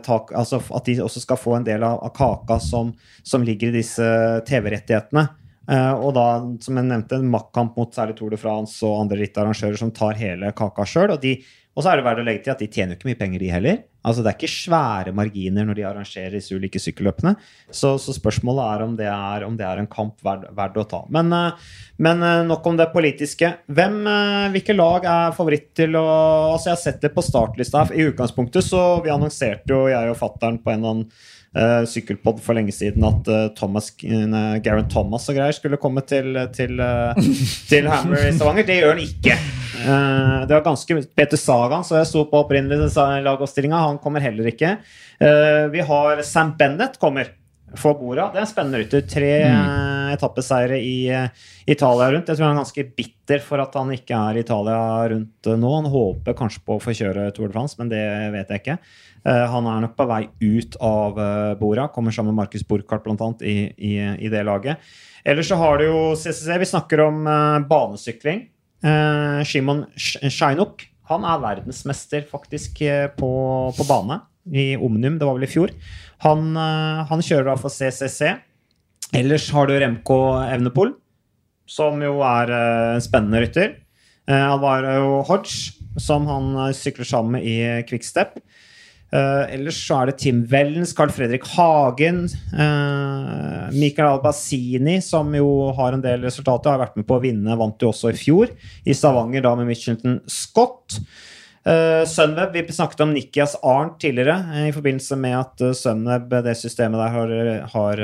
tak, 0.03 0.33
altså 0.35 0.59
At 0.75 0.85
de 0.89 0.97
også 1.03 1.21
skal 1.23 1.39
få 1.39 1.55
en 1.57 1.67
del 1.67 1.83
av, 1.85 1.99
av 2.03 2.11
kaka 2.17 2.59
som, 2.63 2.91
som 3.23 3.45
ligger 3.45 3.71
i 3.71 3.77
disse 3.79 4.03
TV-rettighetene. 4.49 5.27
Eh, 5.71 5.93
og 5.95 6.13
da, 6.17 6.25
som 6.59 6.79
jeg 6.79 6.89
nevnte, 6.89 7.19
en 7.21 7.29
maktkamp 7.31 7.77
mot 7.79 7.93
særlig 7.95 8.17
Tour 8.19 8.33
de 8.33 8.39
France 8.41 8.83
og 8.83 8.97
andre 9.05 9.21
rittarrangører 9.21 9.79
som 9.79 9.93
tar 9.95 10.19
hele 10.19 10.51
kaka 10.57 10.83
sjøl. 10.89 11.13
Og, 11.15 11.21
de- 11.23 11.37
og 11.73 11.81
så 11.81 11.89
er 11.89 11.99
det 11.99 12.05
verdt 12.05 12.21
å 12.21 12.27
legge 12.27 12.43
til 12.45 12.53
at 12.53 12.61
de 12.61 12.69
tjener 12.69 12.93
jo 12.93 12.99
ikke 12.99 13.09
mye 13.09 13.17
penger, 13.17 13.41
de 13.41 13.49
heller. 13.49 13.77
Altså 14.03 14.21
Det 14.21 14.29
er 14.29 14.35
ikke 14.37 14.51
svære 14.51 15.13
marginer 15.15 15.65
når 15.65 15.77
de 15.79 15.85
arrangerer 15.87 16.35
disse 16.35 16.53
ulike 16.53 16.81
sykkelløpene. 16.81 17.33
Så, 17.71 17.95
så 18.03 18.13
spørsmålet 18.13 18.63
er 18.67 18.83
om 18.85 18.97
det 18.99 19.07
er, 19.09 19.45
om 19.47 19.55
det 19.57 19.65
er 19.65 19.81
en 19.81 19.89
kamp 19.89 20.19
verd, 20.25 20.43
verd 20.53 20.77
å 20.77 20.85
ta. 20.91 21.01
Men, 21.15 21.31
eh, 21.33 21.71
men 22.03 22.21
eh, 22.27 22.43
nok 22.45 22.67
om 22.69 22.77
det 22.77 22.91
politiske. 22.93 23.53
Hvem, 23.73 24.01
eh, 24.11 24.49
hvilke 24.53 24.75
lag 24.75 25.07
er 25.09 25.37
favoritt 25.37 25.71
til 25.79 25.97
å 25.97 26.05
Altså 26.53 26.69
Jeg 26.69 26.75
har 26.75 26.83
sett 26.83 27.05
det 27.07 27.13
på 27.15 27.23
startlista. 27.25 27.87
I 27.89 28.09
utgangspunktet 28.11 28.67
så 28.67 28.83
vi 29.01 29.13
annonserte 29.13 29.73
jo 29.73 29.87
jeg 29.89 30.11
og 30.11 30.19
fattern 30.19 30.59
på 30.61 30.73
en 30.73 30.83
eller 30.83 30.93
annen 30.93 31.09
uh, 31.57 31.83
sykkelpod 31.89 32.41
for 32.43 32.57
lenge 32.57 32.73
siden 32.75 33.05
at 33.07 33.29
uh, 33.29 33.45
Thomas, 33.57 33.91
uh, 34.03 34.55
Garen 34.63 34.89
Thomas 34.91 35.27
og 35.29 35.37
greier 35.37 35.55
skulle 35.55 35.79
komme 35.81 36.03
til, 36.07 36.35
til, 36.55 36.81
til 37.71 37.91
Hammer 37.91 38.27
i 38.29 38.33
Stavanger. 38.35 38.67
Det 38.69 38.79
gjør 38.79 38.95
han 38.95 39.03
ikke. 39.03 39.37
Det 39.83 40.53
var 40.53 40.63
ganske 40.63 40.99
Peter 41.17 41.39
Sagan, 41.39 41.83
så 41.83 41.97
jeg 41.99 42.07
sto 42.07 42.23
på 42.29 42.43
opprinnelig 42.43 42.93
lagoppstillinga. 43.25 43.81
Han 43.89 43.97
kommer 43.99 44.23
heller 44.23 44.47
ikke. 44.47 44.77
Vi 45.73 45.81
har 45.89 46.21
Sam 46.23 46.53
Bennett 46.59 46.95
kommer 47.01 47.33
for 47.75 47.97
Bora. 47.97 48.29
Det 48.31 48.39
er 48.39 48.45
en 48.45 48.51
spennende 48.51 48.79
rytter. 48.79 49.03
Tre 49.09 49.31
mm. 49.49 50.13
etappeseiere 50.13 50.77
i 50.79 50.95
Italia 51.65 52.11
rundt. 52.13 52.29
Jeg 52.29 52.39
tror 52.39 52.47
han 52.47 52.55
er 52.55 52.61
ganske 52.61 52.85
bitter 52.95 53.43
for 53.43 53.63
at 53.63 53.75
han 53.75 53.91
ikke 53.95 54.15
er 54.15 54.39
i 54.39 54.43
Italia 54.45 54.77
rundt 55.11 55.51
nå. 55.51 55.73
Han 55.81 55.91
håper 55.91 56.37
kanskje 56.37 56.63
på 56.63 56.77
å 56.77 56.83
få 56.83 56.95
kjøre 56.95 57.31
Tour 57.35 57.49
de 57.49 57.57
France, 57.57 57.75
men 57.81 57.91
det 57.91 58.05
vet 58.37 58.53
jeg 58.53 58.63
ikke. 58.63 58.77
Uh, 59.23 59.45
han 59.47 59.67
er 59.71 59.83
nok 59.85 59.93
på 59.95 60.05
vei 60.09 60.23
ut 60.43 60.75
av 60.83 61.15
uh, 61.15 61.55
Bora. 61.59 61.87
Kommer 61.93 62.11
sammen 62.11 62.33
med 62.33 62.43
Markus 62.43 62.65
Burkhardt 62.67 63.07
annet 63.07 63.43
i, 63.47 63.57
i, 63.77 63.93
i 64.19 64.31
det 64.31 64.43
laget. 64.43 64.83
Ellers 65.23 65.47
så 65.47 65.55
har 65.61 65.79
du 65.79 65.85
jo 65.87 65.99
CCC. 66.19 66.49
Vi 66.59 66.67
snakker 66.73 67.05
om 67.07 67.23
uh, 67.27 67.63
banesykling. 67.67 68.49
Shimon 69.47 69.85
Shainuk 69.95 70.81
Han 71.07 71.23
er 71.23 71.37
verdensmester 71.39 72.25
faktisk 72.27 72.81
eh, 72.83 73.05
på, 73.15 73.29
på 73.77 73.85
bane 73.87 74.17
i 74.51 74.73
Omnium. 74.75 75.15
Det 75.21 75.29
var 75.29 75.37
vel 75.37 75.45
i 75.47 75.51
fjor. 75.53 75.71
Han, 76.25 76.49
han 77.07 77.23
kjører 77.23 77.47
da 77.47 77.55
for 77.61 77.71
CCC. 77.71 78.33
Ellers 79.15 79.45
har 79.55 79.69
du 79.69 79.77
Remco 79.79 80.17
Evnepol, 80.41 80.91
som 81.63 82.03
jo 82.03 82.17
er 82.27 82.51
en 82.57 83.05
spennende 83.05 83.39
rytter. 83.45 83.71
Han 84.27 84.59
var 84.59 84.89
Hodge, 85.29 85.71
som 85.95 86.27
han 86.27 86.51
sykler 86.75 87.07
sammen 87.07 87.37
med 87.37 87.47
i 87.47 87.87
Quickstep. 87.87 88.35
Uh, 89.13 89.45
ellers 89.53 89.77
så 89.77 89.99
er 89.99 90.09
det 90.09 90.15
Tim 90.23 90.39
Wellens, 90.49 90.93
Carl 90.97 91.11
Fredrik 91.13 91.43
Hagen, 91.53 92.23
uh, 92.55 93.69
Michael 93.75 94.15
Albasini, 94.15 94.95
som 95.05 95.29
jo 95.37 95.69
har 95.77 95.93
en 95.93 96.01
del 96.01 96.25
resultater, 96.25 96.73
har 96.73 96.81
vært 96.81 96.97
med 96.97 97.05
på 97.05 97.19
å 97.19 97.21
vinne, 97.21 97.59
vant 97.59 97.85
jo 97.85 97.91
også 97.91 98.09
i 98.09 98.17
fjor. 98.17 98.49
I 98.89 98.95
Stavanger 98.97 99.45
da 99.45 99.53
med 99.59 99.69
Mitchelton 99.69 100.17
Scott. 100.25 100.97
Uh, 101.63 102.01
Sunweb, 102.09 102.57
Vi 102.57 102.73
snakket 102.73 103.05
om 103.05 103.13
Nikias 103.13 103.53
Arnt 103.61 104.01
tidligere 104.01 104.39
uh, 104.49 104.65
i 104.71 104.73
forbindelse 104.75 105.19
med 105.21 105.37
at 105.43 105.61
uh, 105.61 105.77
Sunweb, 105.77 106.33
det 106.43 106.57
systemet 106.59 106.99
der, 106.99 107.13
har, 107.13 107.37
har 107.75 108.03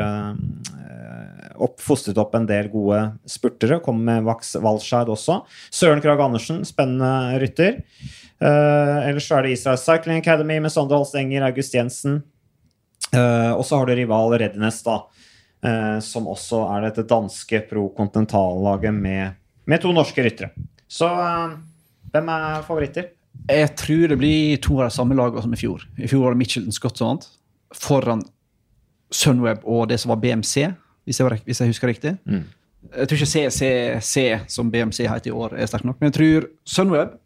opp, 1.57 1.81
fostret 1.81 2.21
opp 2.21 2.37
en 2.37 2.47
del 2.47 2.69
gode 2.69 3.01
spurtere. 3.27 3.81
Kommer 3.83 4.13
med 4.13 4.29
Vax 4.29 4.53
Walscheid 4.61 5.09
også. 5.09 5.41
Søren 5.73 6.05
Krag 6.05 6.21
Andersen, 6.23 6.61
spennende 6.69 7.41
rytter. 7.41 7.81
Uh, 8.39 9.07
ellers 9.09 9.27
så 9.27 9.37
er 9.37 9.45
det 9.45 9.55
Israel 9.57 9.79
Cycling 9.81 10.21
Academy 10.21 10.59
med 10.63 10.71
Sondre 10.71 10.99
Holstenger, 10.99 11.43
August 11.49 11.75
Jensen. 11.75 12.21
Uh, 13.11 13.51
og 13.57 13.65
så 13.67 13.79
har 13.79 13.89
du 13.89 13.95
rival 13.97 14.35
Rednes, 14.39 14.81
da. 14.85 15.01
Uh, 15.65 15.97
som 16.03 16.29
også 16.31 16.61
er 16.71 16.87
dette 16.87 17.07
danske 17.09 17.63
pro-kontinentallaget 17.67 18.95
med, 18.95 19.39
med 19.67 19.83
to 19.83 19.91
norske 19.95 20.23
ryttere. 20.23 20.53
Så 20.89 21.09
hvem 22.13 22.31
er 22.33 22.61
favoritter? 22.65 23.11
Jeg 23.49 23.73
tror 23.77 24.07
det 24.11 24.17
blir 24.19 24.59
to 24.63 24.79
av 24.79 24.89
de 24.89 24.95
samme 24.95 25.17
lagene 25.17 25.43
som 25.43 25.53
i 25.53 25.59
fjor. 25.59 25.83
I 25.97 26.07
fjor 26.09 26.25
var 26.25 26.35
det 26.35 26.41
Mitchelton 26.41 26.75
Scott 26.75 26.97
og 26.97 27.03
sånt. 27.03 27.27
Foran 27.77 28.23
Sunweb 29.13 29.65
og 29.65 29.87
det 29.89 29.99
som 30.01 30.13
var 30.13 30.21
BMC, 30.21 30.69
hvis 31.05 31.19
jeg, 31.19 31.25
var, 31.25 31.37
hvis 31.45 31.61
jeg 31.61 31.71
husker 31.71 31.91
riktig. 31.91 32.15
Mm. 32.29 32.45
Jeg 32.93 33.09
tror 33.09 33.19
ikke 33.19 33.33
CCC, 33.33 34.25
som 34.49 34.69
BMC 34.71 35.03
heter 35.09 35.31
i 35.31 35.35
år, 35.35 35.55
er 35.57 35.69
sterk 35.69 35.85
nok. 35.87 35.97
Men 35.99 36.09
jeg 36.09 36.17
tror 36.17 36.47
Sunweb 36.69 37.17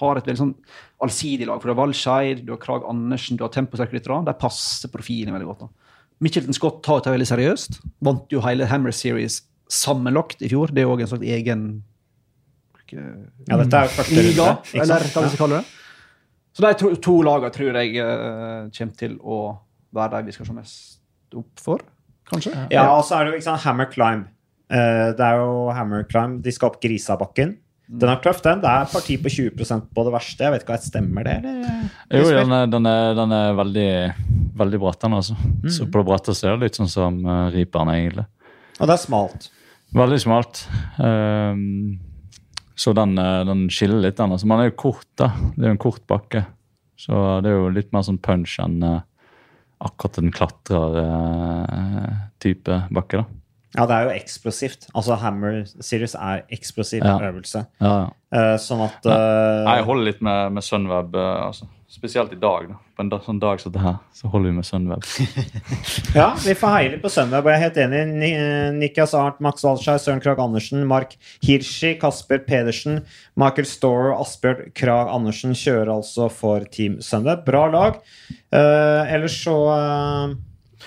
har 0.00 0.18
et 0.18 0.26
veldig 0.28 0.40
sånn 0.40 0.56
allsidig 1.04 1.46
lag. 1.48 1.60
For 1.60 1.70
du 1.70 1.74
har 1.74 1.80
Walscheid, 1.80 2.42
du 2.46 2.54
har 2.54 2.60
Krag 2.62 2.88
Andersen, 2.88 3.38
du 3.38 3.44
har 3.46 3.52
temposterke 3.54 3.96
ryttere. 3.96 4.22
De 4.26 4.34
passer 4.40 4.92
profilen 4.92 5.36
veldig 5.36 5.48
godt. 5.52 5.66
da. 5.66 5.90
Mitchelton 6.20 6.56
Scott 6.56 6.82
tar 6.84 7.00
det 7.04 7.14
veldig 7.14 7.28
seriøst. 7.30 7.80
Vant 8.04 8.32
jo 8.32 8.42
hele 8.44 8.68
Hammer 8.68 8.92
Series 8.92 9.40
sammenlagt 9.72 10.42
i 10.44 10.50
fjor. 10.52 10.72
Det 10.74 10.82
er 10.82 10.90
òg 10.90 11.04
en 11.04 11.12
slags 11.12 11.30
egen 11.36 11.68
Ja, 12.90 13.56
dette 13.60 13.78
er 13.78 13.92
første 13.94 14.16
liga, 14.18 14.48
runde. 14.56 14.82
eller 14.82 15.04
hva 15.06 15.22
vi 15.22 15.30
skal 15.30 15.40
kalle 15.44 15.60
det. 15.60 15.76
Så 16.50 16.64
de 16.64 16.72
to, 16.80 16.90
to 16.98 17.14
lagene 17.22 17.52
tror 17.54 17.76
jeg 17.78 18.02
uh, 18.02 18.66
kommer 18.74 18.96
til 18.98 19.14
å 19.22 19.38
være 19.94 20.18
de 20.18 20.30
vi 20.30 20.34
skal 20.34 20.48
se 20.48 20.56
mest 20.56 21.36
opp 21.38 21.62
for, 21.62 21.84
kanskje? 22.28 22.52
Ja, 22.74 22.88
og 22.96 23.04
så 23.06 23.16
er 23.16 23.24
det 23.24 23.32
jo 23.32 23.38
ikke 23.38 23.46
sant, 23.46 23.62
Hammer 23.62 23.86
Climb. 23.92 24.26
Uh, 24.70 25.14
det 25.14 25.22
er 25.24 25.38
jo 25.38 25.70
Hammer 25.74 26.02
Climb. 26.10 26.40
De 26.42 26.52
skal 26.54 26.72
opp 26.72 26.80
Grisabakken. 26.82 27.54
Den 27.90 28.06
er 28.12 28.20
tøff, 28.22 28.38
den. 28.44 28.60
Det 28.62 28.68
er 28.70 28.84
parti 28.92 29.16
på 29.18 29.30
20 29.32 29.50
på 29.90 30.02
det 30.06 30.12
verste. 30.14 30.44
Jeg 30.44 30.52
vet 30.54 30.62
ikke 30.62 30.70
hva 30.70 30.76
jeg 30.78 30.86
stemmer 30.86 31.24
det, 31.26 31.32
eller? 31.40 31.56
Jo, 32.14 32.28
den 32.36 32.52
er, 32.54 32.68
den 32.70 32.84
er, 32.86 33.16
den 33.18 33.30
er 33.34 33.56
veldig, 33.58 33.90
veldig 34.60 34.78
bratt, 34.84 35.00
den, 35.02 35.16
altså. 35.18 35.34
Så 35.66 35.90
på 35.90 35.98
det 35.98 36.06
bratte 36.06 36.30
er 36.36 36.54
det 36.54 36.62
litt 36.68 36.78
sånn 36.78 36.92
som 36.92 37.18
uh, 37.26 37.50
Reaperen, 37.50 37.90
egentlig. 37.96 38.26
Og 38.78 38.86
det 38.86 38.94
er 38.94 39.02
smalt. 39.02 39.50
Veldig 39.98 40.20
smalt. 40.22 40.54
Um, 41.02 41.98
så 42.78 42.94
den, 42.96 43.12
eh, 43.18 43.44
den 43.44 43.68
skiller 43.74 44.00
litt, 44.06 44.16
den. 44.16 44.32
Altså, 44.36 44.46
man 44.48 44.60
er 44.62 44.66
jo 44.70 44.82
kort, 44.86 45.10
da. 45.18 45.26
Det 45.56 45.64
er 45.64 45.70
jo 45.72 45.76
en 45.76 45.88
kort 45.88 46.04
bakke. 46.08 46.40
Så 47.00 47.14
det 47.42 47.48
er 47.50 47.56
jo 47.58 47.74
litt 47.74 47.92
mer 47.92 48.02
sånn 48.06 48.22
punch 48.22 48.52
enn 48.62 48.78
uh, 48.86 49.02
akkurat 49.82 50.18
en 50.22 50.34
klatrer-type 50.36 52.74
bakke, 52.94 53.16
da. 53.18 53.24
Ja, 53.76 53.84
det 53.86 53.94
er 53.94 54.08
jo 54.08 54.14
eksplosivt. 54.18 54.88
Altså, 54.98 55.14
Hammer 55.22 55.60
Series 55.80 56.14
er 56.18 56.42
eksplosiv 56.50 57.04
Ja. 57.06 57.18
øvelse. 57.30 57.66
Ja, 57.80 57.92
ja. 58.00 58.08
Uh, 58.30 58.56
sånn 58.62 58.80
at 58.86 59.06
uh, 59.06 59.64
Nei, 59.66 59.76
Jeg 59.80 59.84
holder 59.88 60.04
litt 60.06 60.20
med, 60.22 60.52
med 60.54 60.62
Sunweb, 60.62 61.14
Uh, 61.14 61.46
altså. 61.48 61.66
spesielt 61.90 62.32
i 62.32 62.38
dag. 62.38 62.68
da. 62.68 62.74
På 62.96 63.02
en 63.02 63.08
da, 63.10 63.18
sånn 63.24 63.38
dag 63.42 63.58
som 63.62 63.72
det 63.74 63.80
her, 63.82 63.96
så 64.14 64.28
holder 64.30 64.50
vi 64.50 64.56
med 64.56 64.66
Sunweb. 64.66 65.06
Ja, 66.14 66.28
vi 66.42 66.54
får 66.58 66.74
heie 66.74 66.90
litt 66.92 67.02
på 67.02 67.10
Sunweb, 67.10 67.46
og 67.46 67.50
jeg 67.50 67.58
er 67.58 67.64
helt 67.64 67.80
enig. 67.82 68.02
Ni- 68.20 68.78
Nikias 68.80 69.14
Arnt, 69.14 69.38
Max 69.42 69.62
Walskjær, 69.66 69.98
Søren 70.02 70.20
Krag 70.22 70.38
Andersen, 70.42 70.82
Mark 70.90 71.14
Hirschi, 71.42 71.94
Kasper 72.02 72.38
Pedersen, 72.46 73.04
Michael 73.38 73.66
Store 73.70 74.12
og 74.16 74.24
Asbjørn 74.26 74.70
Krag 74.74 75.10
Andersen 75.14 75.54
kjører 75.54 75.90
altså 75.94 76.28
for 76.30 76.66
Team 76.74 76.98
Sunweb. 77.02 77.44
Bra 77.46 77.66
lag. 77.70 77.98
Eh, 78.52 79.14
ellers 79.14 79.38
så 79.44 79.56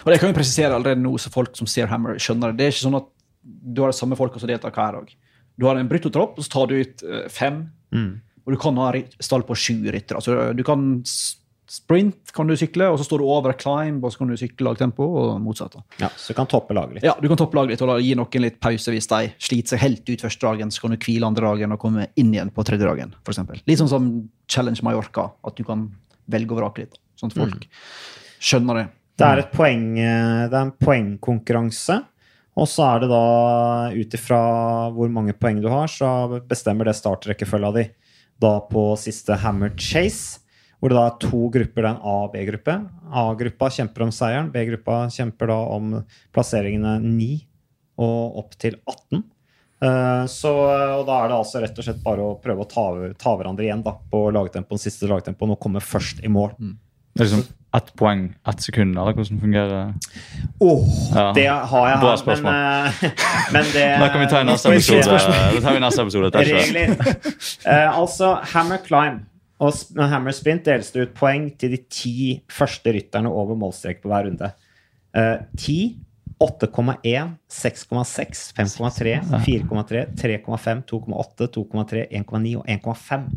Og 0.01 0.09
det 0.11 0.19
kan 0.21 0.31
vi 0.31 0.37
presisere 0.39 0.73
allerede 0.73 1.01
nå, 1.03 1.13
så 1.21 1.29
folk 1.33 1.53
som 1.59 1.69
ser 1.69 1.91
Hammer, 1.91 2.17
skjønner 2.21 2.51
det. 2.51 2.57
Det 2.59 2.65
er 2.65 2.73
ikke 2.75 2.85
sånn 2.87 2.99
at 3.01 3.09
du 3.43 3.83
har 3.83 3.91
de 3.93 3.97
samme 3.97 4.17
folka 4.17 4.39
som 4.41 4.49
deltar 4.49 4.73
hver 4.73 4.97
dag. 4.99 5.13
Du 5.59 5.67
har 5.69 5.77
en 5.77 5.89
bruttotropp, 5.91 6.37
og 6.39 6.45
så 6.47 6.49
tar 6.55 6.67
du 6.71 6.79
ut 6.79 7.03
eh, 7.05 7.27
fem. 7.29 7.61
Og 8.43 8.51
du 8.51 8.57
kan 8.59 8.77
ha 8.81 8.89
stall 9.23 9.45
på 9.47 9.55
sju 9.55 9.75
ryttere. 9.93 10.17
Altså, 10.19 10.51
du 10.57 10.63
kan 10.67 11.03
sprint 11.73 12.31
kan 12.35 12.49
du 12.49 12.53
sykle, 12.59 12.89
og 12.91 12.99
så 12.99 13.05
står 13.07 13.21
du 13.21 13.25
over 13.31 13.53
climb, 13.57 14.03
og 14.03 14.11
så 14.13 14.19
kan 14.21 14.29
du 14.33 14.35
sykle 14.37 14.67
lagtempo, 14.67 15.05
og 15.21 15.29
motsatt. 15.41 15.77
Ja, 16.01 16.09
så 16.19 16.33
du 16.33 16.37
kan 16.37 16.49
toppe 16.51 16.75
laget 16.75 16.97
litt. 16.97 17.05
Ja, 17.07 17.13
Du 17.21 17.27
kan 17.31 17.39
toppe 17.39 17.57
laget 17.57 17.75
litt 17.75 17.83
og 17.85 17.93
da 17.93 17.99
gi 18.03 18.15
noen 18.19 18.43
litt 18.43 18.59
pause 18.63 18.91
hvis 18.93 19.07
de 19.09 19.21
sliter 19.41 19.73
seg 19.75 19.83
helt 19.85 20.09
ut 20.09 20.25
første 20.25 20.45
dagen. 20.49 20.73
Så 20.73 20.83
kan 20.83 20.93
du 20.93 20.97
hvile 20.99 21.29
andre 21.29 21.47
dagen 21.53 21.75
og 21.75 21.79
komme 21.81 22.09
inn 22.19 22.33
igjen 22.33 22.51
på 22.53 22.65
tredje 22.67 22.85
dagen. 22.89 23.15
Eksempel. 23.25 23.61
litt 23.69 23.79
sånn 23.79 23.89
som 23.91 24.09
Challenge 24.51 24.83
Mallorca, 24.85 25.29
at 25.47 25.55
du 25.57 25.63
kan 25.63 25.87
velge 26.29 26.51
og 26.53 26.61
vrake 26.61 26.85
litt. 26.85 26.99
Sånn 27.19 27.31
at 27.31 27.39
folk 27.39 27.65
skjønner 28.43 28.81
det. 28.81 28.87
Det 29.17 29.25
er, 29.27 29.41
et 29.43 29.51
poeng, 29.53 29.83
eh, 30.01 30.47
det 30.49 30.57
er 30.57 30.63
en 30.65 30.71
poengkonkurranse. 30.81 31.99
Og 32.57 32.67
så 32.69 32.85
er 32.85 33.01
det 33.03 33.09
da 33.09 33.89
ut 33.93 34.15
ifra 34.17 34.39
hvor 34.93 35.09
mange 35.09 35.33
poeng 35.37 35.59
du 35.61 35.67
har, 35.69 35.89
så 35.89 36.39
bestemmer 36.49 36.85
det 36.89 36.95
startrekkefølga 36.97 37.71
di 37.77 37.83
da 38.41 38.55
på 38.69 38.93
siste 38.99 39.37
Hammer 39.41 39.73
Chase. 39.77 40.39
Hvor 40.81 40.91
det 40.91 40.97
da 40.99 41.05
er 41.07 41.19
to 41.23 41.43
grupper. 41.53 41.79
Det 41.79 41.87
er 41.87 41.93
en 41.93 42.01
A- 42.03 42.23
og 42.25 42.33
B-gruppe. 42.33 42.73
A-gruppa 43.13 43.69
kjemper 43.71 44.03
om 44.03 44.09
seieren. 44.11 44.49
B-gruppa 44.51 45.05
kjemper 45.15 45.47
da 45.47 45.59
om 45.77 45.93
plasseringene 46.35 46.97
9 47.05 47.29
og 48.03 48.37
opp 48.41 48.57
til 48.59 48.75
18. 48.89 49.23
Eh, 49.83 50.25
Så, 50.27 50.51
og 50.51 51.05
da 51.07 51.21
er 51.23 51.29
det 51.31 51.37
altså 51.37 51.61
rett 51.63 51.79
og 51.79 51.85
slett 51.87 52.03
bare 52.03 52.25
å 52.25 52.35
prøve 52.41 52.65
å 52.65 52.67
ta, 52.67 52.83
ta 53.15 53.35
hverandre 53.37 53.63
igjen 53.63 53.83
da, 53.85 53.95
på 54.11 54.25
lagtempoen, 54.35 54.81
siste 54.81 55.07
lagtempoen 55.07 55.55
og 55.55 55.59
komme 55.63 55.79
først 55.79 56.19
i 56.23 56.27
mål. 56.27 56.51
Det 57.13 57.21
er 57.21 57.27
liksom 57.29 57.43
ett 57.73 57.89
poeng, 57.97 58.35
ett 58.49 58.61
sekund, 58.61 58.97
eller 58.97 59.13
hvordan 59.17 59.39
fungerer 59.41 59.93
Åh, 60.61 60.83
Ja. 61.15 61.31
det 61.33 61.45
har 61.47 61.87
jeg 61.89 61.99
Bra 61.99 62.09
her, 62.09 62.17
spørsmål. 62.21 62.51
men, 62.53 62.85
eh, 62.85 63.11
men 63.53 63.63
det 63.73 63.85
Da 63.99 64.09
kan 64.13 64.21
vi 64.21 64.27
ta 64.29 64.41
i 64.41 64.43
neste 64.43 64.69
episode. 64.69 65.19
Det 65.55 65.61
tar 65.63 65.73
vi 65.73 65.79
neste 65.79 66.01
episode. 66.01 66.31
er. 66.33 66.53
Regler. 66.53 66.95
Eh, 67.65 67.97
altså, 67.99 68.35
Hammer 68.53 68.77
Climb 68.85 69.21
og 69.59 69.73
Hammer 70.09 70.31
Sprint 70.31 70.65
deles 70.65 70.91
det 70.91 71.01
ut 71.07 71.13
poeng 71.15 71.49
til 71.57 71.71
de 71.71 71.77
ti 71.89 72.41
første 72.51 72.93
rytterne 72.93 73.29
over 73.29 73.55
målstrek 73.55 74.01
på 74.03 74.09
hver 74.11 74.25
runde. 74.27 74.51
Uh, 75.15 75.37
10, 75.57 75.95
8,1, 76.43 77.35
6,6, 77.47 78.53
5,3, 78.57 79.21
4,3, 79.45 80.05
3,5, 80.19 80.81
2,8, 80.89 81.47
2,3, 81.55 82.07
1,9 82.19 82.55
og 82.59 82.65
1,5 82.67 83.27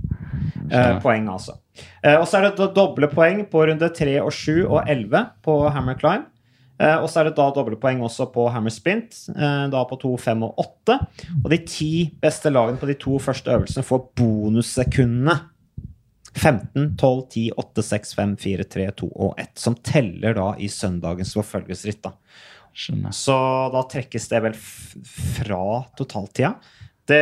eh, 0.72 0.96
poeng, 1.04 1.28
altså. 1.30 1.58
Eh, 2.02 2.16
og 2.16 2.26
så 2.26 2.40
er 2.40 2.48
det 2.48 2.56
da 2.58 2.70
doble 2.74 3.10
poeng 3.12 3.44
på 3.50 3.62
runde 3.70 3.90
3 3.94 4.16
og 4.24 4.32
7 4.34 4.64
og 4.64 4.80
11 4.82 5.22
på 5.46 5.58
Hammer 5.70 5.98
Climb. 6.00 6.26
Eh, 6.82 6.96
og 6.98 7.06
så 7.08 7.22
er 7.22 7.30
det 7.30 7.36
da 7.38 7.46
doble 7.54 7.78
poeng 7.80 8.02
også 8.04 8.26
på 8.34 8.48
Hammer 8.52 8.74
Sprint, 8.74 9.14
da 9.72 9.84
på 9.88 10.00
2, 10.02 10.16
5 10.26 10.42
og 10.48 10.64
8. 10.64 10.98
Og 11.44 11.50
de 11.52 11.60
ti 11.68 11.92
beste 12.22 12.50
lagene 12.50 12.80
på 12.80 12.90
de 12.90 12.98
to 13.00 13.20
første 13.22 13.54
øvelsene 13.54 13.86
får 13.86 14.08
bonussekundene. 14.18 15.38
15, 16.36 16.96
12, 17.00 17.22
10, 17.30 17.50
8, 17.56 17.82
6, 17.82 18.14
5, 18.18 18.34
4, 18.42 18.64
3, 18.74 18.90
2 18.98 19.06
og 19.14 19.38
1. 19.40 19.54
Som 19.56 19.78
teller 19.80 20.36
da 20.36 20.50
i 20.60 20.68
søndagens 20.68 21.32
forfølgelsesritt. 21.38 22.02
da. 22.04 22.12
Skjønner. 22.76 23.14
Så 23.16 23.34
da 23.72 23.82
trekkes 23.88 24.26
det 24.28 24.40
vel 24.44 24.56
fra 24.56 25.60
totaltida. 25.96 26.54
Det, 27.06 27.20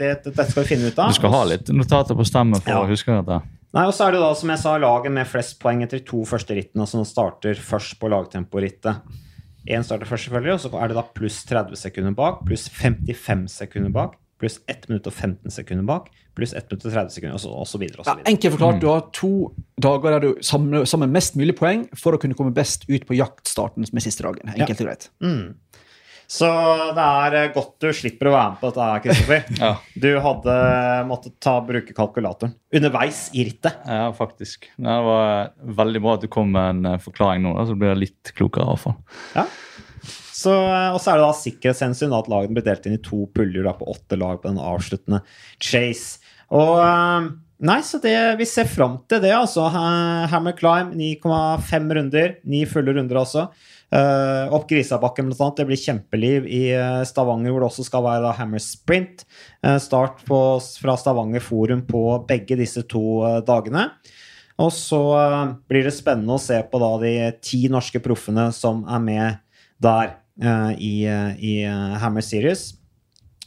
det, 0.00 0.08
dette 0.26 0.44
skal 0.50 0.64
vi 0.64 0.68
finne 0.74 0.90
ut 0.90 0.98
av. 0.98 1.12
Du 1.12 1.16
skal 1.16 1.32
ha 1.32 1.44
litt 1.48 1.70
notater 1.72 2.18
på 2.18 2.26
stemmen 2.26 2.60
for 2.60 2.74
Ja. 2.74 2.82
å 2.82 2.90
huske 2.90 3.14
dette. 3.14 3.38
Nei, 3.76 3.84
og 3.86 3.92
så 3.94 4.08
er 4.08 4.16
det 4.16 4.20
da, 4.24 4.30
som 4.34 4.50
jeg 4.50 4.60
sa, 4.62 4.74
laget 4.80 5.12
med 5.14 5.28
flest 5.28 5.58
poeng 5.62 5.82
etter 5.84 6.00
to 6.04 6.22
første 6.26 6.56
rittene, 6.56 6.86
som 6.88 7.04
starter 7.06 7.54
først 7.60 7.98
på 8.00 8.08
lagtemporittet. 8.10 9.02
Én 9.68 9.84
starter 9.84 10.08
først, 10.08 10.28
selvfølgelig, 10.28 10.54
og 10.56 10.60
så 10.64 10.80
er 10.82 10.88
det 10.88 10.96
da 10.96 11.04
pluss 11.14 11.42
30 11.44 11.76
sekunder 11.76 12.14
bak, 12.16 12.40
pluss 12.48 12.66
55 12.72 13.44
sekunder 13.52 13.92
bak, 13.92 14.16
pluss 14.38 14.60
1 14.70 14.88
minutt 14.90 15.06
og 15.10 15.14
15 15.14 15.50
sekunder 15.54 15.86
bak, 15.88 16.08
pluss 16.38 16.54
1 16.54 16.68
minutt 16.70 16.86
og 16.86 16.92
30 16.94 17.14
sekunder, 17.16 17.34
og 17.38 17.42
så, 17.42 17.50
og 17.50 17.66
så 17.66 17.80
videre. 17.82 18.02
Og 18.02 18.06
så 18.06 18.14
videre. 18.14 18.30
enkelt 18.32 18.54
forklart, 18.56 18.80
du 18.82 18.88
har 18.92 19.06
to 19.16 19.32
dager 19.82 20.14
der 20.16 20.26
du 20.26 20.44
samler 20.46 20.86
samler, 20.88 21.10
mest 21.10 21.38
mulig 21.38 21.56
poeng 21.58 21.88
for 21.98 22.14
å 22.14 22.22
kunne 22.22 22.38
komme 22.38 22.54
best 22.54 22.86
ut 22.90 23.06
på 23.08 23.18
jaktstarten 23.18 23.86
med 23.90 24.04
siste 24.04 24.26
dagen. 24.26 24.54
Enkelt 24.54 24.84
og 24.84 24.90
greit. 24.90 25.10
Så 26.28 26.48
det 26.92 27.04
er 27.04 27.34
eh, 27.38 27.52
godt 27.54 27.78
du 27.80 27.88
slipper 27.96 28.28
å 28.28 28.34
være 28.34 28.48
med 28.52 28.58
på 28.60 28.68
dette, 28.68 28.88
Kristoffer. 29.06 29.46
Ja. 29.62 29.70
Du 29.96 30.08
hadde 30.20 30.56
måttet 31.08 31.38
ta, 31.40 31.54
bruke 31.64 31.94
kalkulatoren 31.96 32.52
underveis 32.68 33.22
i 33.32 33.46
rittet. 33.48 33.78
Ja, 33.88 34.10
faktisk. 34.12 34.68
Det 34.76 34.98
var 35.08 35.54
veldig 35.80 36.02
bra 36.04 36.18
at 36.18 36.26
du 36.26 36.28
kom 36.32 36.52
med 36.52 36.74
en 36.74 36.90
eh, 36.92 37.00
forklaring 37.00 37.46
nå, 37.46 37.54
da, 37.56 37.64
så 37.70 37.78
blir 37.80 37.94
jeg 37.94 38.02
litt 38.04 38.34
klokere. 38.36 38.68
i 38.68 38.74
hvert 38.74 38.84
fall. 38.84 38.98
Ja. 39.38 39.46
Så, 40.38 40.54
eh, 40.54 40.92
og 40.94 41.00
så 41.02 41.12
er 41.12 41.18
det 41.18 41.26
da 41.26 41.34
sikkerhetshensyn 41.40 42.14
at 42.14 42.30
lagene 42.30 42.58
blir 42.58 42.66
delt 42.68 42.86
inn 42.86 42.98
i 42.98 43.02
to 43.02 43.24
puljer 43.34 43.66
da, 43.66 43.74
på 43.74 43.88
åtte 43.90 44.18
lag 44.20 44.40
på 44.42 44.52
den 44.52 44.62
avsluttende 44.62 45.22
chase. 45.58 46.22
Og 46.54 46.78
eh, 46.84 47.30
Nei, 47.58 47.80
så 47.82 47.98
det, 47.98 48.14
vi 48.38 48.46
ser 48.46 48.68
fram 48.70 49.00
til 49.10 49.18
det, 49.18 49.32
altså. 49.34 49.64
Hammer 49.66 50.54
Climb, 50.54 50.92
9,5 50.94 51.88
runder. 51.96 52.36
Ni 52.46 52.60
fulle 52.70 52.92
runder, 52.94 53.18
altså. 53.18 53.48
Uh, 53.90 54.46
opp 54.54 54.68
Grisabakken, 54.70 55.26
blant 55.26 55.42
annet. 55.42 55.56
Det 55.58 55.66
blir 55.66 55.80
kjempeliv 55.82 56.46
i 56.46 56.60
Stavanger, 57.10 57.50
hvor 57.50 57.64
det 57.64 57.70
også 57.72 57.88
skal 57.88 58.04
være 58.06 58.22
da 58.28 58.36
Hammer 58.38 58.62
Sprint. 58.62 59.26
Uh, 59.66 59.74
start 59.82 60.22
på, 60.28 60.38
fra 60.84 60.94
Stavanger 61.02 61.42
Forum 61.42 61.82
på 61.88 62.04
begge 62.30 62.60
disse 62.62 62.86
to 62.86 63.02
uh, 63.24 63.40
dagene. 63.42 63.88
Og 64.62 64.70
så 64.74 65.02
blir 65.66 65.86
det 65.86 65.96
spennende 65.98 66.38
å 66.38 66.42
se 66.42 66.62
på 66.62 66.78
da 66.82 66.94
de 67.02 67.16
ti 67.42 67.64
norske 67.70 67.98
proffene 68.06 68.52
som 68.54 68.86
er 68.86 69.02
med 69.02 69.42
der 69.82 70.14
i, 70.40 71.06
eh, 71.06 71.44
i 71.44 71.54
eh, 71.64 71.96
Hammer 72.02 72.24
Series. 72.24 72.74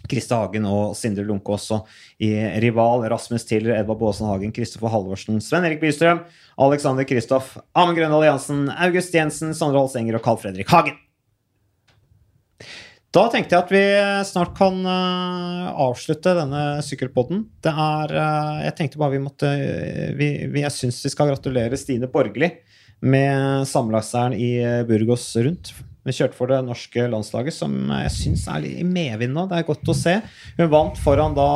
Kriste 0.10 0.36
Hagen 0.36 0.66
og 0.66 0.96
Sindre 0.98 1.24
Lunke 1.24 1.54
også 1.56 1.82
i 2.24 2.32
Rival. 2.64 3.06
Rasmus 3.12 3.46
Tiller, 3.48 3.76
Edvard 3.78 4.00
Baasen 4.02 4.28
Hagen, 4.28 4.52
Kristoffer 4.56 4.92
Halvorsen, 4.92 5.40
Sven 5.44 5.68
Erik 5.68 5.80
Bystrøm, 5.84 6.24
Alexander 6.62 7.08
Kristoff, 7.08 7.56
Amund 7.78 8.00
Grøndal 8.00 8.26
Jansen, 8.28 8.66
August 8.74 9.16
Jensen, 9.16 9.54
Sondre 9.58 9.80
Holsenger 9.80 10.18
og 10.18 10.26
Carl 10.26 10.42
Fredrik 10.42 10.74
Hagen. 10.74 10.98
Da 13.12 13.26
tenkte 13.28 13.58
jeg 13.58 13.66
at 13.66 13.72
vi 13.74 13.84
snart 14.30 14.54
kan 14.56 14.78
eh, 14.88 15.72
avslutte 15.84 16.32
denne 16.38 16.64
sykkelpodden. 16.88 17.44
Det 17.60 17.72
er 17.86 18.14
eh, 18.16 18.60
Jeg 18.70 18.76
tenkte 18.78 19.02
bare 19.02 19.18
vi 19.18 19.24
måtte 19.24 19.50
eh, 19.52 20.14
vi, 20.16 20.30
Jeg 20.64 20.72
syns 20.72 21.02
vi 21.04 21.12
skal 21.12 21.34
gratulere 21.34 21.80
Stine 21.80 22.08
Borgli 22.12 22.48
med 23.04 23.68
sammenlagtseieren 23.68 24.38
i 24.38 24.52
eh, 24.64 24.84
Burgos 24.88 25.28
rundt. 25.44 25.74
Hun 26.02 26.16
kjørte 26.18 26.38
for 26.38 26.50
det 26.50 26.60
norske 26.66 27.06
landslaget, 27.12 27.54
som 27.54 27.76
jeg 27.94 28.14
syns 28.16 28.48
er 28.50 28.64
litt 28.64 28.82
i 28.82 28.88
medvind 28.88 29.36
nå. 29.38 29.46
Det 29.50 29.60
er 29.60 29.68
godt 29.68 29.94
å 29.94 29.98
se. 29.98 30.16
Hun 30.58 30.72
vant 30.74 30.98
foran 30.98 31.38
da 31.38 31.48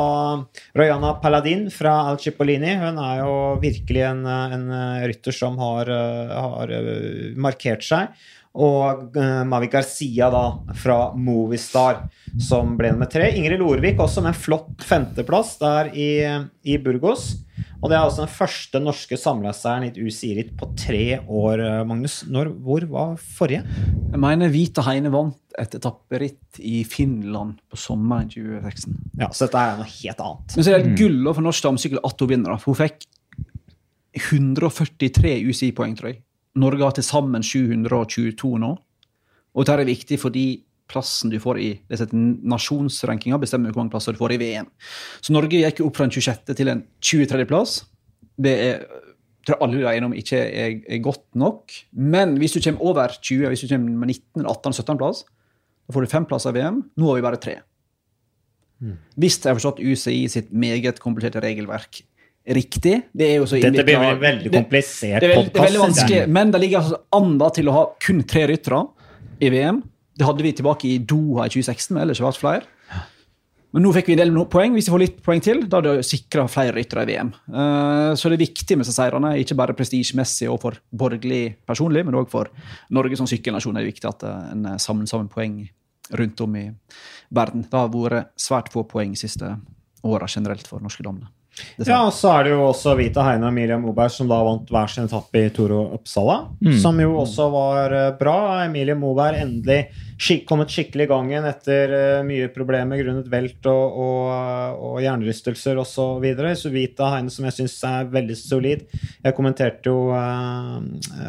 Royana 0.78 1.16
Paladin 1.22 1.66
fra 1.74 1.96
Al 2.12 2.20
Cipollini. 2.22 2.76
Hun 2.78 3.00
er 3.02 3.24
jo 3.24 3.36
virkelig 3.62 4.06
en, 4.06 4.22
en 4.26 4.66
rytter 5.02 5.34
som 5.34 5.58
har, 5.58 5.90
har 5.90 6.74
markert 7.42 7.86
seg 7.86 8.14
og 8.56 9.16
uh, 9.16 9.42
Mavi 9.48 9.68
Garcia 9.72 10.30
da, 10.32 10.44
fra 10.80 10.98
Movistar, 11.16 12.06
som 12.40 12.76
ble 12.78 12.94
nummer 12.94 13.10
tre. 13.10 13.28
Ingrid 13.36 13.60
Lorvik 13.60 14.00
også 14.00 14.24
med 14.24 14.32
en 14.32 14.40
flott 14.46 14.86
femteplass 14.86 15.56
der 15.60 15.92
i, 15.92 16.10
i 16.64 16.78
Burgos. 16.82 17.34
Og 17.82 17.90
det 17.90 17.96
er 17.96 18.02
altså 18.02 18.24
den 18.24 18.32
første 18.32 18.80
norske 18.80 19.18
samleseren 19.20 19.84
i 19.84 19.90
et 19.92 19.98
UCI-ritt 20.00 20.54
på 20.58 20.68
tre 20.78 21.18
år, 21.22 21.60
eh, 21.62 21.82
Magnus. 21.88 22.22
Når, 22.32 22.50
hvor 22.64 22.86
var 22.90 23.16
forrige? 23.20 23.62
Jeg 24.12 24.22
mener 24.22 24.52
Vita 24.52 24.84
Heine 24.86 25.12
vant 25.12 25.36
et 25.60 25.76
etapperitt 25.76 26.60
i 26.60 26.82
Finland 26.88 27.58
på 27.70 27.78
sommeren 27.80 28.30
2016. 28.32 28.96
Ja, 29.20 29.28
Så 29.30 29.46
dette 29.46 29.60
er 29.60 29.78
noe 29.80 29.88
helt 29.88 30.24
annet. 30.24 30.56
Men 30.56 30.66
så 30.66 30.72
er 30.72 30.84
det 30.84 30.96
gull 30.98 31.20
for 31.32 31.44
norsk 31.44 31.68
damesykkel 31.68 32.02
at 32.04 32.24
hun 32.24 32.32
vinner. 32.32 32.56
Hun 32.64 32.78
fikk 32.80 33.06
143 34.16 35.36
UCI-poeng, 35.44 35.96
tror 35.96 36.12
jeg. 36.12 36.22
Norge 36.56 36.84
har 36.84 36.96
til 36.96 37.04
sammen 37.04 37.44
722 37.44 38.56
nå. 38.62 38.72
Og 39.56 39.64
dette 39.64 39.82
er 39.84 39.88
viktig 39.88 40.18
fordi 40.20 40.46
plassen 40.90 41.32
du 41.32 41.38
får 41.42 41.60
i 41.62 41.70
nasjonsrankinga, 42.12 43.38
bestemmer 43.42 43.74
hvor 43.74 43.82
mange 43.82 43.94
plasser 43.94 44.14
du 44.14 44.20
får 44.20 44.36
i 44.36 44.40
VM. 44.42 44.70
Så 45.24 45.34
Norge 45.34 45.60
gikk 45.60 45.82
opp 45.84 45.98
fra 45.98 46.06
en 46.06 46.14
26. 46.14 46.54
til 46.54 46.72
en 46.72 46.82
23.-plass. 47.02 47.78
Det 48.46 48.54
er, 48.66 48.82
tror 49.46 49.56
jeg 49.56 49.64
alle 49.66 49.84
er 49.84 49.98
enige 49.98 50.10
om 50.10 50.18
ikke 50.18 50.42
er, 50.42 50.76
er, 50.82 51.00
godt 51.04 51.24
nok. 51.38 51.78
Men 51.92 52.36
hvis 52.40 52.56
du 52.56 52.60
kommer 52.60 52.92
over 52.92 53.16
20, 53.18 53.48
hvis 53.52 53.64
du 53.64 53.70
kommer 53.72 54.02
med 54.04 54.14
19, 54.14 54.44
18, 54.46 54.76
17.-plass, 54.82 55.24
da 55.86 55.94
får 55.94 56.06
du 56.06 56.12
fem 56.12 56.26
plasser 56.28 56.54
i 56.54 56.60
VM. 56.60 56.82
Nå 56.98 57.10
har 57.10 57.18
vi 57.18 57.26
bare 57.26 57.40
tre. 57.42 57.60
Mm. 58.82 58.98
Hvis 59.16 59.38
jeg 59.40 59.50
har 59.50 59.56
forstått 59.58 59.80
UCI 59.80 60.26
sitt 60.28 60.52
meget 60.52 61.00
kompliserte 61.02 61.40
regelverk 61.42 62.02
riktig. 62.54 63.00
Det 63.12 63.26
er 63.26 63.40
jo 63.40 63.46
så 63.48 63.58
Dette 63.58 63.84
blir 63.86 63.98
en 63.98 64.20
veldig 64.20 64.52
komplisert 64.54 65.22
det, 65.22 65.30
det, 65.30 65.50
er 65.50 65.64
veldig 65.66 65.82
vanskelig, 65.82 66.20
Men 66.30 66.52
det 66.54 66.60
ligger 66.62 66.84
altså 66.84 67.00
an 67.18 67.32
til 67.56 67.70
å 67.70 67.74
ha 67.74 67.84
kun 68.02 68.22
tre 68.28 68.44
ryttere 68.52 68.82
i 69.42 69.50
VM. 69.52 69.82
Det 70.16 70.24
hadde 70.24 70.44
vi 70.44 70.54
tilbake 70.56 70.88
i 70.88 70.96
Doha 70.98 71.46
i 71.46 71.52
2016, 71.52 71.92
men 71.94 72.04
ellers 72.04 72.22
har 72.22 72.30
vært 72.30 72.40
flere. 72.40 73.02
Men 73.76 73.84
nå 73.84 73.90
fikk 73.92 74.06
vi 74.08 74.14
en 74.14 74.20
del 74.22 74.36
poeng. 74.48 74.72
Hvis 74.72 74.86
vi 74.88 74.92
får 74.94 75.02
litt 75.02 75.16
poeng 75.26 75.42
til, 75.44 75.58
da 75.68 75.82
hadde 75.82 75.98
vi 75.98 76.06
sikra 76.08 76.46
flere 76.48 76.72
ryttere 76.78 77.04
i 77.04 77.10
VM. 77.10 77.32
Uh, 77.52 78.14
så 78.16 78.30
det 78.32 78.38
er 78.38 78.46
viktig 78.46 78.78
med 78.78 78.86
disse 78.86 78.96
seirene, 78.96 79.34
ikke 79.42 79.58
bare 79.58 79.76
prestisjemessig 79.76 80.48
og 80.48 80.62
for 80.62 80.80
borgerlig 80.96 81.58
personlig, 81.68 82.06
men 82.06 82.16
òg 82.16 82.30
for 82.32 82.48
Norge 82.96 83.18
som 83.20 83.28
sykkelnasjon 83.28 83.76
er 83.76 83.84
det 83.84 83.92
viktig 83.92 84.08
at 84.08 84.24
eh, 84.24 84.52
en 84.54 84.64
samler 84.80 85.10
sammen 85.10 85.28
poeng 85.32 85.58
rundt 86.16 86.40
om 86.40 86.56
i 86.56 86.66
verden. 87.36 87.66
Det 87.68 87.76
har 87.76 87.92
vært 87.92 88.32
svært 88.40 88.72
få 88.72 88.86
poeng 88.88 89.12
de 89.12 89.20
siste 89.20 89.52
åra 90.06 90.28
generelt 90.30 90.68
for 90.70 90.80
norske 90.80 91.04
damene. 91.04 91.28
Ja, 91.80 92.02
og 92.04 92.12
så 92.12 92.30
er 92.34 92.46
det 92.46 92.52
jo 92.52 92.64
også 92.66 92.92
Vita 92.98 93.22
Heine 93.24 93.48
og 93.48 93.54
Miriam 93.56 93.80
Moberg 93.84 94.12
som 94.12 94.28
da 94.28 94.38
vant 94.44 94.68
hver 94.72 94.90
sin 94.92 95.06
etappe 95.06 95.40
i 95.40 95.52
Toro 95.54 95.82
Uppsala. 95.96 96.38
Mm. 96.60 96.74
Som 96.82 97.00
jo 97.00 97.14
også 97.20 97.46
var 97.52 97.94
eh, 97.96 98.10
bra. 98.18 98.36
Emilie 98.66 98.96
Moberg 98.98 99.40
endelig 99.40 99.86
skik 100.20 100.46
kommet 100.48 100.72
skikkelig 100.72 101.04
i 101.04 101.10
gangen 101.10 101.44
etter 101.44 101.90
uh, 101.92 102.20
mye 102.24 102.46
problemer 102.48 102.96
grunnet 103.02 103.26
velt 103.28 103.66
og, 103.68 103.98
og, 104.00 104.78
og 104.88 105.00
hjernerystelser 105.04 105.76
osv. 105.76 105.92
Så, 105.96 106.06
videre. 106.22 106.54
så 106.56 106.72
Vita 106.72 107.10
Heine, 107.12 107.32
som 107.32 107.44
jeg 107.48 107.56
syns 107.58 107.76
er 107.84 108.08
veldig 108.12 108.36
solid 108.36 108.86
Jeg 108.96 109.36
kommenterte 109.36 109.92
jo 109.92 110.08
uh, 110.12 110.80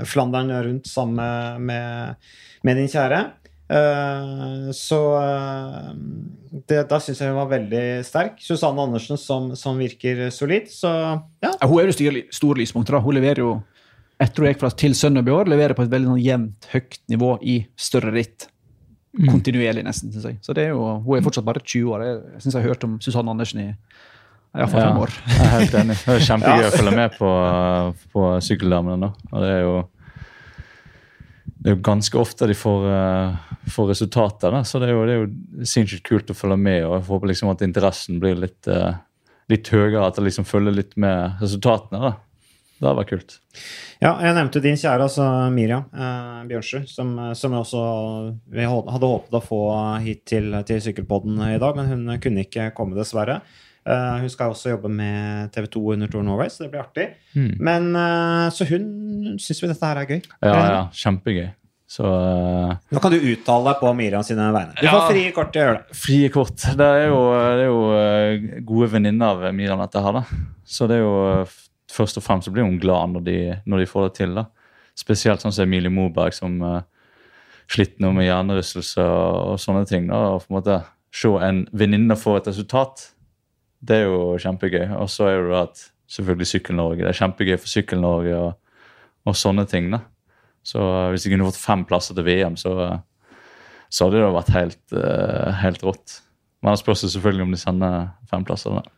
Flandern 0.07 0.53
rundt 0.55 0.87
sammen 0.87 1.67
med, 1.67 2.31
med 2.63 2.79
din 2.79 2.91
kjære. 2.91 3.21
Uh, 3.67 4.69
så 4.71 4.99
uh, 5.19 5.89
det, 6.67 6.85
da 6.87 6.99
syns 7.03 7.19
jeg 7.19 7.31
hun 7.31 7.39
var 7.41 7.49
veldig 7.51 7.85
sterk. 8.07 8.37
Susanne 8.43 8.83
Andersen 8.83 9.19
som, 9.19 9.51
som 9.59 9.79
virker 9.79 10.27
solid. 10.33 10.69
Så 10.71 10.91
ja. 11.43 11.55
Hun 11.63 11.79
er 11.81 11.91
jo 11.91 12.13
stor 12.33 12.59
lyspunkt 12.59 12.91
da 12.93 13.03
Hun 13.03 13.17
leverer 13.19 13.43
jo 13.43 13.57
etter 14.17 14.41
hun 14.41 14.49
gikk 14.49 14.61
fra 14.63 14.71
til 14.73 14.95
Sønnøby 14.97 15.33
år, 15.33 15.49
leverer 15.51 15.77
på 15.77 15.83
et 15.85 15.91
veldig 15.91 16.09
sånn 16.09 16.21
jevnt, 16.23 16.69
høyt 16.71 16.95
nivå 17.11 17.35
i 17.45 17.59
større 17.77 18.13
ritt. 18.15 18.47
Mm. 19.17 19.27
Kontinuerlig, 19.29 19.83
nesten. 19.85 20.13
Synes 20.13 20.25
jeg. 20.25 20.39
Så 20.45 20.55
det 20.57 20.67
er 20.67 20.73
jo, 20.73 20.85
Hun 21.05 21.17
er 21.17 21.25
fortsatt 21.25 21.45
bare 21.45 21.61
20 21.63 21.91
år. 21.93 22.05
Jeg, 22.05 22.21
jeg 22.33 22.45
syns 22.45 22.55
jeg 22.55 22.63
har 22.63 22.73
hørt 22.73 22.87
om 22.87 22.95
Susanne 23.03 23.33
Andersen 23.33 23.61
i 23.61 23.67
iallfall 24.57 24.81
ja, 24.81 24.87
fem 24.87 25.03
år. 25.03 25.13
Jeg 25.27 25.43
er 25.43 25.53
helt 25.53 25.77
enig. 25.81 25.99
Det 26.01 26.15
er 26.15 26.25
kjempegøy 26.31 26.63
ja. 26.63 26.67
å 26.71 26.79
følge 26.79 26.95
med 26.97 27.19
på, 27.19 27.31
på 28.15 28.25
sykkeldamene 28.47 28.97
nå. 29.03 29.11
Og 29.31 29.43
det 29.43 29.53
er 29.53 29.61
jo 29.65 29.75
det 31.57 31.71
er 31.71 31.75
jo 31.75 31.83
ganske 31.85 32.19
ofte 32.19 32.47
de 32.49 32.55
får, 32.57 32.85
uh, 32.85 33.55
får 33.73 33.89
resultater. 33.93 34.53
Da. 34.53 34.61
Så 34.67 34.81
det 34.81 34.91
er, 34.91 34.93
jo, 34.93 35.05
det 35.07 35.15
er 35.15 35.23
jo 35.23 35.67
sinnssykt 35.67 36.05
kult 36.05 36.31
å 36.31 36.37
følge 36.37 36.59
med. 36.61 36.83
og 36.85 36.99
Jeg 36.99 37.07
håper 37.09 37.31
liksom 37.31 37.51
at 37.53 37.65
interessen 37.65 38.21
blir 38.21 38.37
litt, 38.37 38.69
uh, 38.69 38.99
litt 39.51 39.71
høyere. 39.73 40.05
At 40.05 40.19
det 40.19 40.27
liksom 40.27 40.47
følger 40.47 40.75
litt 40.75 40.93
med 41.01 41.41
resultatene. 41.41 42.03
da. 42.03 42.13
Det 42.77 42.85
hadde 42.85 42.99
vært 42.99 43.09
kult. 43.09 43.35
Ja, 43.97 44.11
jeg 44.21 44.35
nevnte 44.37 44.61
din 44.61 44.75
kjære, 44.77 45.07
altså 45.07 45.23
Miriam 45.49 45.87
eh, 45.89 46.43
Bjørnsrud, 46.45 46.83
som, 46.91 47.15
som 47.33 47.55
jeg 47.55 47.63
også 47.63 47.79
vi 48.53 48.67
hadde 48.69 49.09
håpet 49.09 49.37
å 49.39 49.41
få 49.41 49.61
hit 50.03 50.21
til, 50.29 50.53
til 50.67 50.83
Sykkelpodden 50.85 51.41
i 51.47 51.57
dag, 51.57 51.79
men 51.79 51.89
hun 51.89 52.19
kunne 52.21 52.43
ikke 52.45 52.69
komme, 52.77 52.93
dessverre. 52.99 53.39
Uh, 53.87 54.17
hun 54.19 54.31
skal 54.31 54.51
også 54.51 54.73
jobbe 54.73 54.89
med 54.91 55.51
TV 55.55 55.69
2 55.71 55.81
under 55.93 56.09
Tour 56.11 56.23
Norway, 56.27 56.49
så 56.51 56.65
det 56.65 56.73
blir 56.73 56.81
artig. 56.81 57.05
Mm. 57.37 57.53
Men 57.63 57.85
uh, 57.95 58.49
Så 58.51 58.67
hun 58.67 59.37
syns 59.39 59.61
vi 59.63 59.69
dette 59.69 59.87
her 59.87 60.01
er 60.01 60.09
gøy. 60.09 60.19
Ja, 60.43 60.55
ja, 60.57 60.81
kjempegøy. 60.91 61.47
Så 61.87 62.03
uh, 62.03 62.73
Nå 62.91 62.99
kan 63.03 63.13
du 63.13 63.21
uttale 63.21 63.69
deg 63.69 63.79
på 63.79 63.93
Miriam 63.95 64.25
sine 64.27 64.49
vegne. 64.51 64.75
Du 64.75 64.83
ja, 64.83 64.91
får 64.91 65.13
frie 65.13 65.31
kort 65.35 65.53
til 65.55 65.63
å 65.63 65.69
gjøre 65.69 65.77
det. 65.79 65.99
Frie 66.01 66.33
kort. 66.33 66.67
Det 66.81 66.89
er 66.97 67.07
jo, 67.07 67.21
det 67.31 67.63
er 67.63 67.71
jo 67.71 68.59
gode 68.73 68.91
venninner 68.97 69.31
av 69.31 69.55
Miriam 69.55 69.79
dette 69.85 70.03
her, 70.03 70.19
da. 70.19 70.43
Så 70.67 70.89
det 70.89 70.99
er 70.99 71.05
jo 71.05 71.47
Først 71.87 72.19
og 72.19 72.23
fremst 72.25 72.49
så 72.49 72.51
blir 72.51 72.65
hun 72.67 72.75
glad 72.83 73.13
når 73.13 73.21
de, 73.23 73.35
når 73.63 73.79
de 73.79 73.85
får 73.87 74.09
det 74.09 74.15
til. 74.17 74.33
da. 74.35 74.43
Spesielt 74.99 75.39
sånn 75.39 75.53
som 75.55 75.63
Emilie 75.63 75.89
Moberg, 75.89 76.35
som 76.35 76.57
slitt 77.71 77.95
noe 78.03 78.11
med 78.13 78.27
hjernerystelse 78.27 79.05
og, 79.07 79.53
og 79.53 79.61
sånne 79.63 79.85
ting. 79.87 80.09
da, 80.11 80.19
og 80.35 80.43
på 80.43 80.51
en 80.51 80.57
måte 80.59 80.79
Se 81.17 81.31
en 81.41 81.61
venninne 81.71 82.17
få 82.19 82.35
et 82.37 82.49
resultat 82.51 83.05
det 83.79 84.01
er 84.01 84.07
jo 84.07 84.35
kjempegøy. 84.41 84.85
Og 84.97 85.09
så 85.11 85.29
er 85.29 85.41
det 85.41 85.51
jo 85.51 85.57
at 85.59 85.83
selvfølgelig 86.11 86.49
Sykkel-Norge. 86.53 87.03
Det 87.03 87.11
er 87.11 87.19
kjempegøy 87.21 87.57
for 87.59 87.71
Sykkel-Norge 87.71 88.37
og, 88.37 88.51
og, 89.27 89.37
sånne 89.37 89.67
ting. 89.69 89.91
da. 89.93 90.03
Så 90.65 90.81
uh, 90.81 91.09
hvis 91.13 91.27
jeg 91.27 91.35
kunne 91.35 91.47
fått 91.49 91.61
fem 91.61 91.85
plasser 91.87 92.17
til 92.17 92.27
VM, 92.27 92.57
så, 92.59 92.73
uh, 92.75 93.33
så 93.89 94.07
hadde 94.07 94.21
det 94.23 94.35
vært 94.35 94.53
helt, 94.55 94.83
uh, 94.95 95.49
helt 95.63 95.83
rått. 95.85 96.21
Men 96.63 96.73
det 96.73 96.81
spørs 96.81 97.05
selvfølgelig 97.05 97.47
om 97.47 97.53
de 97.53 97.61
sender 97.61 98.07
fem 98.31 98.47
plasser. 98.47 98.79
da. 98.79 98.97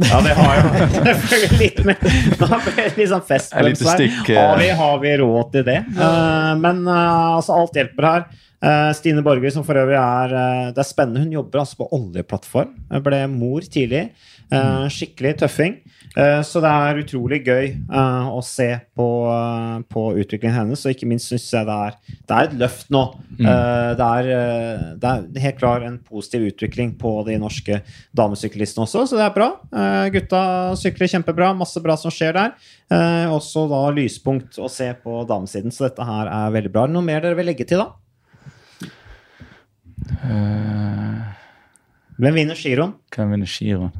Ja, 0.00 0.20
det 0.24 0.34
har 0.36 0.60
jo 0.62 1.48
litt 1.60 1.80
med 1.84 2.04
litt 2.04 3.10
sånn 3.10 3.24
festbrems 3.26 3.82
her. 3.84 4.04
Har, 4.30 4.62
har, 4.78 5.00
vi 5.02 5.16
råd 5.20 5.50
til 5.56 5.66
det? 5.66 5.80
Uh, 5.96 6.54
men 6.60 6.84
uh, 6.88 7.36
altså, 7.40 7.58
alt 7.58 7.76
hjelper 7.76 8.08
her. 8.08 8.28
Uh, 8.60 8.90
Stine 8.96 9.24
Borger, 9.24 9.52
som 9.54 9.64
for 9.64 9.78
øvrig 9.80 9.96
er 9.96 10.34
Det 10.74 10.82
er 10.82 10.88
spennende. 10.88 11.24
Hun 11.24 11.32
jobber 11.38 11.62
altså 11.62 11.80
på 11.80 11.88
oljeplattform. 11.96 12.76
Ble 13.04 13.24
mor 13.32 13.64
tidlig. 13.64 14.10
skikkelig 14.90 15.38
tøffing. 15.44 15.80
Eh, 16.18 16.40
så 16.42 16.58
det 16.62 16.70
er 16.70 17.00
utrolig 17.04 17.38
gøy 17.46 17.68
å 17.90 18.40
se 18.42 18.68
på, 18.98 19.06
på, 19.90 20.02
utviklingen 20.18 20.56
hennes, 20.56 20.82
og 20.82 20.94
ikke 20.94 21.08
minst 21.10 21.30
syns 21.30 21.46
jeg 21.54 21.68
det 21.68 21.76
er, 21.86 21.98
det 22.18 22.36
er, 22.36 22.48
et 22.48 22.56
løft 22.64 22.90
nå. 22.90 23.04
Mm. 23.38 23.46
Det, 23.46 24.08
er, 24.08 24.30
det, 25.00 25.12
er, 25.12 25.44
helt 25.46 25.60
klar 25.60 25.86
en 25.86 26.00
positiv 26.02 26.48
utvikling 26.50 26.96
på 26.98 27.14
de 27.28 27.38
norske 27.40 27.80
damesyklistene 28.16 28.86
også, 28.86 29.06
så 29.06 29.20
det 29.20 29.26
er 29.28 29.36
bra. 29.36 29.48
gutta 30.12 30.42
sykler 30.80 31.14
kjempebra, 31.14 31.52
masse 31.56 31.82
bra 31.84 31.96
som 32.00 32.12
skjer 32.14 32.36
der. 32.36 32.54
også 33.30 33.68
da 33.70 33.84
lyspunkt 33.94 34.58
å 34.58 34.70
se 34.72 34.90
på 35.04 35.22
damesiden, 35.30 35.74
så 35.74 35.86
dette 35.86 36.06
her 36.06 36.30
er 36.30 36.54
veldig 36.58 36.74
bra. 36.74 36.88
Noe 36.90 37.06
mer 37.06 37.22
dere 37.22 37.38
vil 37.38 37.52
legge 37.52 37.68
til, 37.70 37.84
da? 37.84 37.99
Hvem 42.20 42.36
vinner 42.36 42.58
giroen? 42.58 42.94
Hvem 43.14 43.34
vinner 43.34 43.50
giroen? 43.50 43.92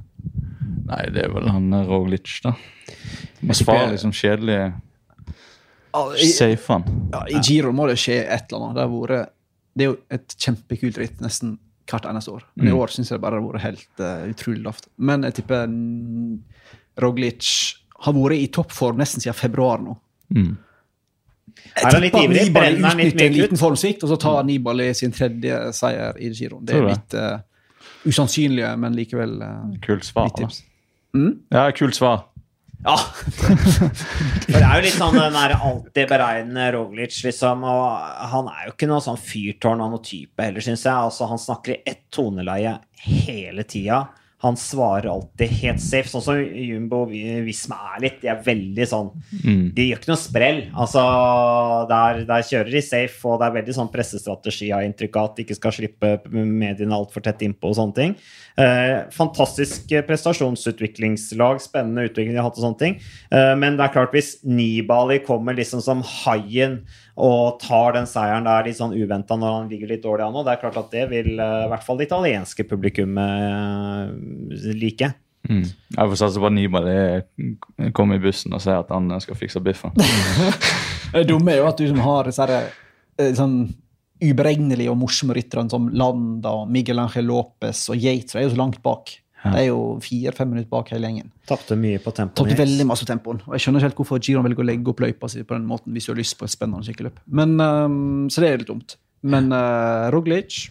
Nei, 0.90 1.04
det 1.14 1.24
er 1.24 1.32
vel 1.32 1.48
han 1.50 1.72
eh, 1.72 1.86
Roglic, 1.88 2.32
da. 2.44 2.54
Må 3.46 3.56
svare 3.56 3.92
liksom 3.94 4.12
kjedelig 4.16 4.60
Safe 5.90 6.70
han. 6.70 6.84
Ja, 7.10 7.24
I 7.30 7.40
giroen 7.42 7.74
må 7.78 7.86
det 7.90 7.96
skje 7.98 8.20
et 8.22 8.50
eller 8.50 8.68
annet. 8.68 8.78
Det, 8.78 8.86
vært, 8.92 9.32
det 9.74 9.84
er 9.84 9.88
jo 9.90 9.96
et 10.14 10.36
kjempekult 10.36 11.00
ritt 11.02 11.22
nesten 11.24 11.56
hvert 11.90 12.06
eneste 12.06 12.34
år. 12.36 12.44
Men 12.54 12.68
i 12.68 12.70
mm. 12.70 12.78
år 12.78 12.94
syns 12.94 13.10
jeg 13.10 13.18
det 13.18 13.24
bare 13.24 13.40
har 13.40 13.46
vært 13.46 13.64
helt 13.64 14.02
uh, 14.04 14.28
utrolig 14.30 14.62
lavt. 14.66 14.86
Men 15.02 15.26
jeg 15.26 15.40
tipper 15.40 15.72
Roglic 17.02 17.48
har 18.06 18.16
vært 18.16 18.38
i 18.38 18.50
toppform 18.54 19.00
nesten 19.02 19.24
siden 19.24 19.38
februar 19.38 19.82
nå. 19.82 19.96
Mm. 20.36 20.52
Jeg 21.76 22.00
tipper 22.06 22.32
Nibali 22.32 22.80
utnytter 22.80 23.26
en 23.26 23.36
liten 23.36 23.60
formsvikt, 23.60 24.04
og 24.06 24.12
så 24.12 24.18
tar. 24.20 24.42
Nibali 24.48 24.90
sin 24.96 25.14
tredje 25.14 25.60
seier 25.76 26.18
i 26.20 26.32
giroen. 26.34 26.64
Det 26.66 26.76
er 26.78 26.88
litt 26.88 27.16
uh, 27.18 27.38
usannsynlige, 28.08 28.72
men 28.80 28.98
likevel 28.98 29.38
uh, 29.42 29.78
Kult 29.84 30.08
svar. 30.08 30.32
Mm? 31.16 31.32
Ja, 31.52 31.68
kult 31.76 31.98
svar. 31.98 32.26
Ja. 32.84 32.96
For 34.50 34.56
det 34.56 34.62
er 34.62 34.78
jo 34.78 34.84
litt 34.86 34.96
sånn 34.96 35.18
den 35.18 35.36
der 35.36 35.56
alltid 35.58 36.08
beregnende 36.08 36.68
Roglic, 36.76 37.18
liksom. 37.26 37.66
Og 37.68 38.30
han 38.32 38.48
er 38.52 38.68
jo 38.68 38.74
ikke 38.74 38.88
noe 38.88 39.04
sånn 39.04 39.20
fyrtårn 39.20 39.84
av 39.84 39.92
noe 39.92 40.04
type 40.04 40.46
heller, 40.46 40.64
syns 40.64 40.86
jeg. 40.86 40.94
Altså, 40.94 41.28
han 41.28 41.40
snakker 41.40 41.76
i 41.76 41.82
ett 41.92 42.06
toneleie 42.14 42.78
hele 43.04 43.66
tida. 43.68 44.06
Han 44.40 44.56
svarer 44.56 45.10
alltid 45.12 45.52
helt 45.60 45.82
safe, 45.84 46.08
sånn 46.08 46.24
som 46.24 46.38
Jumbo 46.40 47.02
Visma 47.10 47.76
er 47.94 48.04
litt. 48.06 48.20
De 48.22 48.30
er 48.32 48.40
veldig 48.44 48.86
sånn 48.88 49.10
mm. 49.12 49.66
De 49.76 49.84
gjør 49.84 50.00
ikke 50.00 50.10
noe 50.12 50.20
sprell. 50.20 50.60
Altså, 50.72 51.02
der, 51.90 52.22
der, 52.28 52.46
kjører 52.48 52.72
de 52.72 52.82
safe, 52.84 53.20
og 53.28 53.40
det 53.40 53.50
er 53.50 53.56
veldig 53.58 53.76
sånn 53.76 53.90
pressestrategi 53.92 54.70
av 54.72 54.86
inntrykk 54.86 55.18
av 55.20 55.28
at 55.28 55.36
de 55.36 55.44
ikke 55.44 55.58
skal 55.58 55.76
slippe 55.76 56.14
mediene 56.32 56.96
altfor 56.96 57.24
tett 57.26 57.44
innpå 57.44 57.68
og 57.68 57.76
sånne 57.82 57.98
ting. 57.98 58.16
Eh, 58.60 58.96
fantastisk 59.12 59.92
prestasjonsutviklingslag, 60.08 61.60
spennende 61.62 62.08
utvikling 62.08 62.34
de 62.34 62.40
har 62.40 62.48
hatt 62.48 62.58
og 62.58 62.64
sånne 62.64 62.80
ting. 62.80 62.98
Eh, 63.30 63.52
men 63.60 63.76
det 63.76 63.86
er 63.86 63.94
klart, 63.94 64.16
hvis 64.16 64.38
Nibali 64.44 65.20
kommer 65.24 65.56
liksom 65.56 65.84
som 65.84 66.02
haien 66.24 66.80
og 67.20 67.60
tar 67.60 67.94
den 67.96 68.08
seieren 68.08 68.46
der 68.48 68.64
litt 68.64 68.78
sånn 68.78 68.94
uventa 68.96 69.36
når 69.36 69.56
han 69.56 69.70
ligger 69.70 69.92
litt 69.92 70.04
dårlig 70.04 70.24
an, 70.24 70.34
nå, 70.34 70.44
det 70.46 70.54
er 70.54 70.62
klart 70.62 70.78
at 70.80 70.92
det 70.94 71.06
vil 71.12 71.34
eh, 71.36 71.64
i 71.66 71.70
hvert 71.72 71.84
fall 71.86 72.00
det 72.00 72.08
italienske 72.08 72.66
publikummet 72.70 74.16
like. 74.76 75.12
Mm. 75.48 75.64
Jeg 75.64 76.10
får 76.12 76.18
satse 76.20 76.40
på 76.40 76.48
at 76.50 76.54
Nibali 76.54 76.96
kommer 77.96 78.18
i 78.18 78.22
bussen 78.22 78.52
og 78.54 78.62
sier 78.62 78.82
at 78.82 78.90
han 78.92 79.08
skal 79.24 79.38
fikse 79.38 79.62
biffen. 79.64 79.94
det 81.14 81.26
dumme 81.30 81.54
er 81.54 81.62
jo 81.62 81.70
at 81.70 81.80
du 81.80 81.86
som 81.88 82.02
har 82.04 82.28
disse 82.28 82.48
eh, 82.50 83.32
sånn 83.36 83.62
uberegnelige 84.20 84.92
og 84.92 84.98
morsomme 85.00 85.34
ryttere 85.36 85.64
som 85.72 85.88
Landa, 85.96 86.52
Miguel 86.68 87.00
Angel 87.00 87.24
Lopez 87.30 87.86
og 87.88 87.96
Yates 87.96 88.36
er 88.36 88.44
jo 88.44 88.52
så 88.52 88.60
langt 88.60 88.82
bak. 88.84 89.14
Ja. 89.40 89.54
Det 89.54 89.60
er 89.62 89.68
jo 89.70 89.84
fire-fem 90.04 90.50
minutter 90.52 90.68
bak 90.68 90.90
hele 90.92 91.08
gjengen. 91.08 91.30
Tapte 91.48 91.76
mye 91.80 92.00
på 92.04 92.12
tempoen. 92.12 92.36
Tapte 92.36 92.58
veldig 92.58 92.84
masse 92.88 93.06
tempoen. 93.08 93.40
Og 93.46 93.54
jeg 93.56 93.64
skjønner 93.64 93.80
ikke 93.80 93.88
helt 93.88 94.02
hvorfor 94.02 94.20
Giron 94.20 94.44
velger 94.44 94.60
å 94.60 94.66
legge 94.68 94.92
opp 94.92 95.00
løypa 95.00 95.30
si 95.32 95.40
på 95.40 95.56
den 95.56 95.68
måten 95.68 95.96
hvis 95.96 96.08
du 96.08 96.12
har 96.12 96.20
lyst 96.20 96.36
på 96.36 96.44
et 96.44 96.52
spennende 96.52 96.84
sykkelløp. 96.84 97.22
Men, 97.40 97.56
um, 97.56 98.26
så 98.28 98.44
det 98.44 98.50
er 98.50 98.60
litt 98.60 98.68
dumt. 98.68 98.98
Men 99.24 99.48
uh, 99.54 100.10
Roglic 100.12 100.66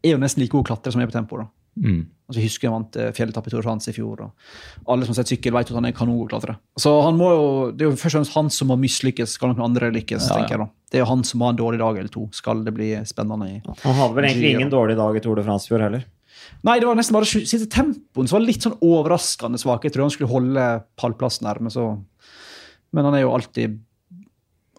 er 0.00 0.14
jo 0.14 0.22
nesten 0.22 0.40
like 0.40 0.54
god 0.54 0.70
klatrer 0.70 0.96
som 0.96 1.04
er 1.04 1.10
på 1.10 1.16
tempo. 1.18 1.42
da. 1.42 1.50
Mm. 1.84 2.00
Altså, 2.30 2.38
jeg 2.38 2.46
husker 2.46 2.68
jeg 2.68 2.74
vant 2.76 2.96
uh, 3.00 3.08
fjelletappe 3.16 3.50
i 3.50 3.52
Tour 3.54 3.64
France 3.66 3.90
i 3.90 3.94
fjor. 3.96 4.20
og 4.22 4.90
Alle 4.94 5.06
som 5.06 5.16
har 5.16 5.18
sett 5.18 5.32
sykkel, 5.34 5.56
vet 5.56 5.72
at 5.72 5.78
han 5.80 5.88
er 5.88 5.96
kanongod 5.96 6.30
klatrer. 6.30 6.60
Så 6.78 6.92
han 7.02 7.18
jo, 7.18 7.72
Det 7.74 7.82
er 7.82 7.90
jo 7.90 7.96
først 7.98 8.14
og 8.14 8.20
fremst 8.20 8.36
han 8.38 8.52
som 8.54 8.70
må 8.70 8.78
mislykkes, 8.78 9.34
skal 9.34 9.50
noen 9.50 9.66
andre 9.66 9.90
lykkes. 9.98 10.28
Ja, 10.30 10.38
tenker 10.38 10.54
jeg 10.54 10.62
da. 10.62 10.68
Det 10.90 11.00
er 11.00 11.04
jo 11.04 11.10
han 11.10 11.26
som 11.26 11.42
har 11.42 11.52
en 11.56 11.58
dårlig 11.58 11.82
dag 11.82 11.98
eller 11.98 12.14
to. 12.14 12.28
Skal 12.38 12.62
det 12.66 12.74
bli 12.76 12.92
spennende 13.10 13.50
i 13.50 13.58
Han 13.66 13.98
hadde 13.98 14.14
vel 14.14 14.30
egentlig 14.30 14.54
ingen 14.54 14.72
dårlig 14.72 14.96
dag 15.00 15.18
i 15.18 15.22
Tour 15.26 15.42
de 15.42 15.46
France 15.46 15.66
i 15.66 15.74
fjor 15.74 15.84
heller. 15.88 16.06
Nei, 16.66 16.78
det 16.80 16.88
var 16.88 16.98
nesten 16.98 17.16
bare 17.16 17.28
siste 17.28 17.68
tempoen 17.72 18.28
som 18.28 18.38
var 18.38 18.46
litt 18.46 18.64
sånn 18.64 18.78
overraskende 18.84 19.60
svak. 19.60 19.86
Jeg 19.86 19.94
tror 19.94 20.06
han 20.06 20.14
skulle 20.14 20.30
holde 20.30 20.66
pallplassen 21.00 21.48
her, 21.48 21.60
men 21.62 21.72
så 21.74 21.92
Men 22.90 23.06
han 23.06 23.14
er 23.14 23.20
jo 23.22 23.34
alltid 23.36 23.78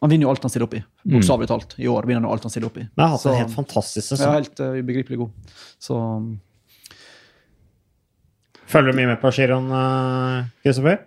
Han 0.02 0.10
vinner 0.10 0.26
jo 0.26 0.32
alt 0.34 0.44
han 0.44 0.50
stiller 0.50 0.66
opp 0.66 0.74
i. 0.74 0.82
Mm. 1.06 1.16
Bokstavelig 1.16 1.48
talt. 1.48 1.76
I 1.78 1.88
år 1.88 2.08
vinner 2.10 2.22
han 2.22 2.30
jo 2.30 2.34
alt 2.34 2.46
han 2.48 2.54
stiller 2.54 2.72
opp 2.72 2.78
i. 2.82 2.86
Men 2.96 3.04
han 3.04 3.12
har 3.12 3.18
hatt 3.18 3.26
en 3.30 3.44
helt 3.44 3.54
fantastisk 3.54 4.08
sesong. 4.08 4.32
Ja, 4.32 4.40
helt 4.40 4.60
uh, 4.60 4.80
ubegripelig 4.82 5.20
god. 5.22 5.52
Så 5.78 5.98
Følger 8.72 8.94
du 8.94 9.00
mye 9.02 9.10
med 9.10 9.20
på 9.20 9.32
skirenn, 9.36 9.72
Kristoffer? 10.64 11.02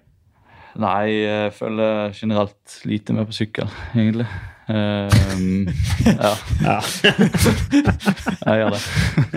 Nei, 0.81 1.23
jeg 1.23 1.53
følger 1.55 2.11
generelt 2.19 2.81
lite 2.89 3.15
med 3.15 3.29
på 3.31 3.37
sykkel, 3.37 3.71
egentlig. 3.95 4.27
Um, 4.67 5.69
ja. 6.07 6.33
ja. 6.69 6.79
jeg 8.47 8.61
gjør 8.61 8.75
det. 8.75 8.83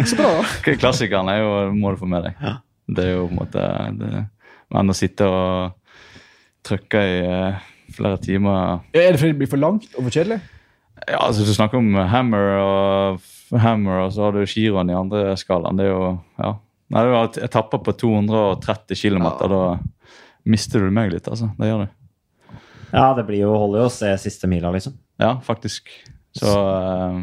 Så 0.08 0.18
bra. 0.20 0.32
Klassikeren 0.80 1.32
er 1.32 1.42
jo 1.44 1.50
må 1.76 1.92
du 1.92 2.00
få 2.00 2.08
med 2.10 2.30
deg. 2.30 2.38
Ja. 2.42 2.54
Det 2.88 3.04
er 3.04 3.18
jo 3.18 3.26
på 3.28 3.34
en 3.34 3.42
måte 3.42 3.64
det, 4.00 4.22
Men 4.72 4.92
å 4.94 4.96
sitte 4.96 5.28
og 5.28 5.98
trykke 6.68 7.02
i 7.04 7.18
uh, 7.28 7.66
flere 7.96 8.20
timer 8.24 8.86
Er 8.96 9.12
det 9.12 9.20
fordi 9.20 9.34
det 9.34 9.42
blir 9.42 9.52
for 9.52 9.60
langt 9.60 9.90
og 9.96 10.06
for 10.06 10.14
kjedelig? 10.14 10.40
Ja, 11.04 11.20
altså 11.26 11.44
Du 11.44 11.52
snakker 11.56 11.80
om 11.80 11.92
Hammer 12.10 12.54
og 12.62 13.60
Hammer, 13.62 14.06
og 14.06 14.16
så 14.16 14.28
har 14.28 14.36
du 14.36 14.48
skirenn 14.48 14.90
i 14.92 14.96
andre 14.98 15.36
skalaen. 15.40 15.78
Det 15.80 15.86
er 15.88 15.94
jo 15.94 16.08
ja. 16.40 16.56
Nei, 16.88 17.04
det 17.04 17.12
var 17.12 17.40
etapper 17.44 17.82
på 17.84 17.94
230 18.00 18.96
km. 18.96 19.24
Ja. 19.28 19.48
Da 19.52 19.64
mister 20.48 20.86
du 20.86 20.92
meg 20.94 21.12
litt, 21.12 21.28
altså. 21.28 21.52
Det 21.60 21.68
gjør 21.68 21.84
du. 21.84 21.96
Ja, 22.94 23.10
det 23.18 23.26
blir 23.28 23.44
jo, 23.44 23.56
holder 23.60 23.84
jo 23.84 23.90
å 23.90 23.94
se 23.94 24.14
siste 24.22 24.48
mila, 24.48 24.72
liksom. 24.72 24.96
Ja, 25.20 25.36
faktisk. 25.44 25.92
Så 26.38 26.54
uh, 26.54 27.20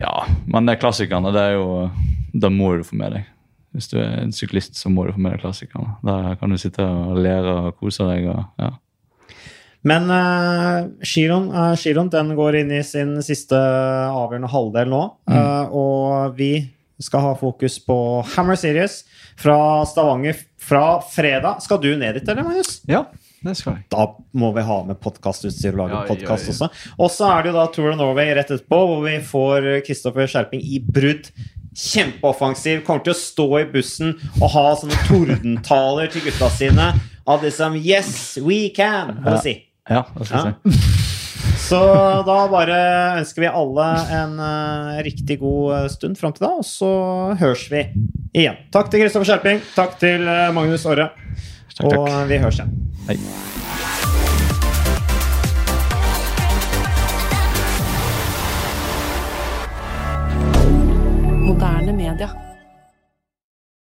Ja. 0.00 0.16
Men 0.46 0.66
det 0.66 0.76
er 0.76 0.82
klassikerne, 0.82 1.32
det 1.32 1.40
er 1.40 1.54
jo 1.56 1.90
Da 2.36 2.50
må 2.52 2.74
du 2.76 2.84
få 2.84 2.98
med 2.98 3.14
deg. 3.16 3.30
Hvis 3.76 3.90
du 3.92 3.98
er 4.00 4.18
en 4.22 4.32
syklist, 4.32 4.74
så 4.76 4.90
må 4.92 5.06
du 5.06 5.14
få 5.14 5.22
med 5.22 5.36
deg 5.36 5.44
klassikerne. 5.44 5.94
Da 6.04 6.34
kan 6.40 6.52
du 6.52 6.58
sitte 6.60 6.84
og 6.84 7.20
lære 7.20 7.54
og 7.68 7.78
kose 7.78 8.08
deg. 8.08 8.26
og 8.32 8.42
ja. 8.60 8.72
Men 9.86 10.10
uh, 10.10 10.88
Giron, 11.06 11.50
uh, 11.54 12.10
den 12.10 12.32
går 12.34 12.62
inn 12.62 12.72
i 12.74 12.82
sin 12.82 13.14
siste 13.22 13.56
avgjørende 13.56 14.50
halvdel 14.50 14.90
nå. 14.90 15.02
Mm. 15.30 15.36
Uh, 15.36 15.76
og 15.76 16.38
vi 16.40 16.50
skal 17.02 17.20
ha 17.20 17.34
fokus 17.36 17.78
på 17.86 17.96
Hammer 18.36 18.56
Series 18.56 19.04
fra 19.36 19.86
Stavanger 19.86 20.36
fra 20.60 21.02
fredag. 21.02 21.62
Skal 21.62 21.80
du 21.82 21.96
ned 21.96 22.14
dit, 22.14 22.28
eller, 22.28 22.42
Magnus? 22.42 22.80
Ja, 22.88 23.04
det 23.44 23.54
skal 23.58 23.76
jeg. 23.76 23.86
Da 23.92 24.06
må 24.38 24.50
vi 24.56 24.64
ha 24.66 24.78
med 24.88 25.00
podkastutstyr 25.02 25.76
og 25.76 25.82
lage 25.84 25.98
ja, 25.98 26.06
podkast 26.08 26.48
ja, 26.48 26.54
ja. 26.54 26.54
også. 26.54 26.94
Og 26.96 27.12
så 27.12 27.28
er 27.30 27.44
det 27.44 27.52
jo 27.52 27.58
da 27.58 27.66
Tour 27.74 27.90
of 27.92 28.00
Norway 28.00 28.32
rett 28.32 28.50
etterpå, 28.50 28.80
hvor 28.90 29.04
vi 29.04 29.18
får 29.32 29.68
Kristoffer 29.86 30.30
Skjerping 30.30 30.64
i 30.64 30.80
brudd. 30.80 31.28
Kjempeoffensiv. 31.76 32.80
Kommer 32.86 33.04
til 33.04 33.12
å 33.12 33.20
stå 33.20 33.50
i 33.60 33.66
bussen 33.74 34.16
og 34.40 34.48
ha 34.54 34.64
sånne 34.80 35.02
tordentaler 35.10 36.08
til 36.12 36.24
gutta 36.24 36.48
sine 36.56 36.88
av 37.26 37.44
liksom 37.44 37.76
Yes, 37.82 38.38
we 38.40 38.70
can! 38.74 39.18
Må 39.20 39.36
du 39.36 39.44
si. 39.44 39.58
Ja, 39.86 40.06
det 40.16 40.30
skal 40.30 40.56
jeg 40.56 40.80
si. 40.80 41.14
Så 41.66 41.78
da 42.26 42.36
bare 42.50 42.76
ønsker 43.18 43.42
vi 43.42 43.50
alle 43.50 43.86
en 44.14 44.36
uh, 44.38 44.98
riktig 45.02 45.40
god 45.40 45.72
eh, 45.74 45.88
stund 45.90 46.18
fram 46.20 46.34
til 46.36 46.46
da, 46.46 46.52
og 46.60 46.66
så 46.66 46.90
høres 47.40 47.66
vi 47.72 47.82
igjen. 48.36 48.60
Takk 48.74 48.92
til 48.92 49.02
Kristoffer 49.02 49.32
Skjerping. 49.32 49.64
Takk 49.74 49.98
til 49.98 50.22
uh, 50.28 50.52
Magnus 50.54 50.86
Aare. 50.86 51.10
Og 51.82 52.06
vi 52.30 52.38
høres 52.40 52.62
igjen. 52.62 52.72
Hei. 53.10 53.18
Moderne 61.46 61.92
media. 61.92 62.45